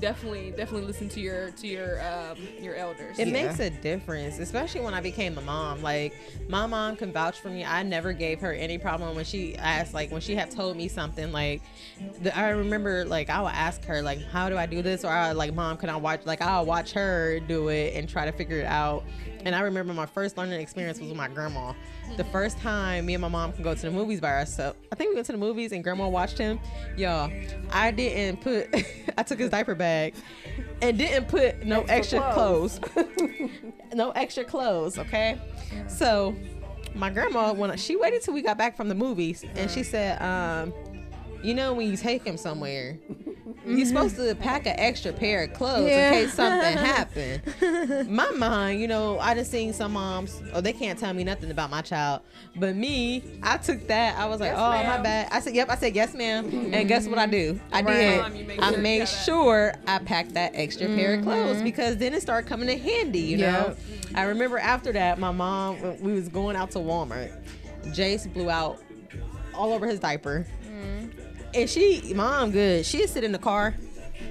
[0.00, 3.18] definitely definitely listen to your to your um your elders.
[3.18, 3.44] It Yeah.
[3.46, 5.82] makes a difference, especially when I became a mom.
[5.82, 6.14] Like
[6.48, 7.64] my mom can vouch for me.
[7.64, 10.88] I never gave her any problem when she asked, like when she had told me
[10.88, 11.32] something.
[11.32, 11.62] Like
[12.22, 15.10] the, I remember, like I would ask her, like, "How do I do this?" Or
[15.10, 18.32] I like, "Mom, can I watch?" Like I'll watch her do it and try to
[18.32, 19.04] figure it out.
[19.44, 21.72] And I remember my first learning experience was with my grandma.
[22.16, 24.78] The first time me and my mom can go to the movies by ourselves.
[24.90, 26.58] I think we went to the movies and grandma watched him.
[26.96, 27.30] Y'all,
[27.70, 28.68] I didn't put.
[29.18, 30.14] I took his diaper bag
[30.82, 33.10] and didn't put no extra, Extra clothes clothes.
[33.94, 35.38] no extra clothes, okay?
[35.88, 36.34] So
[36.94, 40.20] my grandma when she waited till we got back from the movies and she said,
[40.22, 40.72] um,
[41.42, 42.98] you know when you take him somewhere,
[43.68, 43.88] you're mm-hmm.
[43.88, 46.12] supposed to pack an extra pair of clothes Yeah.
[46.12, 48.08] in case something happened.
[48.10, 51.50] my mind, you know, I just seen some moms, oh, they can't tell me nothing
[51.50, 52.22] about my child.
[52.56, 54.18] But me, I took that.
[54.18, 55.02] I was like, Yes, oh, my ma'am.
[55.02, 55.28] bad.
[55.30, 55.68] I said, yep.
[55.68, 56.70] I said, yes, ma'am.
[56.72, 57.60] And guess what I do?
[57.72, 58.20] I Right.
[58.20, 58.48] Mom, you did.
[58.48, 61.64] make I sure made sure I packed that extra pair of clothes mm-hmm.
[61.64, 63.76] because then it started coming in handy, you know?
[64.14, 67.32] I remember after that, my mom, we was going out to Walmart.
[67.88, 68.78] Jace blew out
[69.54, 70.46] all over his diaper.
[70.66, 71.27] Mm-hmm.
[71.54, 72.84] And she, mom, good.
[72.86, 73.74] She'd sit in the car.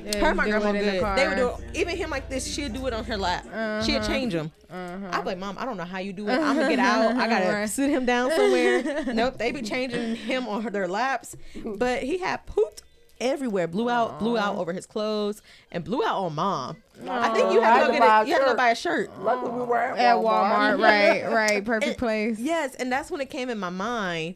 [0.06, 1.18] Yeah, her and my grandma it in the good.
[1.18, 1.58] They would car.
[1.74, 2.46] do even him like this.
[2.46, 3.44] She'd do it on her lap.
[3.84, 4.08] She'd uh-huh.
[4.08, 4.52] change him.
[4.70, 5.08] Uh-huh.
[5.12, 6.34] I'd be like, Mom, I don't know how you do it.
[6.34, 7.16] I'm gonna get out.
[7.16, 7.70] I gotta Right.
[7.70, 9.06] sit him down somewhere.
[9.14, 11.36] nope, they be changing him on their laps.
[11.64, 12.84] But he had pooped
[13.20, 13.68] everywhere.
[13.68, 15.42] Blew out, blew out over his clothes,
[15.72, 16.78] and blew out on mom.
[17.08, 18.28] I think you I had had to go to get buy a it.
[18.28, 18.58] You had to go shirt.
[18.58, 19.22] buy a shirt.
[19.22, 20.78] Luckily, we were at At Walmart.
[20.78, 22.40] Walmart, right, right, perfect It- place.
[22.40, 24.36] Yes, and that's when it came in my mind.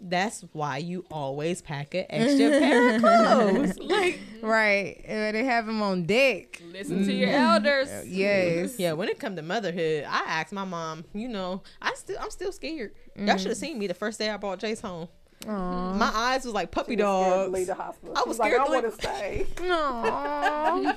[0.00, 3.78] That's why you always pack an extra pair of clothes.
[3.88, 6.62] Like, Right, and they have them on deck.
[6.72, 7.44] Listen to your mm-hmm.
[7.44, 7.88] elders.
[7.88, 8.78] Uh, yes.
[8.78, 11.04] yeah, when it come to motherhood, I asked my mom.
[11.12, 12.92] You know, I still, I'm still scared.
[13.16, 13.38] Y'all mm.
[13.38, 15.08] should have seen me the first day I brought Jace home.
[15.48, 15.94] Aw.
[15.94, 17.52] My eyes was like puppy She was scared to dogs.
[17.52, 18.14] leave the hospital.
[18.16, 19.46] I She was like, scared I to want leave- to stay.
[19.70, 20.94] Aw.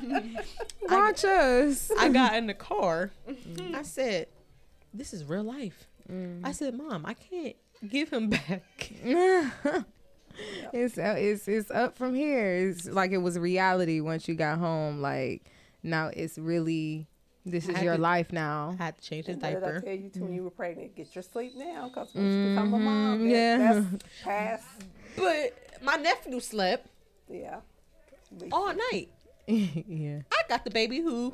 [0.89, 1.91] Watch us.
[1.97, 3.11] I got in the car.
[3.29, 3.75] Mm-hmm.
[3.75, 4.27] I said,
[4.93, 6.41] "This is real life." Mm.
[6.43, 7.55] I said, "Mom, I can't
[7.87, 8.91] give him back."
[10.73, 12.69] it's uh, it's it's up from here.
[12.69, 15.01] It's like it was reality once you got home.
[15.01, 15.43] Like
[15.83, 17.07] now it's really
[17.45, 18.75] this is your to- life now.
[18.79, 20.95] I had to change his What did I tell you too when you were pregnant?
[20.95, 23.57] Get your sleep now, because when you become a mom, Mhm, that, yeah.
[23.91, 24.65] that's past.
[25.17, 26.87] But my nephew slept
[27.29, 27.59] Yeah.
[28.51, 29.09] all night.
[29.47, 30.19] yeah.
[30.31, 31.33] I got the baby who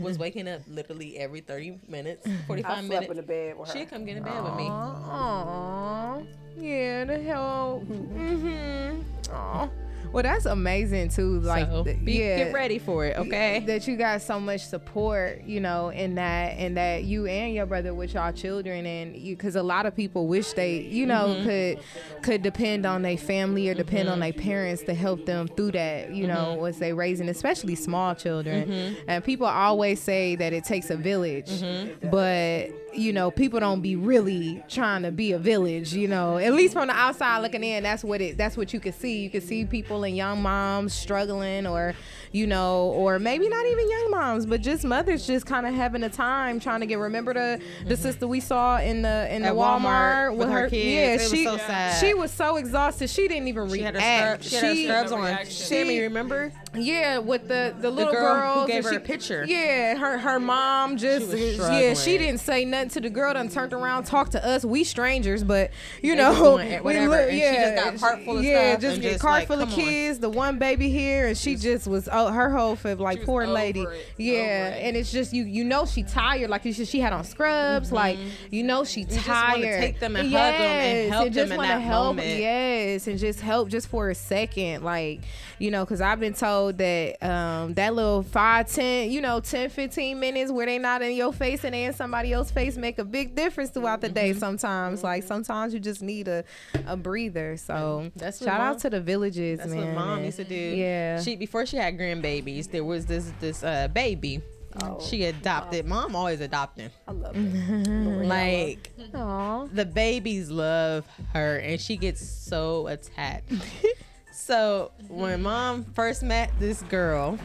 [0.00, 3.10] was waking up literally every 30 minutes, I 45 slept minutes.
[3.10, 3.78] in the bed with her.
[3.78, 4.66] She'd come get in bed with me.
[4.68, 6.18] Aw.
[6.58, 7.82] Yeah, the hell.
[7.88, 9.32] Mm-hmm.
[9.32, 9.68] Aw.
[10.12, 11.40] Well, that's amazing too.
[11.40, 12.44] Like, so be, yeah.
[12.44, 13.62] get ready for it, okay?
[13.66, 17.66] that you got so much support you know in that and that you and your
[17.66, 21.26] brother with y'all children and you because a lot of people wish they you know
[21.28, 21.44] Mm-hmm.
[21.44, 21.78] could
[22.22, 26.10] could depend on their family or depend on their parents to help them through that
[26.14, 26.60] you know Mm-hmm.
[26.62, 31.50] once they raising especially small children and people always say that it takes a village
[31.50, 32.10] Mm-hmm.
[32.10, 36.52] but you know people don't be really trying to be a village you know at
[36.54, 39.28] least from the outside looking in that's what it that's what you can see you
[39.30, 41.94] can see people and young moms struggling or
[42.32, 46.02] you know or maybe not even young moms but just mothers just kind of having
[46.02, 49.48] a time trying to get remember the the sister we saw in the in the
[49.48, 50.84] At Walmart, Walmart with with her, her kids.
[50.86, 52.00] yeah It was she so sad.
[52.00, 55.08] she was so exhausted she didn't even She had her, react scrub, she had her
[55.08, 55.20] scrubs on.
[55.22, 55.52] reaction.
[55.66, 56.52] Sammy, remember?
[56.82, 59.44] Yeah, with the the little girl who gave her she- a picture.
[59.46, 63.34] Yeah, her her mom just was yeah, she didn't say nothing to the girl.
[63.34, 64.64] Done turned around, talked to us.
[64.64, 65.70] We strangers, but
[66.02, 68.70] you They know, we whatever, look- and she just got a cart full of yeah,
[68.72, 69.84] stuff just just cart like, full of come on.
[69.84, 70.18] kids.
[70.18, 73.82] The one baby here, and she just was oh, her whole fib like poor lady.
[73.82, 74.84] it, Yeah, it.
[74.84, 76.50] and it's just you you know she tired.
[76.50, 77.92] Like you said, she had on scrubs.
[77.92, 78.18] Like
[78.50, 79.14] you know she Mm-hmm.
[79.14, 79.80] just wanna tired.
[79.80, 82.16] take them and hug 'em and help just them in that help.
[82.16, 82.38] moment.
[82.38, 85.20] Yes, and just help just for a second, like
[85.58, 89.70] you know, because I've been told that um, that little five, ten, you know, 10,
[89.70, 92.98] 15 minutes where they not in your face and they in somebody else's face make
[92.98, 94.32] a big difference throughout the day.
[94.32, 96.44] Sometimes, like sometimes you just need a,
[96.86, 97.56] a breather.
[97.56, 99.94] So That's shout mom- out to the villages, That's man.
[99.94, 100.54] what mom used to do.
[100.54, 101.20] Yeah.
[101.20, 104.40] She before she had grandbabies, there was this this uh baby.
[104.82, 105.86] Oh, She adopted.
[105.86, 106.90] Mom always adopting.
[107.08, 107.88] I love it.
[108.28, 109.64] Like Aw.
[109.72, 113.50] the babies love her and she gets so attached.
[114.48, 117.38] so when mom first met this girl,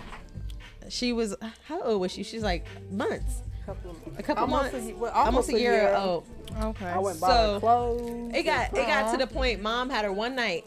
[0.88, 1.36] she was
[1.66, 2.24] how old was she?
[2.24, 3.41] She's like months.
[3.66, 4.88] couple of, A couple almost months.
[4.88, 6.26] A, ye- well, Almost, a year, old.
[6.62, 6.86] Okay.
[6.86, 8.32] I went by So, her clothes.
[8.34, 10.66] It got it got to the point mom had her one night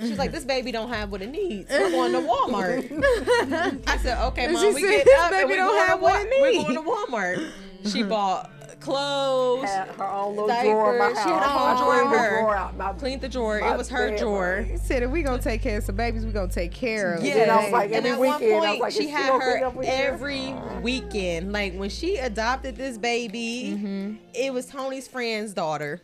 [0.00, 1.70] She's like, this baby don't have what it needs.
[1.70, 3.82] We're going to Walmart.
[3.86, 6.02] I said, okay, mom, we said, get "This up and baby we don't have to
[6.02, 6.66] what it needs.
[6.66, 7.50] We're going to Walmart.
[7.84, 8.08] She mm-hmm.
[8.08, 8.50] bought
[8.80, 11.22] clothes, Had her own little drawer my house.
[11.24, 12.76] She had a whole drawer cleaned the in drawer out.
[12.76, 13.58] My, cleaned the drawer.
[13.58, 14.66] It was her drawer.
[14.70, 17.24] like, said if we gonna take care of some babies, we gonna take care of.
[17.24, 19.08] Yeah, then I was like, and every at one weekend, I was point like, she
[19.08, 21.52] had her up with every weekend.
[21.52, 24.14] Like when she adopted this baby, Mm-hmm.
[24.34, 26.00] it was Tony's friend's daughter.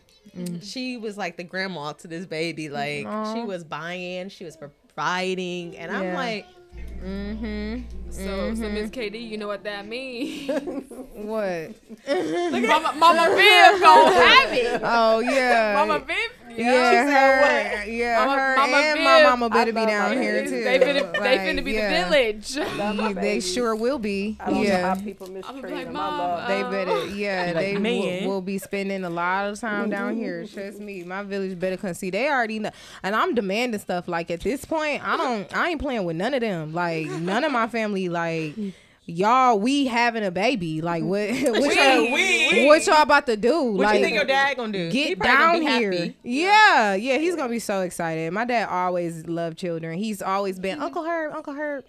[0.60, 2.68] She was like the grandma to this baby.
[2.68, 6.46] Like she was buying, she was providing, and I'm like,
[7.06, 7.82] Mm-hmm.
[8.10, 10.50] So, so Miss KD, you know what that means?
[11.16, 11.74] What?
[12.06, 14.80] Mama, Mama Viv gonna have it.
[14.84, 15.74] Oh yeah.
[15.74, 16.16] Mama Viv.
[16.56, 20.22] Yeah, she her, said yeah, Mama- her Mama and my mama better be down my
[20.22, 20.62] here too.
[20.62, 22.04] They finna, they Like, finna be yeah.
[22.04, 22.56] the village.
[22.78, 24.36] Love they sure will be.
[24.40, 24.94] I don't know yeah.
[24.94, 25.94] how people mistreat like, them.
[25.94, 29.50] "Mom, I love They uh, better, yeah, Like, they will, will be spending a lot
[29.50, 30.46] of time down here.
[30.52, 32.10] Trust me, my village better come see.
[32.10, 32.70] They already know,
[33.02, 34.06] and I'm demanding stuff.
[34.06, 36.72] Like at this point, I don't, I ain't playing with none of them.
[36.72, 38.54] Like none of my family, like
[39.06, 40.82] y'all, we having a baby.
[40.82, 42.66] Like what, what, y'all, we.
[42.66, 43.62] what y'all about to do?
[43.62, 44.90] what like, you think your dad gonna do?
[44.90, 45.92] Get down here.
[45.92, 46.16] happy.
[46.22, 48.32] Yeah, yeah, he's gonna be so excited.
[48.32, 49.98] My dad always loved children.
[49.98, 51.84] He's always been Uncle Herb, Uncle Herb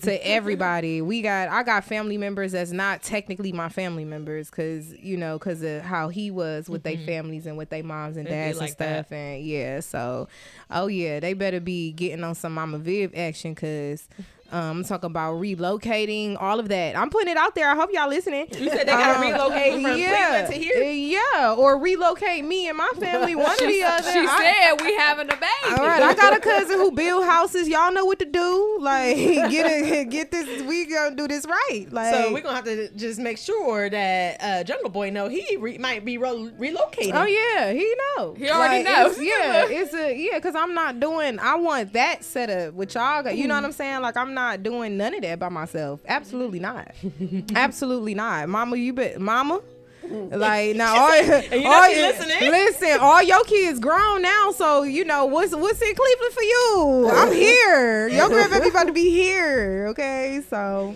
[0.00, 1.02] to everybody.
[1.02, 5.38] We got I got family members that's not technically my family members because you know
[5.38, 7.06] because of how he was with their mm-hmm.
[7.06, 9.12] families and with their moms and dads and like stuff.
[9.12, 10.28] And yeah, so
[10.70, 14.08] oh yeah, they better be getting on some Mama Viv action because.
[14.52, 16.96] Um, I'm talking about relocating, all of that.
[16.96, 17.68] I'm putting it out there.
[17.70, 18.46] I hope y'all listening.
[18.52, 20.82] You said they gotta Um, relocate from Cleveland to here.
[20.84, 24.12] Yeah, or relocate me and my family, one or the other.
[24.12, 25.80] She I- said we having a baby.
[25.80, 27.68] all right, I got a cousin who build houses.
[27.68, 28.78] Y'all know what to do.
[28.80, 29.16] Like,
[29.50, 30.62] get it, get this.
[30.62, 31.86] We gonna do this right.
[31.90, 35.56] Like, So we're gonna have to just make sure that uh, Jungle Boy know he
[35.56, 37.12] re- might be ro- relocating.
[37.14, 38.34] Oh yeah, he know.
[38.34, 39.18] He already Like, knows.
[39.18, 41.38] it's- Yeah, it's a yeah, cause I'm not doing.
[41.40, 43.28] I want that setup with y'all.
[43.30, 44.02] You know what I'm saying?
[44.02, 46.00] Like I'm not doing none of that by myself.
[46.06, 47.38] Absolutely mm-hmm.
[47.38, 47.56] not.
[47.56, 48.48] Absolutely not.
[48.48, 49.20] Mama, you bet.
[49.20, 49.60] Mama.
[50.04, 50.34] Mm-hmm.
[50.36, 51.28] Like now, all, you
[51.62, 52.50] know all- she listening.
[52.50, 57.10] Listen, all your kids grown now, so you know what's what's in Cleveland for you.
[57.12, 58.08] I'm here.
[58.08, 59.88] Your grandbaby about to be here.
[59.88, 60.94] Okay, so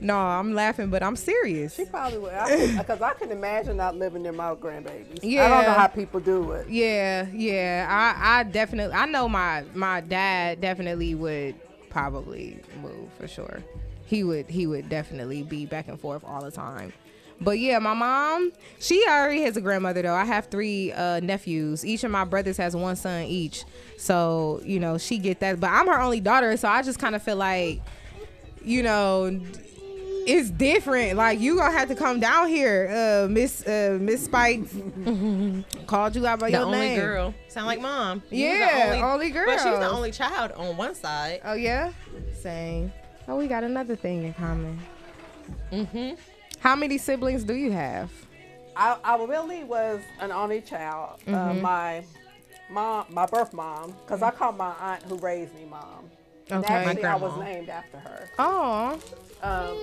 [0.00, 1.74] no, I'm laughing, but I'm serious.
[1.74, 2.32] She probably would,
[2.78, 5.24] because I, can imagine not living near my grandbabies.
[5.24, 6.68] I don't know how people do it.
[6.68, 7.86] Yeah, yeah.
[7.88, 11.54] I, I definitely I know my my dad definitely would
[11.96, 13.62] probably move for sure.
[14.04, 16.92] He would he would definitely be back and forth all the time.
[17.40, 20.14] But yeah, my mom, she already has a grandmother though.
[20.14, 21.86] I have three uh, nephews.
[21.86, 23.64] Each of my brothers has one son each.
[23.96, 25.58] So, you know, she get that.
[25.58, 27.80] But I'm her only daughter, so I just kind of feel like,
[28.62, 29.40] you know,
[30.26, 31.16] it's different.
[31.16, 34.60] Like you gonna have to come down here, uh, Miss uh, Miss Spike.
[35.86, 36.98] called you out by the your only name.
[36.98, 37.34] girl.
[37.48, 38.22] Sound like mom.
[38.30, 39.46] You the Yeah, only girl.
[39.46, 41.40] But she's the only child on one side.
[41.44, 41.92] Oh yeah,
[42.42, 42.92] same.
[43.28, 44.78] Oh, we got another thing in common.
[45.72, 46.14] Mm-hmm.
[46.60, 48.10] How many siblings do you have?
[48.76, 51.20] I, I really was an only child.
[51.26, 51.60] Uh, Mm-hmm.
[51.62, 52.04] my
[52.70, 56.10] mom, my birth mom, because I call my aunt who raised me mom.
[56.50, 56.84] And Okay.
[56.84, 58.28] My actually, I was named after her.
[58.38, 58.98] Oh,
[59.42, 59.76] Um,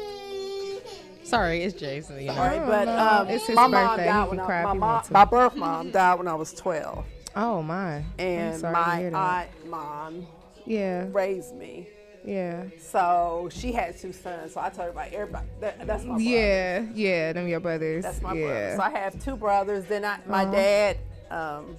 [1.34, 2.20] Sorry, it's Jason.
[2.22, 2.36] You know.
[2.36, 4.04] sorry, Oh, but um, It's his my mom birthday.
[4.04, 7.06] He died when I, cry my, mom, my birth mom died when I was 12.
[7.36, 8.04] oh my.
[8.20, 10.28] And my aunt mom
[10.68, 11.88] Yeah, raised me.
[12.24, 14.54] yeah, So she had two sons.
[14.54, 15.48] So I told her about everybody.
[15.60, 16.22] That, that's my brother.
[16.22, 17.34] yeah, yeah.
[17.34, 18.04] Them your brothers.
[18.04, 18.46] That's my yeah.
[18.46, 18.74] brother.
[18.78, 19.86] So I have two brothers.
[19.86, 20.52] Then I, my Uh-huh.
[20.52, 20.98] dad,
[21.32, 21.78] um,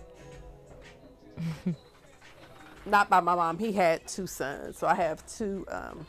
[2.87, 4.79] not by my mom, he had two sons.
[4.79, 6.05] So I have two um,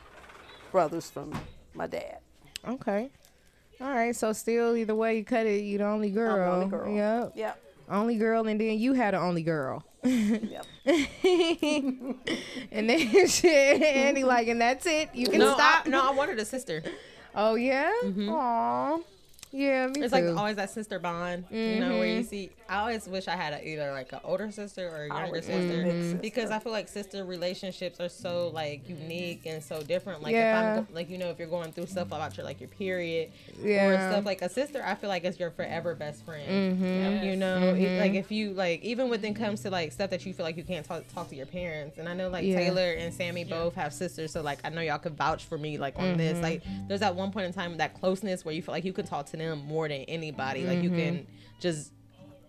[0.71, 1.31] brothers from
[1.75, 2.17] my dad.
[2.67, 3.11] Okay.
[3.85, 4.15] All right.
[4.15, 6.37] So still, either way you cut it, you the only I'm girl.
[6.37, 6.95] the only girl.
[6.95, 7.31] Yep.
[7.35, 7.61] Yep.
[7.87, 9.83] Only girl, and then you had an only girl.
[10.03, 10.65] Yep.
[10.85, 12.17] and
[12.89, 15.09] then shit, Andy like, and that's it.
[15.13, 15.85] You can No, stop.
[15.85, 16.83] I, no, I wanted a sister.
[17.35, 17.91] Oh yeah.
[18.03, 18.29] Mm-hmm.
[18.29, 18.97] Aw.
[19.55, 20.03] Yeah, me too.
[20.03, 20.27] It's too.
[20.27, 22.49] like always that sister bond, you know, where you see.
[22.67, 25.31] I always wish I had a, either like an older sister or a I younger
[25.35, 26.17] would sister, big sister.
[26.17, 30.21] because I feel like sister relationships are so like unique and so different.
[30.23, 30.79] Like Yeah.
[30.79, 33.31] if I'm like you know if you're going through stuff about your like your period
[33.63, 36.49] or stuff like a sister, I feel like is your forever best friend.
[36.79, 37.25] Mm-hmm.
[37.25, 40.25] You know, it- like if you like even when it comes to like stuff that
[40.25, 42.57] you feel like you can't talk, talk to your parents, and I know like Yeah.
[42.57, 45.77] Taylor and Sammy both have sisters, so like I know y'all could vouch for me
[45.77, 46.33] like on this.
[46.33, 46.41] Mm-hmm.
[46.43, 49.05] Like there's that one point in time that closeness where you feel like you can
[49.05, 50.63] talk to them more than anybody.
[50.65, 51.27] Like you can
[51.59, 51.91] just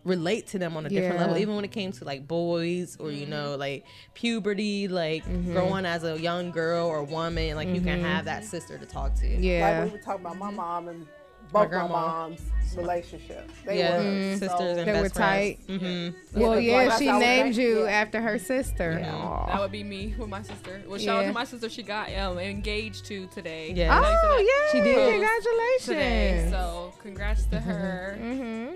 [0.04, 1.20] relate to them on a different Mm-hmm.
[1.20, 1.26] Yeah.
[1.26, 3.84] level, even when it came to like boys or you know like
[4.14, 5.52] puberty, like Mm-hmm.
[5.52, 7.56] growing as a young girl or woman.
[7.56, 9.26] Like you can have that sister to talk to.
[9.26, 9.80] Yeah.
[9.80, 11.06] Like we were talking about my mom and
[11.52, 11.88] both my, grandma.
[11.88, 12.40] moms.
[12.76, 13.48] relationship.
[13.64, 14.32] They Yeah, were Mm-hmm.
[14.38, 15.58] sisters so- and They best were tight.
[15.68, 16.40] Mm-hmm.
[16.40, 17.90] Well, but yeah, like, she named you yeah.
[17.90, 18.98] after her sister.
[19.00, 19.44] Yeah.
[19.48, 20.82] That would be me with my sister.
[20.86, 21.68] Well, shout out to my sister.
[21.70, 23.72] She got um, engaged to today.
[23.74, 23.98] Yeah.
[24.04, 25.10] Oh yeah, She did.
[25.12, 25.86] Congratulations.
[25.86, 28.16] Today, so congrats to her.
[28.20, 28.74] hmm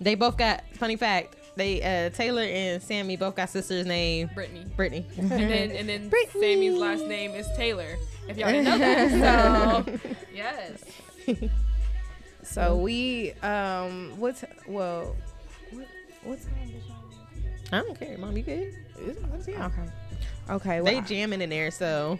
[0.00, 1.36] They both got funny fact.
[1.56, 4.66] They uh, Taylor and Sammy both got sisters named Brittany.
[4.76, 5.06] Brittany.
[5.18, 6.40] And then and then Brittany.
[6.40, 7.96] Sammy's last name is Taylor.
[8.28, 9.84] If y'all didn't know that.
[10.04, 10.84] So yes.
[12.44, 15.16] So we um what's well
[15.70, 15.86] what
[16.22, 16.54] what time
[17.72, 18.36] I don't care, mom.
[18.36, 18.74] You good?
[18.98, 19.18] it?
[19.48, 19.82] Okay.
[20.48, 20.80] Okay.
[20.80, 22.18] They jamming in there, so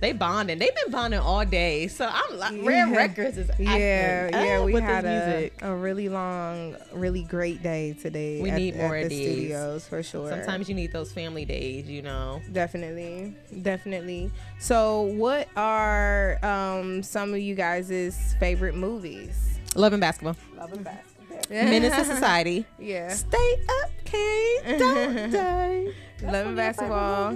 [0.00, 0.58] they bonding.
[0.58, 1.88] They've been bonding all day.
[1.88, 2.96] So I'm like, Rare Yeah.
[2.96, 7.94] Records is acting yeah, yeah, up we had a, a really long, really great day
[7.94, 8.40] today.
[8.42, 9.32] We at, need more at the these.
[9.32, 10.28] studios for sure.
[10.28, 12.42] Sometimes you need those family days, you know.
[12.52, 14.30] Definitely, definitely.
[14.58, 19.53] So, what are um some of you guys' favorite movies?
[19.74, 20.36] Love and basketball.
[20.56, 21.10] Love and basketball.
[21.50, 22.64] Menace to Society.
[22.78, 24.60] Yeah, Stay up, Kate.
[24.78, 25.86] Don't die.
[26.20, 26.86] That's Love and one of your favorite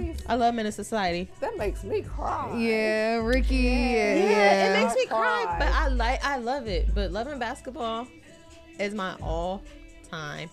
[0.01, 0.13] basketball.
[0.27, 1.29] I love Menace to Society.
[1.41, 2.57] That makes me cry.
[2.57, 3.55] Yeah, Ricky.
[3.55, 6.93] Yeah, Yeah, it makes me I cry, but I like I love it.
[6.95, 8.07] But Love and basketball
[8.79, 9.61] is my all
[10.09, 10.49] time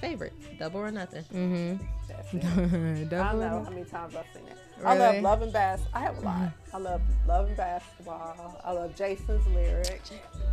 [0.00, 0.32] favorite.
[0.58, 1.22] Double or nothing.
[1.32, 1.84] Mm-hmm.
[2.08, 3.16] Definitely.
[3.18, 4.58] I know how many times I've seen it.
[4.80, 4.88] Mm-hmm.
[4.88, 5.80] I love Love and Bas.
[5.92, 6.50] I have a lot.
[6.72, 8.60] I love Love and Basketball.
[8.64, 10.00] I love Jason's lyric.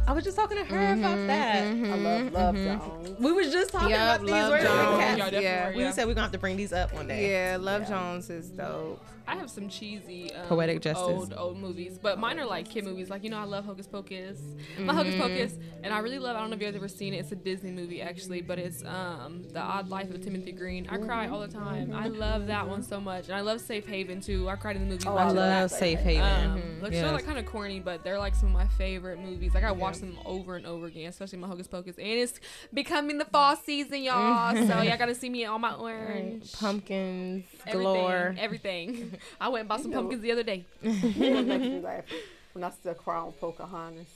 [0.05, 1.63] I was just talking to her about mm-hmm, that.
[1.65, 3.19] Mm-hmm, I love Love Jones.
[3.19, 4.31] We was just talking Yup, about these.
[4.31, 4.99] Love Where did we Jones.
[4.99, 5.75] catch- Y'all Yeah.
[5.75, 7.31] We said we're gonna have to bring these up one day.
[7.31, 7.89] Yeah, Love Yeah.
[7.89, 9.01] Jones is dope.
[9.27, 11.03] I have some cheesy um, Poetic Justice.
[11.05, 13.09] old old movies, but mine are like kid movies.
[13.09, 14.39] Like you know, I love Hocus Pocus.
[14.79, 15.53] My Hocus Pocus,
[15.83, 16.35] and I really love.
[16.35, 17.17] I don't know if you guys ever seen it.
[17.17, 20.87] It's a Disney movie actually, but it's um The Odd Life of Timothy Green.
[20.89, 21.93] I cry all the time.
[21.93, 24.47] I love that one so much, and I love Safe Haven too.
[24.49, 25.05] I cried in the movie.
[25.07, 25.71] Oh, I love that.
[25.71, 26.23] Safe Haven.
[26.51, 27.03] Um, which Yes.
[27.03, 29.53] are like kind of corny, but they're like some of my favorite movies.
[29.53, 32.39] Like I watch them over and over again, especially my Hocus Pocus, and it's
[32.73, 34.55] becoming the fall season, y'all.
[34.55, 36.53] so y'all gotta see me on my orange.
[36.53, 38.35] Pumpkins Everything, galore.
[38.37, 39.16] Everything.
[39.41, 40.65] I went and bought some know- pumpkins the other day.
[40.81, 42.03] It makes me laugh
[42.53, 44.07] when I still cry on Pocahontas.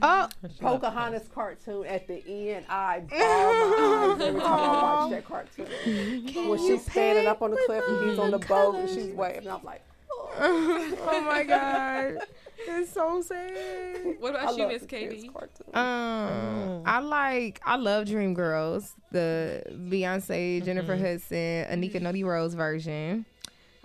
[0.00, 0.26] Oh,
[0.58, 6.48] Pocahontas cartoon at the end, I ball my eyes every time I watch that cartoon.
[6.48, 9.50] when she's standing up on the cliff and he's on the boat and she's waving,
[9.50, 9.82] I'm like,
[10.40, 12.20] oh my god,
[12.58, 14.16] it's so sad.
[14.18, 15.30] What I about you, Miss KD?
[15.30, 15.66] cartoon.
[15.74, 23.26] Um, I like, I love Dreamgirls, the Beyonce, Jennifer Hudson, Anika Noni Rose version.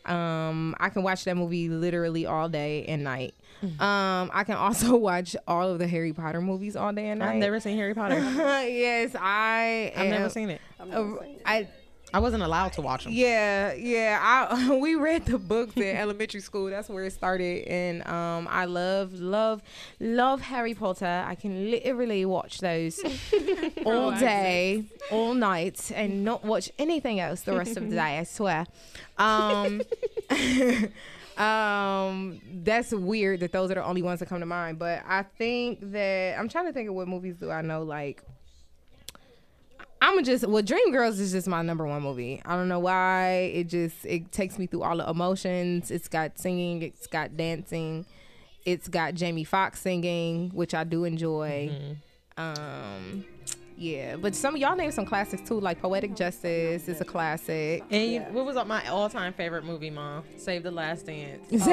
[0.08, 3.36] Um, I can watch that movie literally all day and night.
[3.64, 7.34] Um, I can also watch all of the Harry Potter movies all day and night.
[7.34, 8.16] I've never seen Harry Potter.
[8.68, 9.92] yes, I.
[9.96, 10.62] I've never seen it.
[10.80, 11.42] Uh, not saying it.
[11.46, 11.68] I
[12.14, 13.14] I wasn't allowed to watch them.
[13.14, 14.20] yeah, yeah.
[14.22, 16.70] I we read the books in elementary school.
[16.70, 19.62] That's where it started, and um, I love, love,
[20.00, 21.26] love Harry Potter.
[21.28, 23.00] I can literally watch those
[23.86, 28.20] all day, all night, and not watch anything else the rest of the day.
[28.20, 28.66] I swear.
[29.18, 29.82] Um,
[31.38, 34.80] um, that's weird that those are the only ones that come to mind.
[34.80, 38.24] But I think that I'm trying to think of what movies do I know like.
[40.02, 42.42] I'm just well, Dreamgirls is just my number one movie.
[42.46, 43.52] I don't know why.
[43.54, 45.90] It just it takes me through all the emotions.
[45.92, 48.06] It's got singing, it's got dancing,
[48.66, 51.72] it's got Jamie Foxx singing, which I do enjoy.
[52.38, 53.26] Um,
[53.78, 57.84] yeah, but some of y'all name some classics too, like Poetic Justice is a classic.
[57.92, 58.30] And Yeah.
[58.32, 60.24] what was my all-time favorite movie, Mom?
[60.38, 61.44] Save the Last Dance.
[61.52, 61.64] all the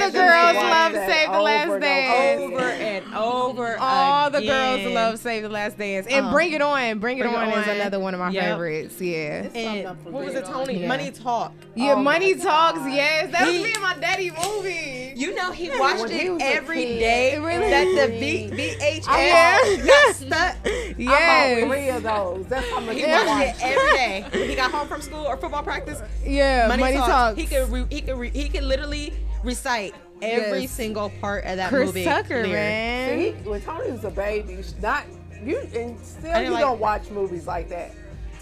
[0.00, 2.40] Save girls the Last love Dance Save the Last Dance.
[2.40, 3.76] over Over and over.
[3.78, 4.94] All the girls again.
[4.94, 6.06] love Save the Last Dance.
[6.08, 6.98] And Um, Bring It On.
[6.98, 8.44] Bring It Bring It On is another one of my Yep.
[8.44, 9.00] favorites.
[9.00, 9.48] Yeah.
[9.54, 10.44] And what was it.
[10.46, 10.80] Tony?
[10.80, 10.88] Yeah.
[10.88, 11.52] Money Talk.
[11.74, 12.42] Yeah, Oh my Money God.
[12.74, 12.80] Talks.
[12.92, 15.12] Yes, that was He- me and my daddy movie.
[15.16, 16.44] You know he watched it every day.
[16.44, 17.38] a every kid, day.
[17.38, 17.70] Really?
[17.70, 19.86] That the V VHS Yeah.
[19.86, 20.56] got stuck.
[20.64, 21.60] I Yes.
[21.60, 22.46] bought three of those.
[22.46, 24.24] That's how much He I watched it every day.
[24.32, 27.38] When he got home from school or football practice, Yeah, Money, Talks.
[27.38, 30.70] He could re, he could re, he could literally recite every Yes.
[30.70, 32.04] single part of that Chris movie.
[32.04, 32.52] Tucker, lyric.
[32.52, 33.18] man.
[33.18, 35.04] See, when Tony was a baby, not
[35.44, 37.92] you, and still you like- don't watch movies like that.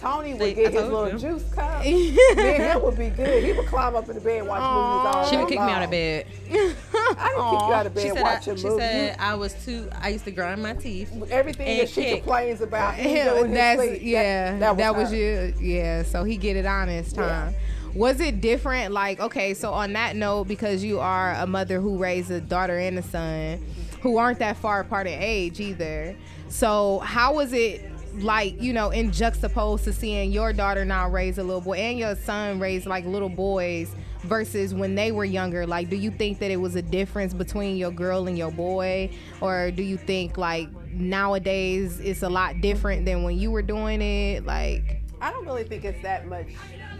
[0.00, 1.84] Tony would get his little juice cup.
[1.84, 3.44] Man, that would be good.
[3.44, 5.70] He would climb up in the bed and watch movies all She would kick me
[5.72, 6.26] out of bed.
[6.50, 9.64] I didn't kick you out of bed She said, I, watching she said I was
[9.64, 9.90] too.
[10.00, 11.12] I used to grind my teeth.
[11.30, 12.22] Everything that she kick.
[12.22, 14.58] complains about, Him, that's yeah.
[14.58, 15.16] that, that was, her.
[15.16, 15.54] you.
[15.60, 16.02] Yeah.
[16.02, 17.54] So he get it on his time.
[17.94, 18.92] Was it different?
[18.92, 22.78] Like, okay, so on that note, because you are a mother who raised a daughter
[22.78, 23.62] and a son,
[24.00, 26.16] who aren't that far apart in age either.
[26.48, 27.89] So how was it?
[28.14, 31.98] Like you know, in juxtaposed to seeing your daughter now raise a little boy and
[31.98, 35.66] your son raise like little boys, versus when they were younger?
[35.66, 39.10] Like, do you think that it was a difference between your girl and your boy,
[39.40, 44.02] or do you think like nowadays it's a lot different than when you were doing
[44.02, 44.44] it?
[44.44, 46.48] Like, I don't really think it's that much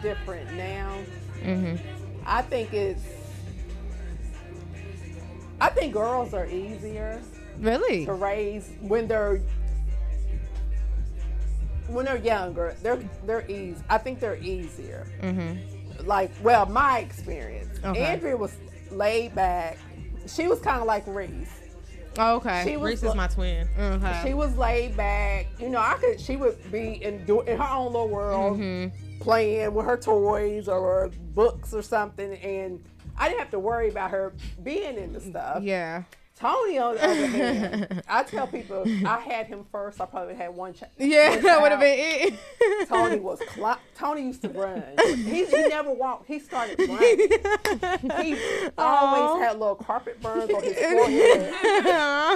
[0.02, 0.98] different now.
[1.42, 1.76] mm-hmm.
[2.26, 3.02] I think it's.
[5.62, 7.20] I think girls are easier
[7.58, 8.06] really?
[8.06, 9.42] to raise when they're
[11.92, 12.74] when they're younger.
[12.82, 13.82] They're they're easy.
[13.88, 15.06] I think they're easier.
[15.22, 16.06] Mm-hmm.
[16.06, 17.78] Like, well, my experience.
[17.84, 18.02] Okay.
[18.04, 18.54] Andrea was
[18.90, 19.78] laid back.
[20.26, 21.56] She was kind of like Reese.
[22.18, 22.64] Okay.
[22.66, 23.68] She was Reese is my twin.
[23.78, 24.22] okay.
[24.24, 25.46] she was laid back.
[25.58, 26.20] You know, I could.
[26.20, 29.20] She would be in do, in her own little world, Mm-hmm.
[29.20, 32.82] playing with her toys or her books or something, and
[33.16, 34.32] I didn't have to worry about her
[34.62, 35.62] being into stuff.
[35.62, 36.02] yeah.
[36.40, 40.00] Tony, on the other hand, I tell people I had him first.
[40.00, 40.72] I probably had one.
[40.72, 41.98] Ch- Yeah, one that would have been
[42.32, 42.88] it.
[42.88, 44.82] Tony was cli- Tony used to run.
[45.04, 46.26] He, he never walked.
[46.26, 47.28] He started running.
[48.24, 48.36] He
[48.78, 51.52] always had little carpet burns on his forehead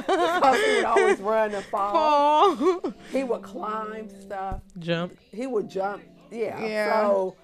[0.06, 1.92] because he would always run and fall.
[1.96, 2.94] Oh.
[3.10, 4.60] He would climb stuff.
[4.78, 5.16] Jump.
[5.32, 6.02] He would jump.
[6.30, 6.62] Yeah.
[6.62, 6.92] Yeah.
[7.08, 7.36] So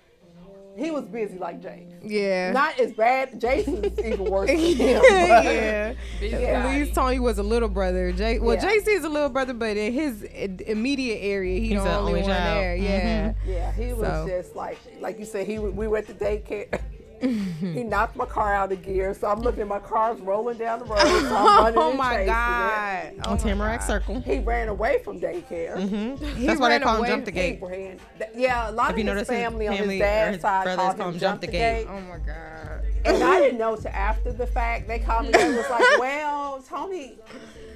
[0.76, 1.86] he was busy like Jay.
[2.02, 2.52] Yeah.
[2.52, 3.40] Not as bad.
[3.40, 5.00] Jason's even worse than him.
[5.00, 5.94] but- yeah.
[6.18, 6.64] Busy Yeah.
[6.66, 8.12] At least Tony was a little brother.
[8.12, 8.64] Jay, well, Yeah.
[8.70, 12.12] JC is a little brother, but in his immediate area, he He's the the only,
[12.12, 12.56] only one child.
[12.58, 12.76] there.
[12.76, 12.84] Mm-hmm.
[12.84, 13.32] Yeah.
[13.46, 14.26] Yeah, he was So.
[14.28, 16.80] just like, like you said, he we were at the daycare.
[17.60, 20.86] he knocked my car out of gear, so I'm looking my car's rolling down the
[20.86, 21.00] road.
[21.00, 23.04] So I'm oh running Oh my chasing god.
[23.04, 23.20] It.
[23.24, 24.20] Oh on my Tamarack Circle.
[24.20, 25.76] He ran away from daycare.
[25.76, 26.24] Mm-hmm.
[26.36, 27.60] He That's why they call him Jump the Gate.
[27.62, 27.98] ran.
[28.34, 30.76] Yeah, a lot Have you of his noticed his family on his or dad's side
[30.76, 31.86] call him him Jump the Gate.
[31.88, 32.84] Oh my god.
[33.04, 34.86] And I didn't know till after the fact.
[34.88, 35.32] They called me.
[35.32, 37.18] They was like, "Well, Tony."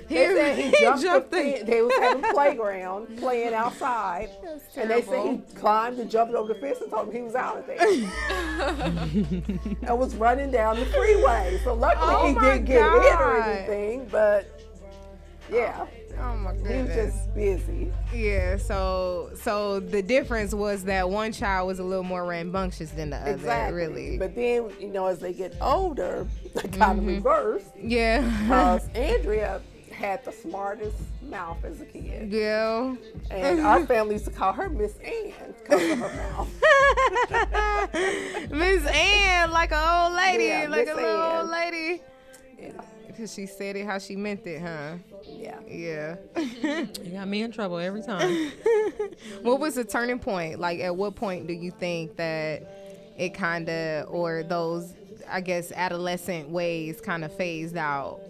[0.09, 1.65] They He- said he he jumped, jumped the the- fence.
[1.71, 4.29] They was having playground, playing outside,
[4.77, 7.35] and they said he climbed and jumped over the fence and told him he was
[7.35, 7.79] out of there.
[9.89, 11.59] and was running down the freeway.
[11.65, 14.47] So luckily Oh he didn't get hit or anything, but
[15.55, 15.87] yeah,
[16.21, 16.67] Oh my god.
[16.67, 17.93] he was just busy.
[18.13, 23.11] Yeah, so so the difference was that one child was a little more rambunctious than
[23.11, 23.77] the other, Exactly.
[23.77, 24.19] really.
[24.19, 27.07] But then, you know, as they get older, they kind of mm-hmm.
[27.09, 27.65] reverse.
[27.81, 28.21] yeah.
[28.43, 32.31] Because Andrea had the smartest mouth as a kid.
[32.33, 32.95] yeah.
[33.31, 36.49] And our family used to call her Miss Ann because of her mouth.
[38.51, 39.79] Miss Ann, like an
[40.11, 41.41] old lady, Yeah, like Miss a little Ann.
[41.43, 42.03] old lady.
[42.61, 42.71] Yeah.
[43.15, 44.95] Because she said it how she meant it, huh?
[45.25, 45.61] Yeah.
[45.69, 46.17] Yeah.
[46.37, 48.51] You got me in trouble every time.
[49.43, 50.59] what was the turning point?
[50.59, 52.67] Like, at what point do you think that
[53.17, 54.93] it kind of, or those,
[55.31, 58.21] I guess, adolescent ways kind of phased out?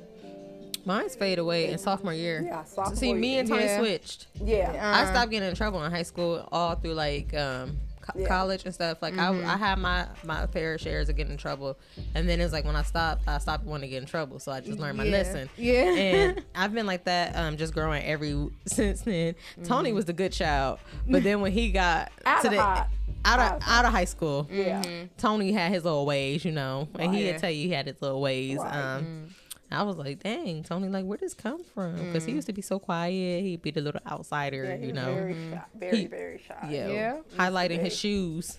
[0.85, 2.43] Mine's fade away in sophomore year.
[2.45, 3.79] Yeah, sophomore See, me and Tony Yeah.
[3.79, 4.27] switched.
[4.45, 4.71] Yeah.
[4.95, 8.29] I Uh, stopped getting in trouble in high school all through like um, co- Yeah.
[8.29, 9.01] college and stuff.
[9.03, 9.47] Like Mm-hmm.
[9.47, 11.79] I, I had my my fair shares of getting in trouble,
[12.15, 14.39] and then it's like when I stopped, I stopped wanting to get in trouble.
[14.39, 15.13] So I just learned my Yeah.
[15.13, 15.51] lesson.
[15.57, 15.73] Yeah.
[15.95, 19.35] and I've been like that um, just growing every since then.
[19.65, 19.97] Tony Mm-hmm.
[19.97, 20.79] was the good child,
[21.09, 22.87] but then when he got Out to of the high-
[23.27, 24.83] out of out of high school, Yeah.
[25.17, 27.19] Tony had his little ways, you know, and Right.
[27.19, 27.39] he'd Yeah.
[27.39, 28.59] tell you he had his little ways.
[28.59, 28.75] Right.
[28.97, 29.35] Um,
[29.75, 31.97] I was like, dang, Tony, like, where does this come from?
[31.97, 32.29] Because Mm.
[32.29, 33.43] he used to be so quiet.
[33.43, 35.13] He'd be the little outsider, Yeah, you know.
[35.15, 35.63] very shy.
[35.75, 36.69] Very, He- very shy.
[36.71, 36.89] Yeah.
[36.89, 37.17] Yeah.
[37.37, 38.59] Highlighting his shoes.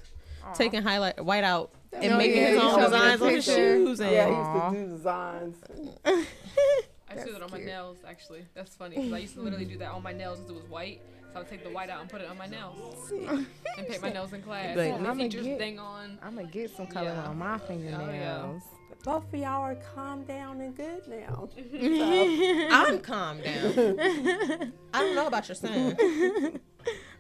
[0.54, 3.30] Taking highlight white out and Oh, making yeah, his own showed me the designs on
[3.30, 4.00] his shoes.
[4.00, 5.56] And Yeah, he used to do designs.
[6.06, 8.46] I used to do that on my nails, actually.
[8.54, 10.70] That's funny because I used to literally do that on my nails because it was
[10.70, 11.02] white.
[11.32, 13.48] So I would take the white out and put it on my nails and
[13.88, 14.78] paint my nails in class.
[14.78, 16.20] Like, and I'ma teacher's get- thing on.
[16.22, 17.28] I'm going to get some color Yeah.
[17.28, 18.62] on my fingernails.
[19.06, 21.48] Both of y'all are calm down and good now.
[22.72, 24.74] I'm calm down.
[24.92, 26.60] I don't know about your son, He's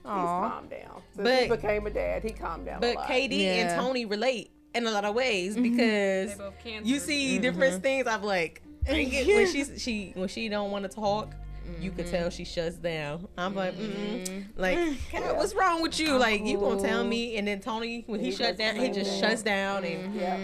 [0.03, 0.49] Aw.
[0.49, 1.01] calmed down.
[1.15, 3.07] Since he became a dad, he calmed down a but lot.
[3.07, 3.53] KD Yeah.
[3.53, 5.63] and Tony relate in a lot of ways mm-hmm.
[5.63, 6.89] They because both cancer.
[6.89, 7.41] you see mm-hmm.
[7.43, 8.07] different things.
[8.07, 9.09] I'm like, when
[9.51, 11.35] she's she when she don't want to talk,
[11.79, 13.27] you could tell she shuts down.
[13.37, 14.77] I'm like, mm like,
[15.09, 16.17] Kat, what's wrong with you?
[16.17, 17.37] Like, you gonna tell me?
[17.37, 20.37] And then Tony, when he, He shut down, he just like- shuts down, and Yeah.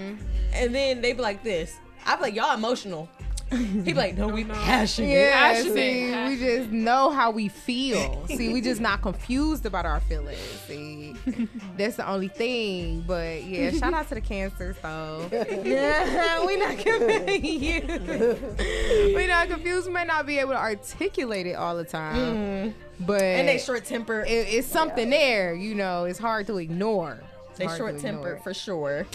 [0.54, 1.76] and then they be like this.
[2.06, 3.08] I be like, y'all emotional.
[3.82, 5.10] He be like, no, we passionate.
[5.10, 5.74] Yeah, Passionate.
[5.74, 8.26] see, we just know how we feel.
[8.28, 10.40] see, we just not confused about our feelings.
[10.68, 11.16] See,
[11.78, 13.04] that's the only thing.
[13.06, 15.28] But yeah, shout out to the cancer though.
[15.32, 19.16] yeah, we not confused.
[19.16, 19.88] we not confused.
[19.88, 23.40] We may not be able to articulate it all the time, but Mm-hmm.
[23.40, 24.28] And they short tempered.
[24.28, 25.54] it, it's something there.
[25.56, 27.20] You know, it's hard to ignore.
[27.50, 29.06] It's They short tempered for sure.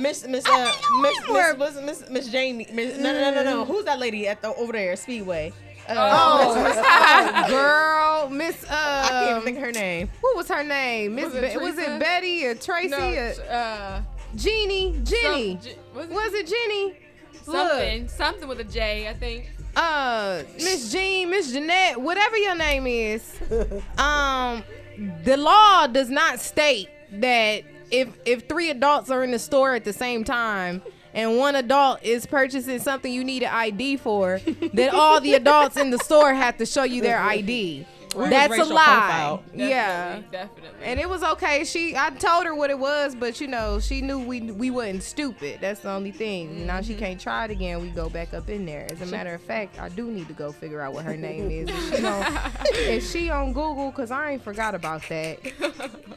[0.00, 2.66] Miss Miss uh Miss Miss Miss Miss Miss Jamie.
[2.72, 3.64] Miss, no, no no no no.
[3.64, 5.52] Who's that lady at the over there Speedway?
[5.88, 6.54] Oh,
[7.48, 8.62] girl, Miss.
[8.64, 10.08] Uh, I can't even think of her name.
[10.20, 11.14] What was her name?
[11.16, 11.26] Miss.
[11.26, 14.02] Was it Be- was it Betty or Tracy No, or uh,
[14.36, 15.00] Jeannie?
[15.02, 15.58] Jenny.
[15.60, 16.96] some- was it was it Jenny?
[17.42, 18.08] something?
[18.08, 19.50] Something with a J, I think.
[19.74, 23.24] uh Miss Jean, Miss Jeanette, whatever your name is,
[23.98, 24.62] um,
[25.24, 29.84] the law does not state that if if three adults are in the store at
[29.84, 30.82] the same time
[31.12, 34.40] and one adult is purchasing something you need an ID for,
[34.72, 37.86] then all the adults in the store have to show you their ID.
[38.14, 38.84] Was That's a lie.
[38.84, 39.42] profile.
[39.54, 40.20] Yeah.
[40.30, 40.84] Definitely, definitely.
[40.84, 41.64] And it was okay.
[41.64, 45.02] She, I told her what it was, but you know, she knew we we wasn't
[45.02, 45.58] stupid.
[45.60, 46.66] That's the only thing.
[46.66, 47.00] Now she mm-hmm.
[47.00, 47.80] can't try it again.
[47.80, 48.86] We go back up in there.
[48.90, 51.50] As a matter of fact, I do need to go figure out what her name
[51.50, 51.68] is.
[51.68, 53.92] Is she on, is she on Google?
[53.92, 55.38] Cause I ain't forgot about that.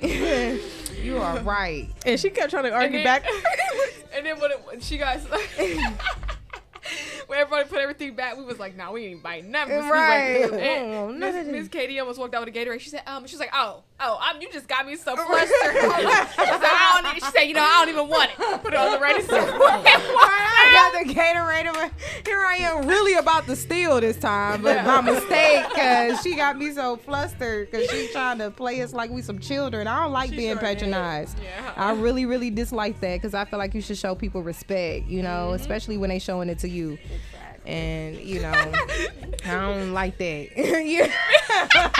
[1.01, 1.89] you are right.
[2.05, 3.25] And she kept trying to argue then- back.
[4.15, 5.19] and then when, it, when she got
[7.27, 10.49] when everybody put everything back, we was like, "Nah, we ain't buying nothing." Right.
[10.51, 11.53] Like, and none of Miss.
[11.53, 12.79] Miss KD almost walked out with a Gatorade.
[12.79, 15.49] She said, "Um," she was like, "Oh, oh, I'm, you just got me so flustered."
[15.51, 18.79] she, said, I don't, she said, "You know, I don't even want it." Put it
[18.79, 19.35] on the register.
[19.35, 21.91] I got the Gatorade.
[22.25, 26.57] Here I am, really about to steal this time, but by mistake, cause she got
[26.57, 29.87] me so flustered, cause she's trying to play us like we some children.
[29.87, 31.37] I don't like She being sure patronized.
[31.41, 31.73] Yeah.
[31.75, 35.21] I really, really dislike that, cause I feel like you should show people respect, you
[35.21, 35.55] know, Mm-hmm.
[35.61, 36.97] especially when they showing it to you.
[37.65, 38.51] And you know,
[39.45, 40.49] I don't like that.
[40.85, 41.11] yeah.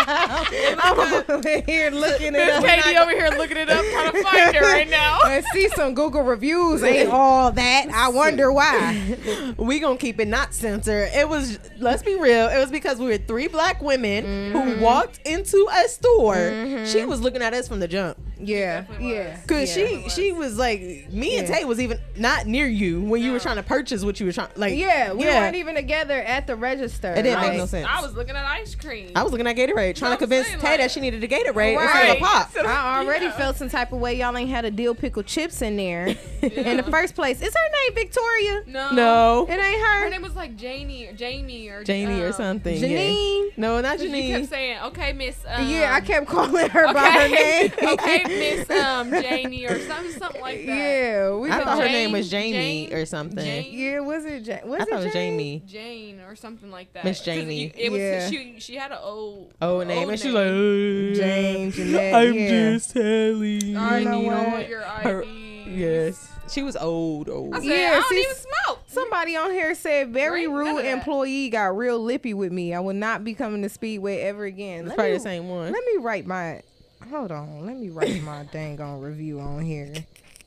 [0.05, 2.64] I'm over here looking it up.
[2.64, 5.20] KD over here looking it up, trying to find it right now.
[5.26, 7.88] and see some Google reviews ain't all that.
[7.93, 9.18] I wonder why.
[9.57, 11.09] we gonna keep it not censored.
[11.14, 12.47] It was let's be real.
[12.49, 14.57] It was because we were three black women Mm-hmm.
[14.57, 16.86] who walked into a store.
[16.86, 18.18] She was looking at us from the jump.
[18.46, 19.38] Yeah, yeah.
[19.48, 19.88] Cause yeah.
[19.88, 21.56] she she was like me and Yeah.
[21.60, 24.32] Tay was even not near you when you were trying to purchase what you were
[24.32, 25.39] trying like Yeah, we yeah.
[25.41, 27.12] weren't even together at the register.
[27.14, 27.88] It didn't I make no sense.
[27.89, 29.12] I was looking at ice cream.
[29.16, 31.24] I was looking at Gatorade trying I'm to convince saying, Tay like- that she needed
[31.24, 31.84] a Gatorade Right.
[31.84, 32.52] instead of a pop.
[32.66, 33.32] I already Yeah.
[33.38, 34.16] felt some type of way.
[34.20, 36.08] Y'all ain't had a deal pickle chips in there
[36.41, 37.41] in the first place.
[37.41, 38.64] Is her name Victoria?
[38.68, 40.10] no, No, It ain't Her her.
[40.10, 42.76] name was like Janie or Jamie or Janie or um, something.
[42.78, 42.88] yeah.
[42.88, 43.58] Janine.
[43.58, 44.30] No, not You Janine.
[44.30, 47.72] kept saying, "Okay, Miss." Um, yeah, I kept calling her by her name.
[47.84, 50.76] Okay, okay, Miss um, Janie or something, something like that.
[50.76, 53.44] Yeah, we I could- thought her name was Jamie Jane- or something.
[53.44, 54.44] Jane- Yeah, was it?
[54.44, 55.64] Ja- was I it thought it was Jamie.
[55.66, 57.04] Jane or something like that.
[57.04, 57.64] Miss Janie.
[57.66, 58.30] you- It was Yeah.
[58.30, 58.56] she.
[58.60, 59.54] She had an old.
[59.62, 61.12] Oh, old name, and she's name.
[61.14, 62.14] like, "Uh, Jane, Jeanette.
[62.16, 62.50] I'm yeah.
[62.74, 63.78] just telling.
[63.78, 64.48] I You know need what?
[64.48, 65.68] all your Her- IDs.
[65.68, 67.30] Yes, she was old.
[67.30, 67.54] Old.
[67.56, 68.80] I said, Yeah, I don't see, even smoke.
[68.88, 70.56] Somebody on here said very Right?
[70.76, 72.74] Rude employee got real lippy with me.
[72.74, 74.86] I will not be coming to Speedway ever again.
[74.86, 75.72] It's probably me- the same one.
[75.72, 76.62] Let me write my.
[77.10, 77.66] Hold on.
[77.66, 79.93] Let me write my dang on review on here.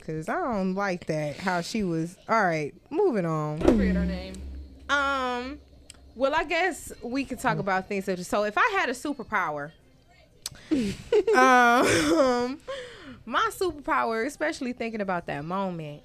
[0.06, 1.36] Cause I don't like that.
[1.36, 2.16] How she was.
[2.28, 3.60] All right, moving on.
[3.62, 4.34] I forget her name.
[4.88, 5.58] Um.
[6.14, 8.44] Well, I guess we could talk about things such as so.
[8.44, 9.72] If I had a superpower,
[10.72, 12.58] um,
[13.26, 16.02] my superpower, especially thinking about that moment,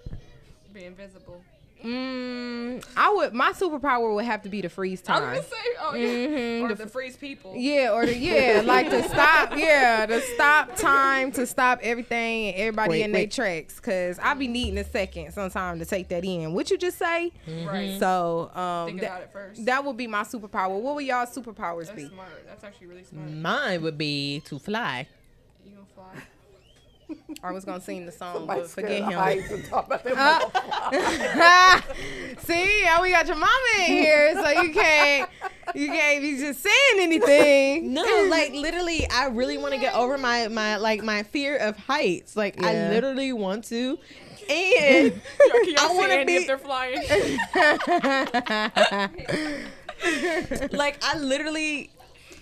[0.73, 1.41] Be invisible.
[1.83, 3.33] Mm, I would.
[3.33, 5.33] My superpower would have to be to freeze I was time.
[5.35, 7.53] gonna say, oh yeah, Mhm, or the the, freeze people.
[7.55, 12.57] Yeah, or the yeah, like to stop, yeah, to stop time, to stop everything and
[12.57, 13.79] everybody Wait, in their tracks.
[13.79, 16.53] Cause I be needing a second sometime to take that in.
[16.53, 17.31] What you just say?
[17.65, 17.97] Right.
[17.99, 19.65] So um, Think that, about it first.
[19.65, 20.79] that would be my superpower.
[20.79, 22.07] What would y'all superpowers That's be?
[22.09, 22.29] smart.
[22.47, 23.29] That's actually really smart.
[23.29, 25.07] Mine would be to fly.
[25.65, 26.21] You gonna fly?
[27.43, 29.13] I was gonna sing the song, Somebody but forget of him.
[29.19, 31.81] heights and talk about them Uh,
[32.43, 35.29] See, now we got your mama in here, so you can't
[35.75, 37.93] you can't be just saying anything.
[38.01, 41.77] No, like literally, I really want to get over my my like my fear of
[41.77, 42.35] heights.
[42.35, 42.67] Like Yeah.
[42.67, 43.97] I literally want to,
[44.49, 47.01] and Can y'all I wanna be- if they're flying?
[50.71, 51.89] like I literally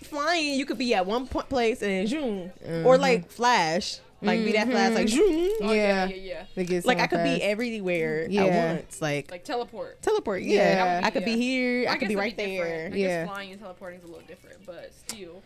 [0.03, 0.53] flying.
[0.57, 2.51] You could be at one point place and then zoom,
[2.85, 5.51] or like flash, like be that flash, like zoom.
[5.61, 6.07] Oh, Yeah.
[6.07, 6.81] yeah, yeah, yeah.
[6.85, 7.37] Like I could fast.
[7.39, 8.43] be everywhere Yeah.
[8.45, 9.01] at once.
[9.01, 10.01] Like, Like teleport.
[10.01, 10.41] teleport.
[10.43, 10.55] Yeah.
[10.55, 11.85] Yeah, That I could be here.
[11.85, 12.89] Well, I could be right that'd there.
[12.91, 13.07] I Yeah.
[13.25, 15.41] guess flying and teleporting is a little different, but still,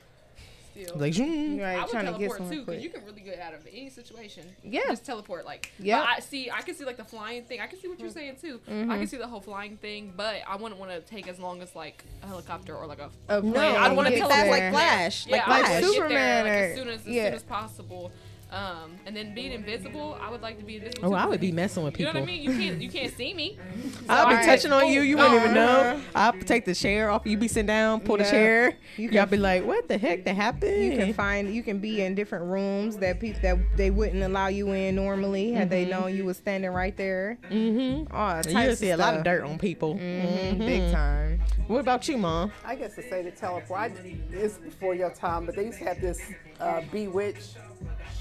[0.71, 0.95] still.
[0.97, 1.59] Like zoom.
[1.59, 3.59] Right, I would trying to get teleport too, because you can really get out of
[3.71, 4.43] any situation.
[4.63, 4.81] Yeah.
[4.87, 5.71] Just teleport, like.
[5.77, 6.01] Yeah.
[6.01, 6.49] I see.
[6.49, 7.59] I can see like the flying thing.
[7.61, 8.59] I can see what you're saying too.
[8.69, 8.89] Mm-hmm.
[8.91, 11.61] I can see the whole flying thing, but I wouldn't want to take as long
[11.61, 13.11] as like a helicopter or like a.
[13.29, 15.27] A No, I I'd wanna be gets like Flash.
[15.27, 15.83] Yeah, like I would Flash.
[15.83, 17.25] Superman there like, or- as soon as, as yeah.
[17.25, 18.11] soon as possible.
[18.53, 21.05] Um, and then being invisible, I would like to be invisible.
[21.07, 22.09] Oh, too, I would be messing with people.
[22.09, 22.43] You know what I mean?
[22.43, 23.57] You can't you can't see me.
[24.09, 24.45] I'll be Alright.
[24.45, 25.01] touching on you.
[25.01, 25.93] You wouldn't even Uh-huh.
[25.95, 26.01] know.
[26.13, 27.23] I'll take the chair off.
[27.25, 28.77] You be sitting down, pull the chair.
[28.95, 30.83] You Y'all be like, what the heck that happened?
[30.83, 34.47] You can find you can be in different rooms that people that they wouldn't allow
[34.47, 37.39] you in normally had they known you was standing right there.
[37.49, 38.13] mm-hmm.
[38.15, 39.95] Oh, You'll see a lot of dirt on people.
[39.95, 40.59] hmm Mhm.
[40.59, 41.41] Big time.
[41.67, 42.51] What about you, mom?
[42.65, 43.91] I guess to say the teleport, I,
[44.31, 46.21] it's before your time, but they used to have this
[46.59, 47.57] uh, Bewitched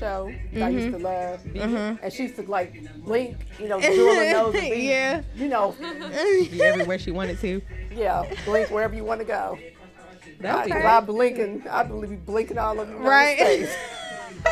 [0.03, 1.05] show that I used to mm-hmm.
[1.05, 1.41] love.
[1.45, 2.05] Mm-hmm.
[2.05, 5.23] And she used to like blink, you know, do her nose and be, Yeah.
[5.37, 5.75] you know,
[6.51, 7.63] Be everywhere she wanted to.
[7.95, 9.59] yeah, blink wherever you want to go.
[10.41, 13.79] That would I, be I blinking, I believe be blinking all over the United Right.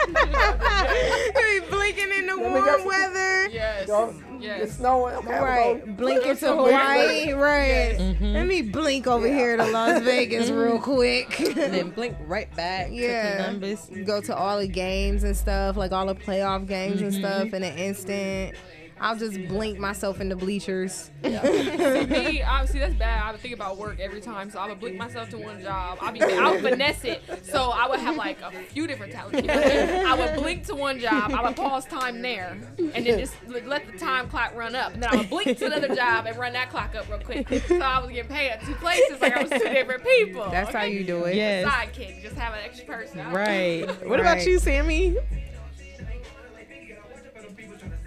[0.08, 1.32] States.
[1.34, 3.48] Be blinking in the Let warm go- weather.
[3.48, 3.86] Yes.
[3.86, 4.60] Go, Yes.
[4.62, 5.16] It's snowing.
[5.16, 7.32] Okay, Right, gonna blink go- into blink, blink, Hawaii.
[7.32, 7.96] Right.
[7.98, 8.32] Mhm.
[8.32, 9.34] Let me blink over Yeah.
[9.34, 11.38] here to Las Vegas real quick.
[11.40, 12.86] And then blink right back.
[12.88, 13.36] to Yeah.
[13.44, 13.90] Columbus.
[14.06, 17.20] Go to all the games and stuff, like all the playoff games and Mm-hmm.
[17.20, 18.54] stuff in an instant.
[19.00, 21.10] I'll just blink myself in the bleachers.
[21.24, 23.22] see me, I, see that's bad.
[23.22, 25.98] I would think about work every time, so I would blink myself to one job.
[26.02, 29.48] I'd be, I would finesse it, so I would have like a few different talents.
[29.48, 33.90] I would blink to one job, I would pause time there, and then just let
[33.90, 36.52] the time clock run up, and then I would blink to another job and run
[36.52, 37.48] that clock up real quick.
[37.68, 40.50] So I was getting paid at two places, like I was two different people.
[40.50, 41.36] That's how you do it.
[41.36, 41.66] Yes.
[41.66, 43.30] Sidekick, just have an extra person.
[43.30, 43.86] Right.
[44.06, 45.16] What about you, Sammy?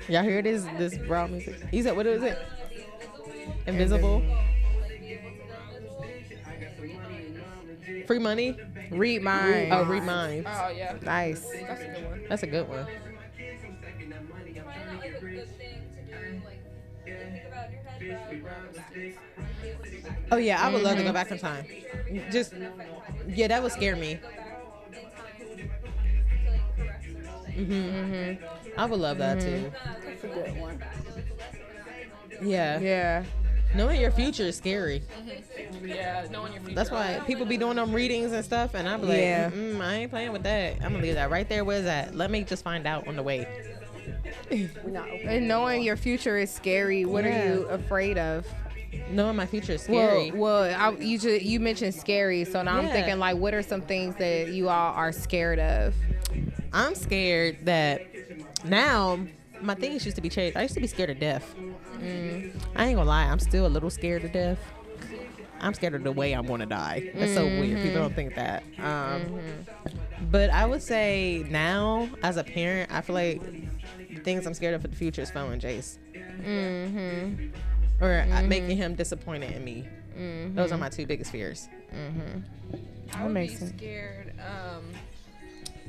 [0.09, 1.55] Y'all hear this this brown music?
[1.71, 2.37] You said what is it?
[3.67, 4.21] Invisible.
[8.07, 8.57] Free money?
[8.91, 9.69] Read mine.
[9.71, 10.47] Oh, read minds.
[10.49, 11.41] Oh yeah, Nice.
[11.67, 12.25] that's a good one.
[12.29, 12.87] That's a good one.
[20.31, 21.65] Oh yeah, I would love to go back in time.
[22.31, 22.53] Just
[23.27, 24.19] yeah, that would scare me.
[27.55, 28.37] Mhm.
[28.77, 29.71] I would love that too.
[30.05, 30.83] That's a good one.
[32.41, 32.79] Yeah.
[32.79, 33.23] Yeah.
[33.75, 35.01] Knowing your future is scary.
[35.83, 36.75] Yeah, knowing your future.
[36.75, 39.49] That's why people be doing them readings and stuff, and I'm like, Yeah.
[39.49, 40.75] mm, I ain't playing with that.
[40.83, 41.65] I'm gonna leave that right there.
[41.65, 42.13] Where's that?
[42.15, 43.47] Let me just find out on the way.
[44.51, 45.07] We're not.
[45.09, 47.05] And knowing your future is scary.
[47.05, 47.41] What Yeah.
[47.41, 48.45] are you afraid of?
[49.09, 50.31] Knowing my future is scary.
[50.31, 53.61] Well, well, I, you just, you mentioned scary, so now I'm thinking like, what are
[53.61, 55.93] some things that you all are scared of?
[56.71, 58.01] I'm scared that
[58.65, 59.19] now
[59.61, 60.57] my things used to be changed.
[60.57, 61.53] I used to be scared of death.
[61.99, 62.53] Mm.
[62.75, 64.59] I ain't gonna lie, I'm still a little scared of death.
[65.61, 67.11] I'm scared of the way I'm gonna die.
[67.15, 67.81] That's so weird.
[67.81, 68.63] People don't think that.
[68.79, 69.39] Um,
[70.29, 73.41] But I would say now, as a parent, I feel like
[74.09, 75.99] the things I'm scared of for the future is failing Jace.
[76.41, 77.47] Mm-hmm.
[78.01, 79.87] Or uh making him disappointed in me.
[80.55, 81.67] Those are my two biggest fears.
[83.15, 83.73] I would makes be sense.
[83.77, 84.83] scared um,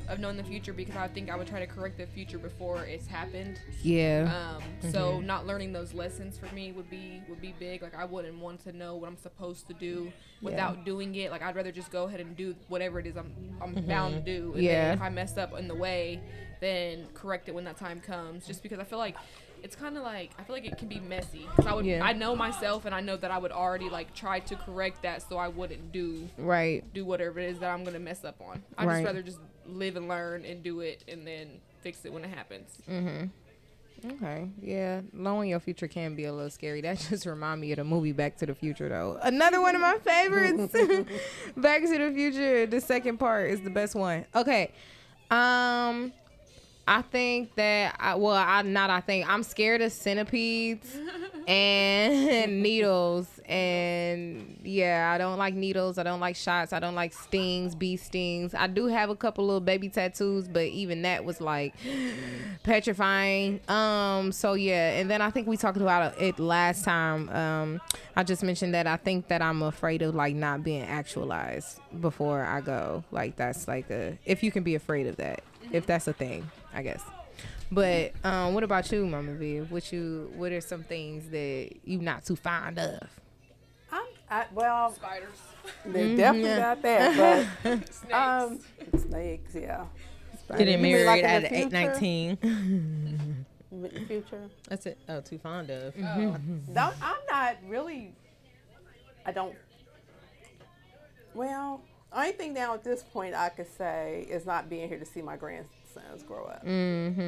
[0.07, 2.83] of knowing the future because I think I would try to correct the future before
[2.85, 3.59] it's happened.
[3.81, 4.57] Yeah.
[4.57, 7.81] Um, So not learning those lessons for me would be would be big.
[7.81, 10.11] Like I wouldn't want to know what I'm supposed to do
[10.43, 11.31] without doing it.
[11.31, 14.21] Like I'd rather just go ahead and do whatever it is I'm I'm bound to
[14.21, 14.53] do.
[14.53, 14.89] And Yeah.
[14.89, 16.19] Then if I mess up in the way,
[16.61, 18.45] then correct it when that time comes.
[18.45, 19.15] Just because I feel like.
[19.65, 21.47] It's kind of like I feel like it can be messy.
[21.55, 22.03] 'Cause I would, Yeah.
[22.03, 25.23] I know myself, and I know that I would already like try to correct that,
[25.27, 26.83] so I wouldn't do right.
[26.93, 28.61] do whatever it is that I'm gonna mess up on.
[28.77, 28.93] I'd Right.
[28.97, 32.29] just rather just live and learn and do it and then fix it when it
[32.29, 32.77] happens.
[32.87, 34.11] Mm-hmm.
[34.11, 34.49] Okay.
[34.61, 35.01] Yeah.
[35.13, 36.81] Knowing your future can be a little scary.
[36.81, 39.17] That just remind me of the movie Back to the Future, though.
[39.23, 40.73] Another one of my favorites.
[41.57, 42.67] Back to the Future.
[42.67, 44.25] The second part is the best one.
[44.35, 44.71] Okay.
[45.31, 46.13] Um.
[46.87, 50.95] I think that I well I not I think I'm scared of centipedes
[51.47, 53.27] and needles.
[53.47, 55.97] And yeah I don't like needles.
[55.97, 56.73] I don't like shots.
[56.73, 58.53] I don't like stings bee stings.
[58.53, 61.73] I do have a couple little baby tattoos but even that was like
[62.63, 63.61] petrifying.
[63.67, 64.99] Um so yeah.
[64.99, 67.29] And then I think we talked about it last time.
[67.29, 67.81] Um
[68.15, 72.43] I just mentioned that I think that I'm afraid of like not being actualized before
[72.43, 73.03] I go.
[73.11, 76.47] Like that's like a if you can be afraid of that if that's a thing
[76.75, 77.01] I guess.
[77.71, 79.61] But um, what about you, Mama V?
[79.61, 80.31] What you?
[80.35, 82.99] What are some things that you not too fond of?
[83.91, 85.29] I'm, I, well, Spiders,
[85.85, 86.59] they're definitely yeah.
[86.59, 88.01] not that, snakes.
[88.03, 88.59] but um,
[88.97, 89.85] snakes, yeah.
[90.55, 92.37] Getting married like at eight nineteen.
[92.37, 92.55] future?
[92.55, 93.45] 19.
[93.71, 94.49] With the future.
[94.69, 94.97] That's it.
[95.09, 95.97] Oh, too fond of.
[95.97, 98.13] No, I'm not really.
[99.25, 99.55] I don't.
[101.33, 101.81] Well,
[102.13, 105.21] only thing now at this point I could say is not being here to see
[105.21, 105.35] my
[106.27, 106.65] grow up.
[106.65, 107.21] Mm-hmm.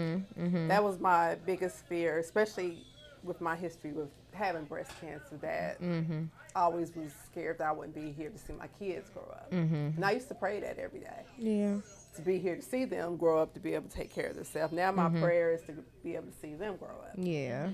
[0.43, 0.68] Mm-hmm.
[0.68, 2.84] That was my biggest fear, especially
[3.24, 5.38] with my history with having breast cancer.
[5.41, 6.24] That Mm-hmm.
[6.55, 9.51] I always was scared that I wouldn't be here to see my kids grow up.
[9.51, 9.76] Mm-hmm.
[9.95, 11.24] And I used to pray that every day.
[11.38, 11.78] Yeah.
[12.15, 14.36] to be here to see them grow up to be able to take care of
[14.36, 14.74] themselves.
[14.74, 15.22] Now my Mm-hmm.
[15.24, 17.11] prayer is to be able to see them grow up.
[17.15, 17.70] Yeah.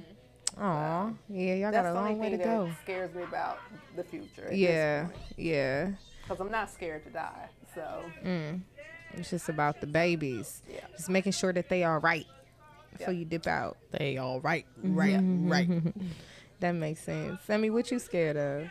[0.57, 1.11] Aw.
[1.29, 2.65] Yeah, y'all got a long way to thing go.
[2.67, 3.57] that scares me about
[3.95, 4.49] the future.
[4.53, 5.07] Yeah.
[5.37, 5.91] Yeah.
[6.21, 7.49] Because I'm not scared to die.
[7.73, 8.61] So Mm.
[9.13, 10.61] It's just about the babies.
[10.69, 10.79] Yeah.
[10.95, 12.25] Just making sure that they are right
[12.91, 13.19] before Yeah.
[13.19, 13.77] you dip out.
[13.91, 14.95] They all right, mm-hmm.
[14.95, 15.51] right, mm-hmm.
[15.51, 15.93] right.
[16.59, 17.41] That makes sense.
[17.43, 18.69] Sammy, what you scared of?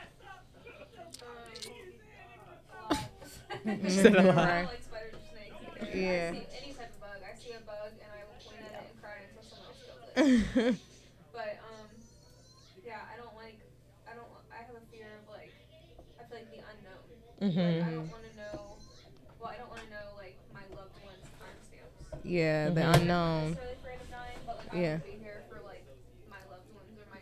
[3.89, 4.37] Said a lot.
[4.37, 4.65] Right.
[4.65, 5.95] like spiders snakes.
[5.95, 6.33] Yeah.
[6.33, 7.21] Any type of bug.
[7.21, 10.77] I see a bug and I will point it and cry until someone else kills
[11.37, 11.89] but um,
[12.85, 13.61] yeah, I don't like.
[14.09, 14.27] I don't.
[14.51, 15.53] I have a fear of like.
[16.19, 17.05] I feel like the unknown.
[17.13, 18.09] Like mm-hmm.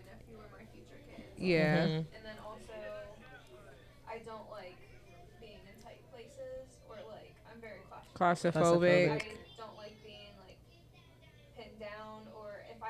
[0.06, 1.28] Nephew or my future kids.
[1.38, 1.86] Yeah.
[1.86, 1.96] Mhm.
[2.14, 2.76] And then also,
[4.08, 4.76] I don't like
[5.40, 8.52] being in tight places or like I'm very claustrophobic.
[8.52, 9.10] Claustrophobic.
[9.10, 10.58] I don't like being like
[11.56, 12.39] pinned down or if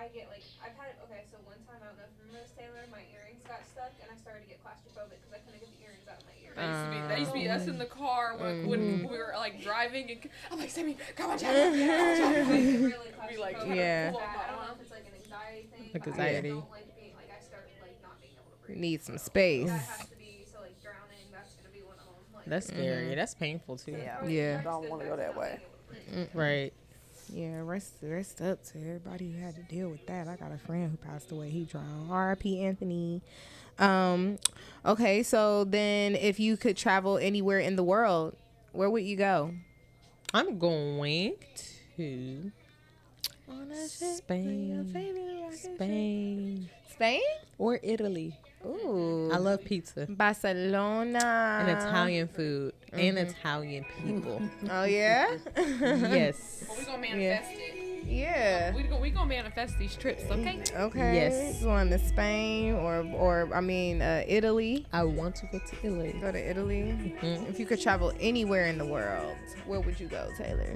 [0.01, 2.41] I get like I've had okay so one time I don't know if you remember
[2.49, 5.61] this Taylor my earrings got stuck and I started to get claustrophobic because I couldn't
[5.61, 6.57] get the earrings out of my ear.
[6.57, 9.13] That used to be that used to be us in the car when, when Mm-hmm.
[9.13, 10.21] we were like driving and
[10.51, 12.49] I'm like Sammy, come on, yeah, Jack.
[12.49, 13.57] really Be like.
[13.69, 14.11] Yeah.
[14.17, 15.91] I don't know if it's like an anxiety thing.
[15.93, 16.49] Like anxiety.
[16.49, 18.79] I don't like being like I started like not being able to breathe.
[18.81, 19.69] Need some space.
[19.69, 21.29] That has to be so like drowning.
[21.31, 22.15] That's gonna be one of them.
[22.35, 23.15] Like, That's scary.
[23.15, 23.93] That's painful too.
[23.93, 24.63] yeah, Yeah.
[24.63, 25.61] don't want to go that way.
[26.35, 26.73] Right.
[27.33, 30.27] Yeah, rest rest up to everybody who had to deal with that.
[30.27, 31.51] I got a friend who passed away.
[31.51, 32.11] He drowned.
[32.11, 32.61] R.I.P.
[32.61, 33.23] Anthony.
[33.79, 34.39] Um,
[34.85, 38.37] okay, so then if you could travel anywhere in the world,
[38.73, 39.55] where would you go?
[40.35, 42.53] I'm going to
[43.89, 44.93] Spain.
[45.57, 47.23] Spain Spain?
[47.59, 48.35] or Italy.
[48.67, 49.31] Ooh.
[49.33, 51.65] I love pizza Barcelona.
[51.67, 54.41] and Italian food and Italian people.
[54.71, 55.37] Oh yeah.
[55.57, 56.65] yes.
[56.69, 58.05] Well, we gonna manifest it.
[58.07, 58.75] yeah.
[58.75, 60.63] We gonna we gonna manifest these trips, okay?
[60.77, 61.15] Okay.
[61.15, 61.63] Yes.
[61.63, 64.87] Going to Spain or or I mean uh, Italy.
[64.93, 66.15] I want to go to Italy.
[66.21, 67.17] Go to Italy.
[67.23, 67.49] Mhm.
[67.49, 70.75] If you could travel anywhere in the world, where would you go, Taylor?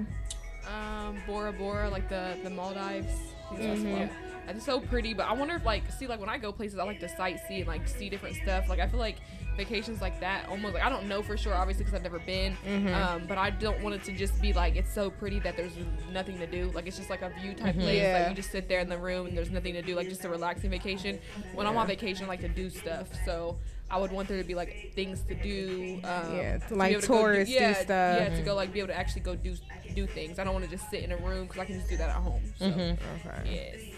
[0.66, 3.12] Um, Bora Bora, like the the Maldives.
[3.52, 4.08] Mhm.
[4.46, 4.52] Yeah.
[4.52, 6.84] It's so pretty, but I wonder if like see like when I go places, I
[6.84, 8.68] like to sightsee and like see different stuff.
[8.68, 9.16] Like I feel like
[9.56, 12.56] vacations like that almost like I don't know for sure, obviously, because I've never been.
[12.94, 15.72] Um, but I don't want it to just be like it's so pretty that there's
[16.12, 16.70] nothing to do.
[16.74, 18.00] Like it's just like a view type place.
[18.00, 18.18] Yeah.
[18.20, 19.94] Like you just sit there in the room and there's nothing to do.
[19.94, 21.18] Like just a relaxing vacation.
[21.54, 23.08] When I'm on vacation, I like to do stuff.
[23.24, 23.56] So.
[23.90, 26.00] I would want there to be like things to do.
[26.04, 27.86] Um, Yeah, to like to touristy yeah, stuff.
[28.18, 29.54] Yeah, to go like be able to actually go do
[29.94, 30.38] do things.
[30.38, 32.08] I don't want to just sit in a room because I can just do that
[32.08, 32.42] at home.
[32.58, 32.96] So, Okay.
[33.44, 33.93] yes.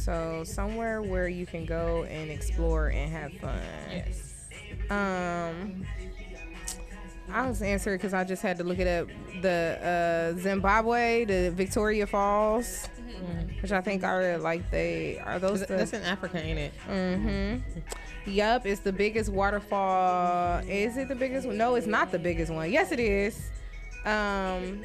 [0.00, 3.60] So somewhere where you can go and explore and have fun.
[3.90, 4.48] Yes.
[4.88, 5.84] Um,
[7.30, 9.08] I was answering because I just had to look it up.
[9.42, 12.88] The uh, Zimbabwe, the Victoria Falls,
[13.60, 15.60] which I think are like they are those.
[15.60, 16.72] The, That's in Africa, ain't it?
[16.88, 18.30] Mm-hmm.
[18.30, 20.62] Yup, it's the biggest waterfall.
[20.66, 21.58] Is it the biggest one?
[21.58, 22.70] No, it's not the biggest one.
[22.70, 23.50] Yes, it is.
[24.04, 24.84] Um,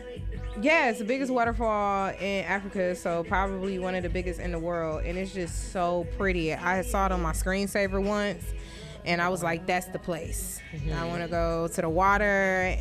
[0.62, 4.60] yeah, it's the biggest waterfall in Africa, so probably one of the biggest in the
[4.60, 6.54] world, and it's just so pretty.
[6.54, 8.44] I saw it on my screensaver once,
[9.06, 10.60] and I was like, "That's the place.
[10.94, 12.24] I want to go to the water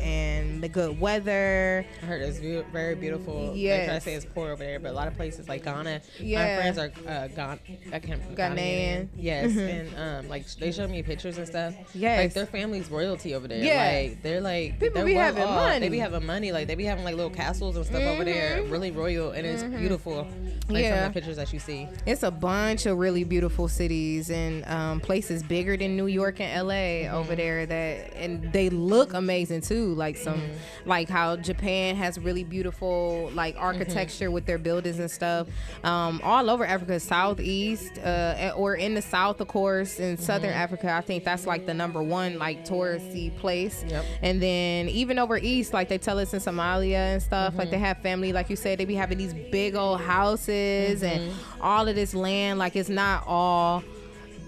[0.01, 2.39] and the good weather." I heard it's
[2.71, 3.53] very beautiful.
[3.53, 3.85] They Yes.
[3.87, 6.01] try to say it's poor over there, but a lot of places like Ghana.
[6.19, 6.57] Yeah.
[6.57, 7.59] My friends are uh, Ghan-
[7.93, 9.07] I can't, Ghanaian.
[9.15, 9.89] Yes, and
[10.25, 11.73] um, like they showed me pictures and stuff.
[11.93, 12.19] Yes.
[12.19, 13.63] like their family's royalty over there.
[13.63, 14.07] Yeah.
[14.09, 15.55] like they're like People they're be well having off.
[15.55, 15.79] money.
[15.79, 16.51] They be having money.
[16.51, 19.63] Like they be having like little castles and stuff over there, really royal, and it's
[19.63, 20.15] beautiful.
[20.17, 20.75] Like some Mm-hmm.
[20.77, 21.05] Yeah.
[21.07, 21.87] of the pictures that you see.
[22.07, 26.67] It's a bunch of really beautiful cities and um, places bigger than New York and
[26.67, 29.93] LA over there that and they look amazing too.
[29.95, 30.41] Like some
[30.85, 35.47] like how Japan has really beautiful like architecture with their buildings and stuff.
[35.83, 40.91] Um, all over Africa, southeast uh, or in the south, of course, in southern Africa.
[40.91, 43.83] I think that's like the number one like touristy place.
[43.87, 44.05] Yep.
[44.21, 47.71] And then even over east, like they tell us in Somalia and stuff, like Mm-hmm.
[47.71, 51.61] they have family, like you said, they be having these big old houses and Mm-hmm.
[51.61, 52.59] all of this land.
[52.59, 53.83] Like it's not all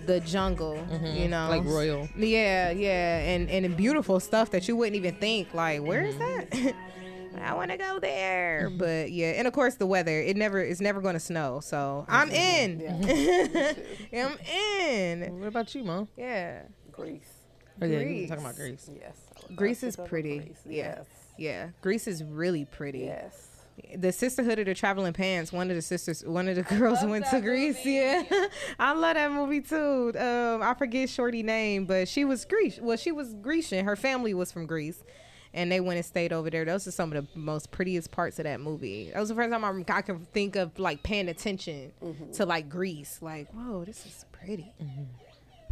[0.08, 1.50] the jungle, you know, Mm-hmm.
[1.52, 2.10] Like royal.
[2.18, 5.54] Yeah, yeah, and and beautiful stuff that you wouldn't even think.
[5.54, 6.66] Like, where is Mm-hmm.
[6.66, 6.74] that?
[7.40, 10.20] I want to go there, but yeah, and of course the weather.
[10.20, 12.82] It never, it's never going to snow, so I'm in.
[14.12, 15.40] I'm in.
[15.40, 16.08] What about you, mom?
[16.18, 16.64] Yeah.
[16.92, 17.30] Greece.
[17.80, 18.30] Oh, yeah, Greece.
[18.30, 18.90] talking about Greece.
[18.92, 19.18] Yes.
[19.56, 20.40] Greece is to go to pretty.
[20.40, 20.62] Greece.
[20.66, 20.96] Yeah.
[20.98, 21.06] Yes.
[21.38, 23.02] Yeah, Greece is really pretty.
[23.02, 23.47] Yes.
[23.96, 25.52] The Sisterhood of the Traveling Pants.
[25.52, 27.78] One of the sisters, one of the girls went to Greece.
[27.78, 27.92] movie.
[27.92, 28.24] Yeah,
[28.80, 30.14] I love that movie too.
[30.18, 32.80] Um, I forget Shorty name, but she was Greece.
[32.82, 33.86] Well, she was Grecian.
[33.86, 35.04] Her family was from Greece,
[35.54, 36.66] and they went and stayed over there.
[36.66, 39.12] Those are some of the most prettiest parts of that movie.
[39.14, 42.32] That was the first time I, I can think of like paying attention mm-hmm.
[42.32, 43.20] to like Greece.
[43.22, 44.74] Like, whoa, this is pretty.
[44.82, 45.04] Mm-hmm.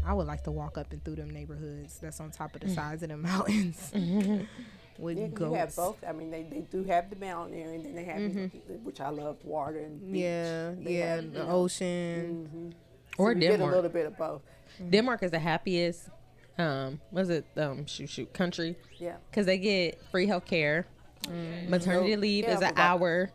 [0.06, 2.68] I would like to walk up and through them neighborhoods that's on top of the
[2.68, 2.76] mm.
[2.76, 4.44] sides of the mountains mm-hmm.
[4.98, 5.98] With Yeah, 'cause you have both.
[6.08, 9.10] I mean, they, they do have the mountain area, and then they have, which I
[9.10, 10.22] love, water and beach.
[10.22, 12.74] Yeah, They yeah, have, the know, ocean.
[13.18, 14.42] so Or you get a little bit of both.
[14.90, 16.10] Denmark is the happiest.
[16.58, 18.78] Um, was it um shoot shoot country?
[18.98, 19.18] Yeah.
[19.30, 20.86] Because they get free health care.
[21.68, 23.30] Maternity leave yeah, is an for about hour.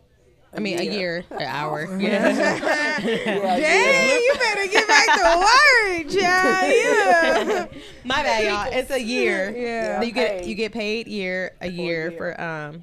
[0.52, 0.92] I mean, a year.
[0.92, 1.84] year, an hour.
[1.98, 2.28] Yeah.
[2.28, 2.98] Yeah,
[3.60, 6.74] Dang, you better get back to work, child.
[6.74, 7.66] Yeah.
[8.04, 8.78] My bad, y'all.
[8.78, 9.54] It's a year.
[9.56, 10.02] Yeah.
[10.02, 10.46] You get Paid.
[10.48, 12.18] you get paid year a year year.
[12.18, 12.82] for um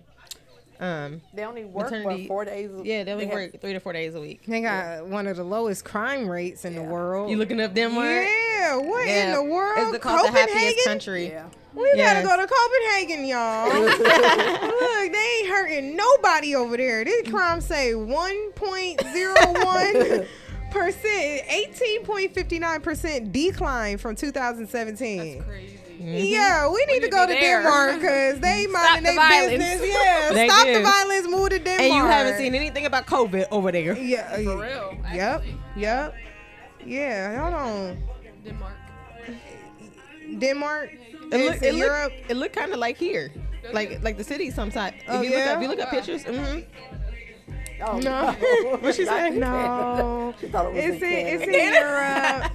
[0.79, 2.69] um They only work Maternity- what, four days.
[2.71, 4.41] a- yeah they only have- work three to four days a week.
[4.47, 7.29] They got one of the lowest crime rates in the world.
[7.29, 8.25] You looking up Denmark?
[8.25, 9.79] Yeah, what in the world?
[9.79, 11.27] It's the, called the happiest country.
[11.29, 11.47] Yeah.
[11.77, 12.25] We Yes.
[12.25, 13.69] gotta go to Copenhagen, y'all.
[13.81, 17.05] Look, they ain't hurting nobody over there.
[17.05, 20.25] This crime say 1.01
[20.71, 25.37] percent, 18.59 percent decline from 2017.
[25.37, 25.79] That's crazy.
[25.99, 26.75] Yeah, we mm-hmm.
[26.75, 27.61] need need to to go to there.
[27.61, 29.63] Denmark because they Stop minding their violence.
[29.63, 29.89] business.
[29.89, 30.73] Yeah, They stop do.
[30.73, 31.81] the violence, move to Denmark.
[31.81, 33.97] And you haven't seen anything about COVID over there.
[33.97, 34.95] Yeah, For real.
[35.13, 35.55] Yep, actually.
[35.75, 36.13] yep.
[36.85, 37.97] Yeah, hold on.
[38.45, 38.73] Denmark.
[40.39, 40.89] Denmark.
[41.31, 42.13] It It's look, it in look, Europe.
[42.29, 43.31] it look kind of like here,
[43.73, 44.95] like like the city sometimes.
[45.07, 46.59] Oh, if you look up, if you look up pictures, hmm
[47.79, 48.31] Oh, No.
[48.81, 49.29] what she say?
[49.31, 52.51] No, She thought it was it's in in it's in Europe.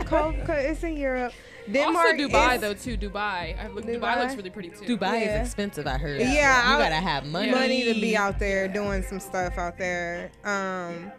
[0.10, 1.32] Co- co- it's in Europe.
[1.70, 1.96] Denmark.
[1.96, 2.96] also Dubai is though too.
[2.96, 3.58] Dubai.
[3.62, 3.98] I look, Dubai.
[4.00, 4.20] Dubai.
[4.22, 4.84] looks really pretty too.
[4.96, 5.42] Dubai Yeah.
[5.42, 5.86] is expensive.
[5.86, 6.20] I heard.
[6.20, 7.50] Yeah, you I- gotta have money.
[7.50, 10.30] Money to be out there doing some stuff out there.
[10.44, 11.12] Um,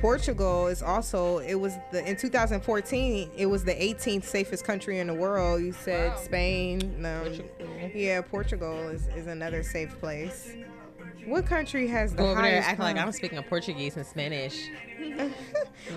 [0.00, 5.06] Portugal is also it was the in 2014 it was the 18th safest country in
[5.06, 5.60] the world.
[5.62, 6.16] You said Wow.
[6.18, 6.96] Spain.
[6.98, 7.32] No,
[7.94, 10.54] yeah, Portugal is, is another safe place.
[11.26, 12.96] What country has the Go over there, highest act like?
[12.96, 14.70] I'm speaking Portuguese and Spanish.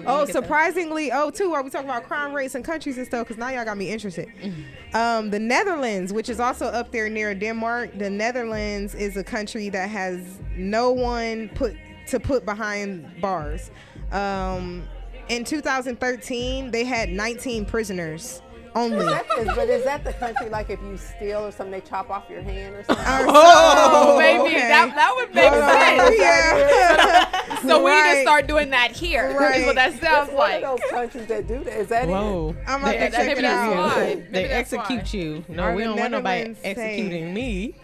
[0.05, 3.27] Oh, surprisingly, oh, too, are we talking about crime rates and countries and stuff?
[3.27, 4.27] Because now y'all got me interested.
[4.93, 9.69] Um, the Netherlands, which is also up there near Denmark, the Netherlands is a country
[9.69, 13.71] that has no one put to put behind bars.
[14.11, 14.87] Um,
[15.29, 18.41] in 2013, they had 19 prisoners
[18.75, 19.05] only.
[19.05, 22.09] That is, but is that the country like if you steal or something, they chop
[22.09, 23.05] off your hand or something?
[23.07, 24.67] Oh, so- maybe okay.
[24.67, 25.69] that that would make Hold on.
[25.69, 26.19] sense.
[26.19, 27.37] Yeah.
[27.61, 29.37] So we need to start doing that here.
[29.37, 29.59] Right.
[29.59, 30.63] Is what that sounds It's one like.
[30.63, 31.79] of those countries that do that.
[31.81, 32.55] Is that Whoa.
[32.65, 33.75] I'm about They- to that- check maybe it that's out.
[33.75, 34.15] why.
[34.31, 35.19] They that's execute why.
[35.19, 35.45] you.
[35.47, 37.75] No, Are we don't want nobody executing me.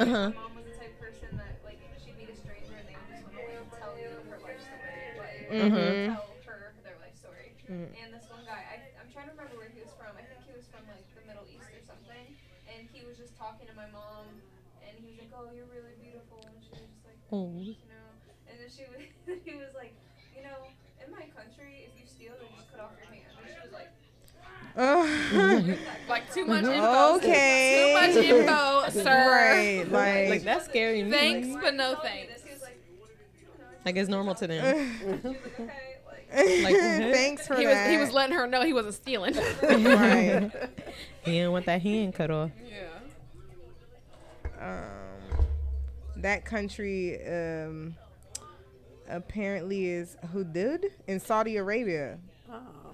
[0.00, 0.32] And Uh-huh.
[0.32, 2.96] my mom was the type of person that like she'd meet a stranger and they
[2.96, 3.42] would just want to
[3.78, 6.04] tell you her life story, but it would Mhm.
[6.04, 7.52] tell her their life story.
[7.94, 10.16] And this one guy, I, I'm trying to remember where he was from.
[10.16, 12.34] I think he was from like the Middle East or something,
[12.66, 14.40] and he was just talking to my mom,
[14.80, 17.74] and he was like, "Oh, you're really beautiful," and she was just like, Oh.
[26.08, 27.16] Like too much info.
[27.16, 27.86] okay.
[27.86, 29.30] Too much info, sir.
[29.30, 29.84] Right.
[29.90, 31.02] Like, Like that's scary.
[31.04, 31.10] me.
[31.10, 32.32] Thanks, but no thanks.
[32.32, 32.42] this.
[32.44, 32.76] He like,
[33.84, 34.98] Like it's normal to them.
[35.22, 36.64] like, okay, like.
[36.64, 36.74] Like,
[37.12, 37.90] thanks for He was that.
[37.90, 39.34] he was letting her know he wasn't stealing.
[39.62, 40.50] right.
[41.24, 42.50] He didn't want that hand cut off.
[42.66, 42.86] yeah.
[44.60, 45.44] um,
[46.16, 47.94] that country um,
[49.08, 52.18] apparently is Hudud in Saudi Arabia.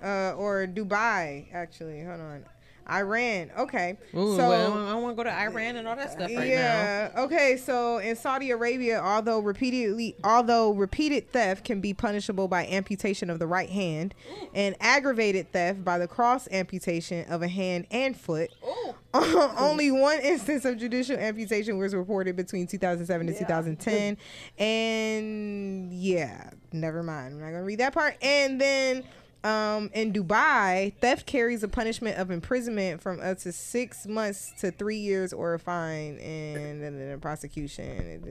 [0.07, 1.47] Uh, or Dubai.
[1.53, 2.45] Actually, hold on,
[2.89, 3.51] Iran.
[3.59, 4.49] Okay, Ooh, so.
[4.49, 7.11] well, I want to go to Iran and all that stuff right yeah.
[7.17, 7.57] Okay.
[7.57, 13.41] So in Saudi Arabia, although repeatedly, although repeated theft can be punishable by amputation of
[13.41, 14.15] the right hand,
[14.55, 18.51] and aggravated theft by the cross amputation of a hand and foot,
[19.15, 23.43] only one instance of judicial amputation was reported between 2007 and Yeah.
[23.47, 24.17] 2010.
[24.59, 27.35] And yeah, never mind.
[27.35, 28.17] I'm not gonna read that part.
[28.23, 29.03] And then.
[29.47, 34.73] Um, in Dubai, theft carries a punishment of imprisonment from up to six months to
[34.73, 38.25] three years or a fine and then a prosecution.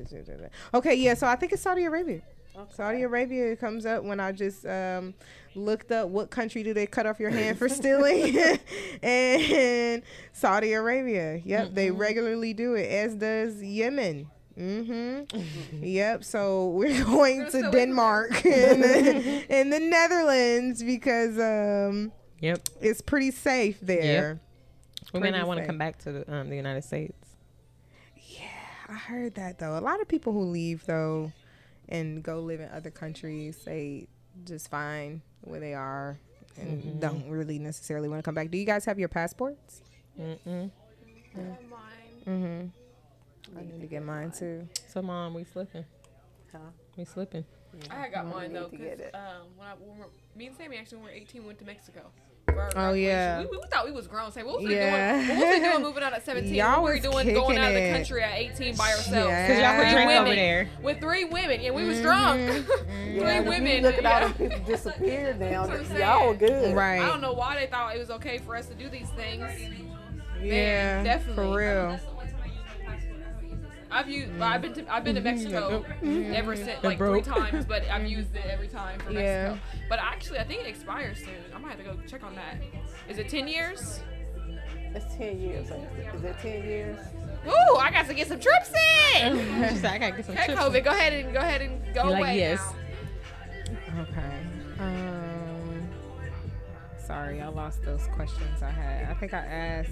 [0.74, 2.22] Okay, yeah, so I think it's Saudi Arabia.
[2.70, 5.14] Saudi Arabia comes up when I just um,
[5.56, 8.38] looked up what country do they cut off your hand for stealing,
[9.04, 11.42] and Saudi Arabia.
[11.46, 14.28] Yep, they regularly do it, as does Yemen.
[14.57, 15.84] Mm-hmm.
[15.84, 16.23] yep.
[16.23, 22.61] So we're going to Denmark and the, and the Netherlands because um, Yep.
[22.82, 24.40] it's pretty safe there.
[25.14, 27.14] We may Pretty not want to come back to the, um, the United States.
[28.18, 28.48] Yeah,
[28.90, 29.77] I heard that though.
[29.77, 31.32] A lot of people who leave though
[31.88, 34.07] and go live in other countries say
[34.45, 36.18] just fine where they are.
[36.57, 36.99] and Mm-hmm.
[36.99, 38.49] don't really necessarily want to come back.
[38.52, 39.82] Do you guys have your passports?
[40.19, 40.72] Mm-mm.
[41.36, 41.52] Mine.
[42.27, 42.68] Mm-hmm.
[43.58, 44.68] I need to get mine too.
[44.88, 45.86] So mom, we slipping.
[46.52, 46.60] Huh?
[46.98, 47.46] We slipping.
[47.92, 50.06] I had got mine though, because um, when I when we're,
[50.36, 52.02] me and Sammy actually when we were 18 we went to Mexico.
[52.78, 53.42] Oh, yeah.
[53.42, 54.32] we, we thought we was grown.
[54.32, 55.18] Say, what was Yeah.
[55.20, 55.40] we doing?
[55.40, 56.54] What was we doing moving out at 17?
[56.54, 57.98] Y'all what were we was doing going out of the kicking it.
[57.98, 59.30] country at 18 by ourselves?
[59.30, 59.48] Yeah.
[59.48, 60.26] Cause y'all could Three drink women.
[60.28, 60.70] over there.
[60.82, 62.40] With three women, yeah, we was drunk.
[62.40, 62.62] Yeah,
[62.94, 63.76] three and women.
[63.78, 64.28] You look at all yeah.
[64.30, 65.66] them people disappeared now.
[65.66, 66.76] That's Y'all were good.
[66.76, 67.02] Right.
[67.02, 69.44] I don't know why they thought it was okay for us to do these things.
[70.42, 71.36] Yeah, definitely.
[71.36, 72.00] for real.
[73.91, 77.84] I've used, I've been to, I've been to Mexico ever since, like three times, but
[77.91, 79.49] I've used it every time for Yeah.
[79.49, 79.60] Mexico.
[79.90, 81.36] But actually, I think it expires soon.
[81.53, 82.57] I might have to go check on that.
[83.07, 84.02] Is it 10 years?
[84.94, 85.68] It's 10 years.
[86.14, 86.99] Is it 10 years?
[87.48, 89.38] Ooh, I got to get some trips in.
[89.70, 90.60] She said, I gotta get some Okay, chips.
[90.60, 92.22] COVID, go ahead and go ahead and go You're away.
[92.22, 92.74] like, yes.
[93.94, 94.02] now.
[94.02, 94.40] Okay.
[94.80, 95.88] Um,
[97.06, 99.10] sorry, I lost those questions I had.
[99.10, 99.91] I think I asked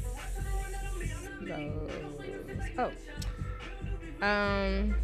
[1.41, 1.91] those.
[2.77, 2.91] Oh.
[4.21, 4.95] Um.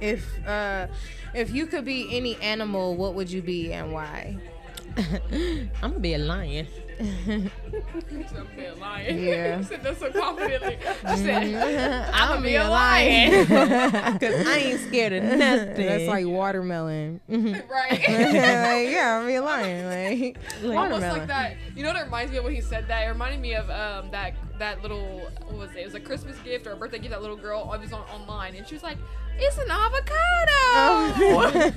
[0.00, 0.86] If uh,
[1.34, 4.38] if you could be any animal, what would you be and why?
[4.96, 6.66] I'm gonna be a lion.
[7.00, 9.18] I'm being lying.
[9.24, 9.58] Yeah.
[9.58, 10.78] you said that so confidently.
[10.82, 13.46] She said, I'm gonna be a lion.
[14.18, 15.86] Cause I ain't scared of nothing.
[15.86, 17.20] That's like watermelon.
[17.28, 18.08] like, right.
[18.08, 20.22] yeah, I'm be a lion.
[20.22, 21.56] Like, Almost like that.
[21.74, 23.04] You know what it reminds me of when he said that?
[23.04, 25.78] It reminded me of um, that that little what was it?
[25.78, 27.10] It was a Christmas gift or a birthday gift.
[27.10, 28.98] That little girl it was on online, and she was like,
[29.38, 31.72] "It's an avocado." Oh.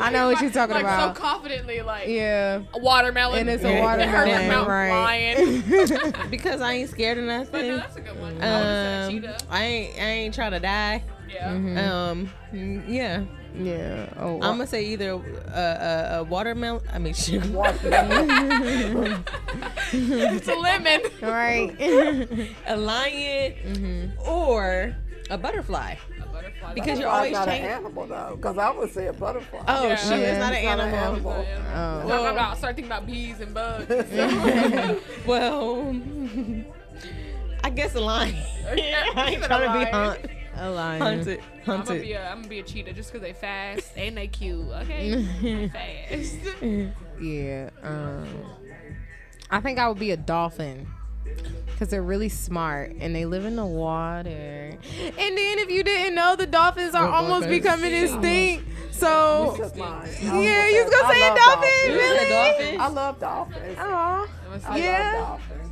[0.00, 1.16] I know what you're talking like, about.
[1.16, 2.62] So confidently, like yeah.
[2.72, 3.40] a watermelon.
[3.40, 4.90] And it's a and her watermelon, mountain right.
[4.90, 6.30] lion.
[6.30, 7.68] because I ain't scared of but nothing.
[7.68, 8.40] no, that's a good one.
[8.42, 9.38] I would've Um, cheetah.
[9.50, 11.02] I ain't I ain't trying to die.
[11.28, 11.50] Yeah.
[11.50, 13.24] Um, mm, yeah.
[13.56, 14.08] Yeah.
[14.18, 14.34] Oh.
[14.36, 16.82] I'm gonna say either a, a, a watermelon.
[16.92, 17.42] I mean, shit.
[19.92, 21.00] it's a lemon.
[21.22, 22.50] right.
[22.66, 24.96] a lion or
[25.30, 25.96] a butterfly.
[26.22, 26.74] A butterfly.
[26.74, 29.64] Because you're Butterfly's always not an animal though, because I would say a butterfly.
[29.68, 29.96] Oh Yeah.
[29.96, 31.32] shit, it's not an It's not an animal.
[31.32, 31.46] animal.
[32.04, 32.08] Oh.
[32.08, 33.86] Talking about start thinking about bees and bugs.
[35.26, 35.96] Well,
[37.62, 38.34] I guess a lion.
[38.76, 40.18] Yeah, I keep ain't it trying to be alive.
[40.18, 41.00] hunt, A lion.
[41.02, 42.02] hunted, I'm gonna hunted.
[42.02, 44.66] be a I'm gonna be a cheetah just because they fast and they cute.
[44.68, 46.36] Okay, fast.
[47.20, 47.70] Yeah.
[47.82, 48.26] Um.
[49.50, 50.86] I think I would be a dolphin.
[51.78, 54.28] Cause they're really smart and they live in the water.
[54.30, 58.64] And then if you didn't know, the dolphins are almost becoming extinct.
[58.92, 59.56] So
[60.22, 61.88] yeah, you was gonna say a dolphin, dolphins.
[61.88, 62.76] really?
[62.78, 63.76] I love dolphins.
[63.80, 64.28] Aw.
[64.68, 65.14] I Yeah.
[65.16, 65.70] love dolphins.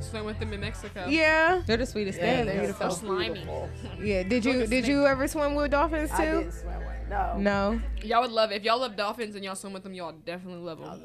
[0.00, 1.06] Swim with them in Mexico.
[1.08, 1.62] Yeah.
[1.64, 2.46] They're the sweetest Yeah, thing.
[2.46, 3.30] they're so so slimy.
[3.30, 3.70] beautiful.
[4.02, 4.24] Yeah.
[4.24, 6.38] Did you did you ever swim with dolphins I too?
[6.40, 7.36] didn't swim with no.
[7.38, 7.80] No.
[8.02, 8.56] Y'all would love it.
[8.56, 11.00] If y'all love dolphins and y'all swim with them, y'all definitely love them.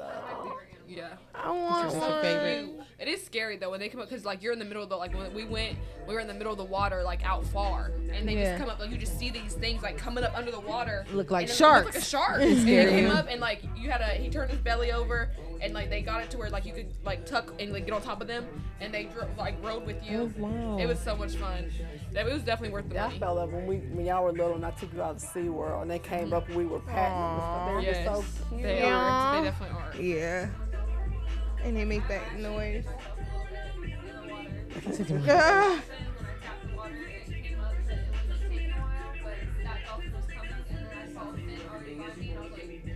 [0.98, 1.16] I love Yeah.
[1.34, 2.22] I want What's your one.
[2.22, 2.86] favorite?
[2.98, 4.88] It is scary though when they come up because like you're in the middle of
[4.88, 7.44] the like when we went we were in the middle of the water like out
[7.46, 8.44] far and they Yeah.
[8.56, 11.04] just come up like you just see these things like coming up under the water
[11.12, 11.84] Look like and it sharks.
[11.86, 12.90] looked like a shark and they scary.
[12.90, 16.00] came up and like you had a he turned his belly over and like they
[16.02, 18.28] got it to where like you could like tuck and like get on top of
[18.28, 18.44] them
[18.80, 20.32] and they dro- like rode with you.
[20.38, 20.78] Oh, wow.
[20.78, 21.70] It was so much fun.
[22.12, 24.24] That it was definitely worth the Yeah, I fell felt like when we when y'all
[24.24, 26.56] were little and I took you out to Sea World and they came up and
[26.56, 27.40] we were patting them.
[27.40, 27.68] and.
[27.68, 28.62] They were Yes, just so cute.
[28.62, 28.96] they Yeah.
[28.96, 29.40] are.
[29.40, 30.02] They definitely are.
[30.02, 30.48] Yeah.
[31.64, 32.84] And they make that noise.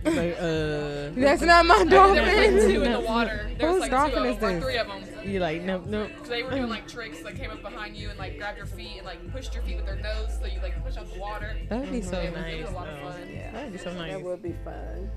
[0.05, 2.69] Like, uh, That's not my There was like dolphin.
[2.71, 3.51] two in the water.
[3.57, 4.63] There Whose like dolphin two is of them, or this?
[4.63, 5.29] three of them.
[5.29, 6.07] you like no no.
[6.23, 8.67] So they were doing like tricks, like came up behind you and like grabbed your
[8.67, 11.19] feet and like pushed your feet with their nose, so you like push out the
[11.19, 11.57] water.
[11.69, 12.53] That would be so It was, nice.
[12.53, 13.09] it was a lot of though.
[13.11, 13.29] fun.
[13.33, 13.51] Yeah.
[13.51, 14.11] That would be so nice.
[14.13, 15.09] That would be fun.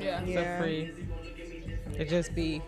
[0.00, 0.22] Yeah.
[0.24, 0.58] Yeah.
[0.58, 0.92] So free.
[1.96, 2.62] To just be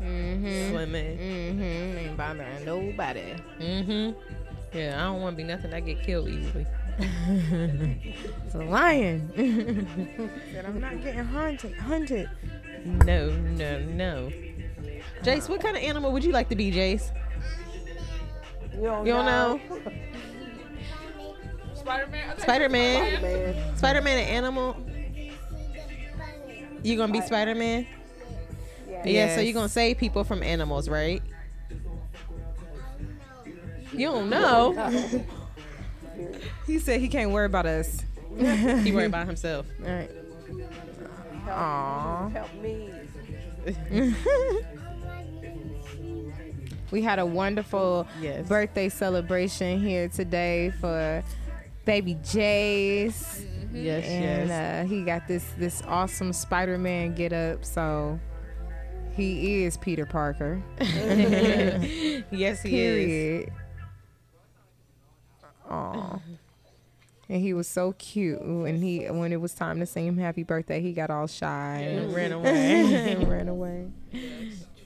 [0.00, 0.70] Mm-hmm.
[0.70, 1.18] swimming.
[1.18, 1.98] Mm-hmm.
[1.98, 3.34] Ain't bothering nobody.
[3.58, 4.76] Mm-hmm.
[4.78, 6.66] Yeah, I don't want to be nothing that get killed easily.
[7.00, 9.28] It's a lion.
[10.52, 11.74] Said I'm not getting hunted.
[11.76, 12.30] Hunted.
[12.84, 14.30] No, no, no.
[15.22, 17.10] Jace, what kind of animal would you like to be, Jace?
[18.74, 19.60] You don't, You don't know?
[21.74, 22.38] Spider Man.
[22.38, 23.22] Spider Man.
[23.22, 24.76] Man, Spider Man, an animal.
[26.82, 27.86] You gonna be Spider Man?
[28.88, 29.02] yeah.
[29.04, 29.34] Yeah.
[29.34, 29.46] So Yes.
[29.46, 31.22] you gonna save people from animals, right?
[33.92, 35.24] You don't know.
[36.66, 38.02] He said he can't worry about us.
[38.36, 39.66] he worried about himself.
[39.82, 40.10] All right.
[41.44, 42.28] Help, Aw.
[42.30, 42.90] help me.
[46.90, 48.46] we had a wonderful Yes.
[48.48, 51.22] birthday celebration here today for
[51.84, 53.44] baby Jace.
[53.72, 54.84] Yes, and yes.
[54.84, 57.64] uh, he got this this awesome Spider-Man get up.
[57.64, 58.18] So
[59.14, 60.62] he is Peter Parker.
[60.80, 63.04] yes, he is.
[63.04, 63.52] Period.
[65.68, 66.18] Aw.
[67.28, 68.40] And he was so cute.
[68.40, 71.80] And he, when it was time to sing him happy birthday, he got all shy
[71.80, 73.12] and Ran away.
[73.12, 73.88] and ran away.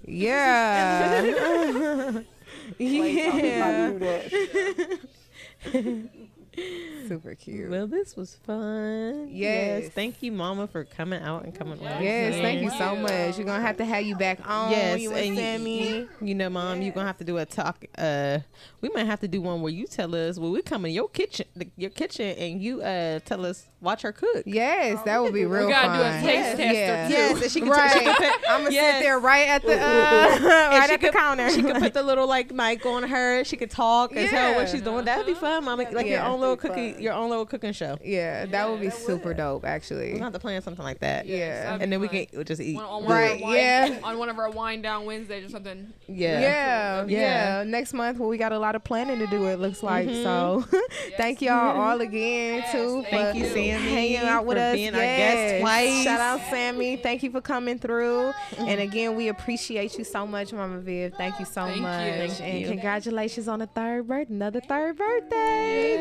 [0.04, 1.22] Yeah.
[2.78, 3.92] yeah.
[7.08, 7.70] Super cute.
[7.70, 9.28] Well, this was fun.
[9.30, 9.88] Yes.
[9.88, 12.02] Thank you, Mama, for coming out and coming on.
[12.02, 13.36] Yes, thank you so much.
[13.36, 14.70] You're gonna have to have you back on.
[14.70, 15.88] Yes, you and and you- Sammy.
[15.98, 17.84] You, you know, Mom, you're gonna have to do a talk.
[17.98, 18.38] Uh,
[18.80, 21.08] we might have to do one where you tell us, well, we come in your
[21.08, 24.42] kitchen, the, your kitchen, and you uh tell us watch her cook.
[24.46, 26.22] Yes, that would be real gotta do a fun.
[26.22, 27.08] taste tester, yeah.
[27.08, 27.12] too.
[27.14, 27.92] Yes, and she can, Right.
[27.92, 28.96] she can put, I'm gonna yes.
[28.98, 30.38] sit there right at the uh,
[30.70, 31.50] right she at the counter.
[31.50, 33.42] She could put the little like mic on her.
[33.44, 34.56] She could talk and tell Yeah.
[34.56, 35.04] what she's doing.
[35.04, 35.86] That'd be fun, Mama.
[35.90, 37.02] Like your own little That'd cooking, fun.
[37.02, 37.98] your own little cooking show.
[38.04, 39.36] yeah, that would be that super would.
[39.38, 40.12] dope, actually.
[40.12, 41.26] gonna have to plan something like that.
[41.26, 41.64] Yeah.
[41.64, 42.16] that'd and then we fun.
[42.18, 42.76] can we'll just eat.
[42.76, 43.98] On, on Right, one of our wine- yeah.
[44.04, 45.92] On one of our wind down Wednesdays or something.
[46.06, 46.40] Yeah.
[46.40, 47.64] Yeah, yeah, Yeah.
[47.64, 49.46] Next month, well, we got a lot of planning to do.
[49.46, 50.22] It looks like Mhm.
[50.22, 50.64] so.
[51.16, 53.04] thank y'all all again Yes, too.
[53.10, 54.74] thank for you, Sammy, hanging out with for us.
[54.74, 55.60] being our guest Yes.
[55.60, 56.02] twice.
[56.04, 56.96] Shout out Sammy.
[56.96, 58.32] Thank you for coming through.
[58.58, 61.14] And again, we appreciate you so much, Mama Viv.
[61.16, 61.82] Thank you so Thank you.
[61.82, 62.30] much.
[62.32, 62.66] Thank and you.
[62.68, 66.00] congratulations on the third birth, another third birthday,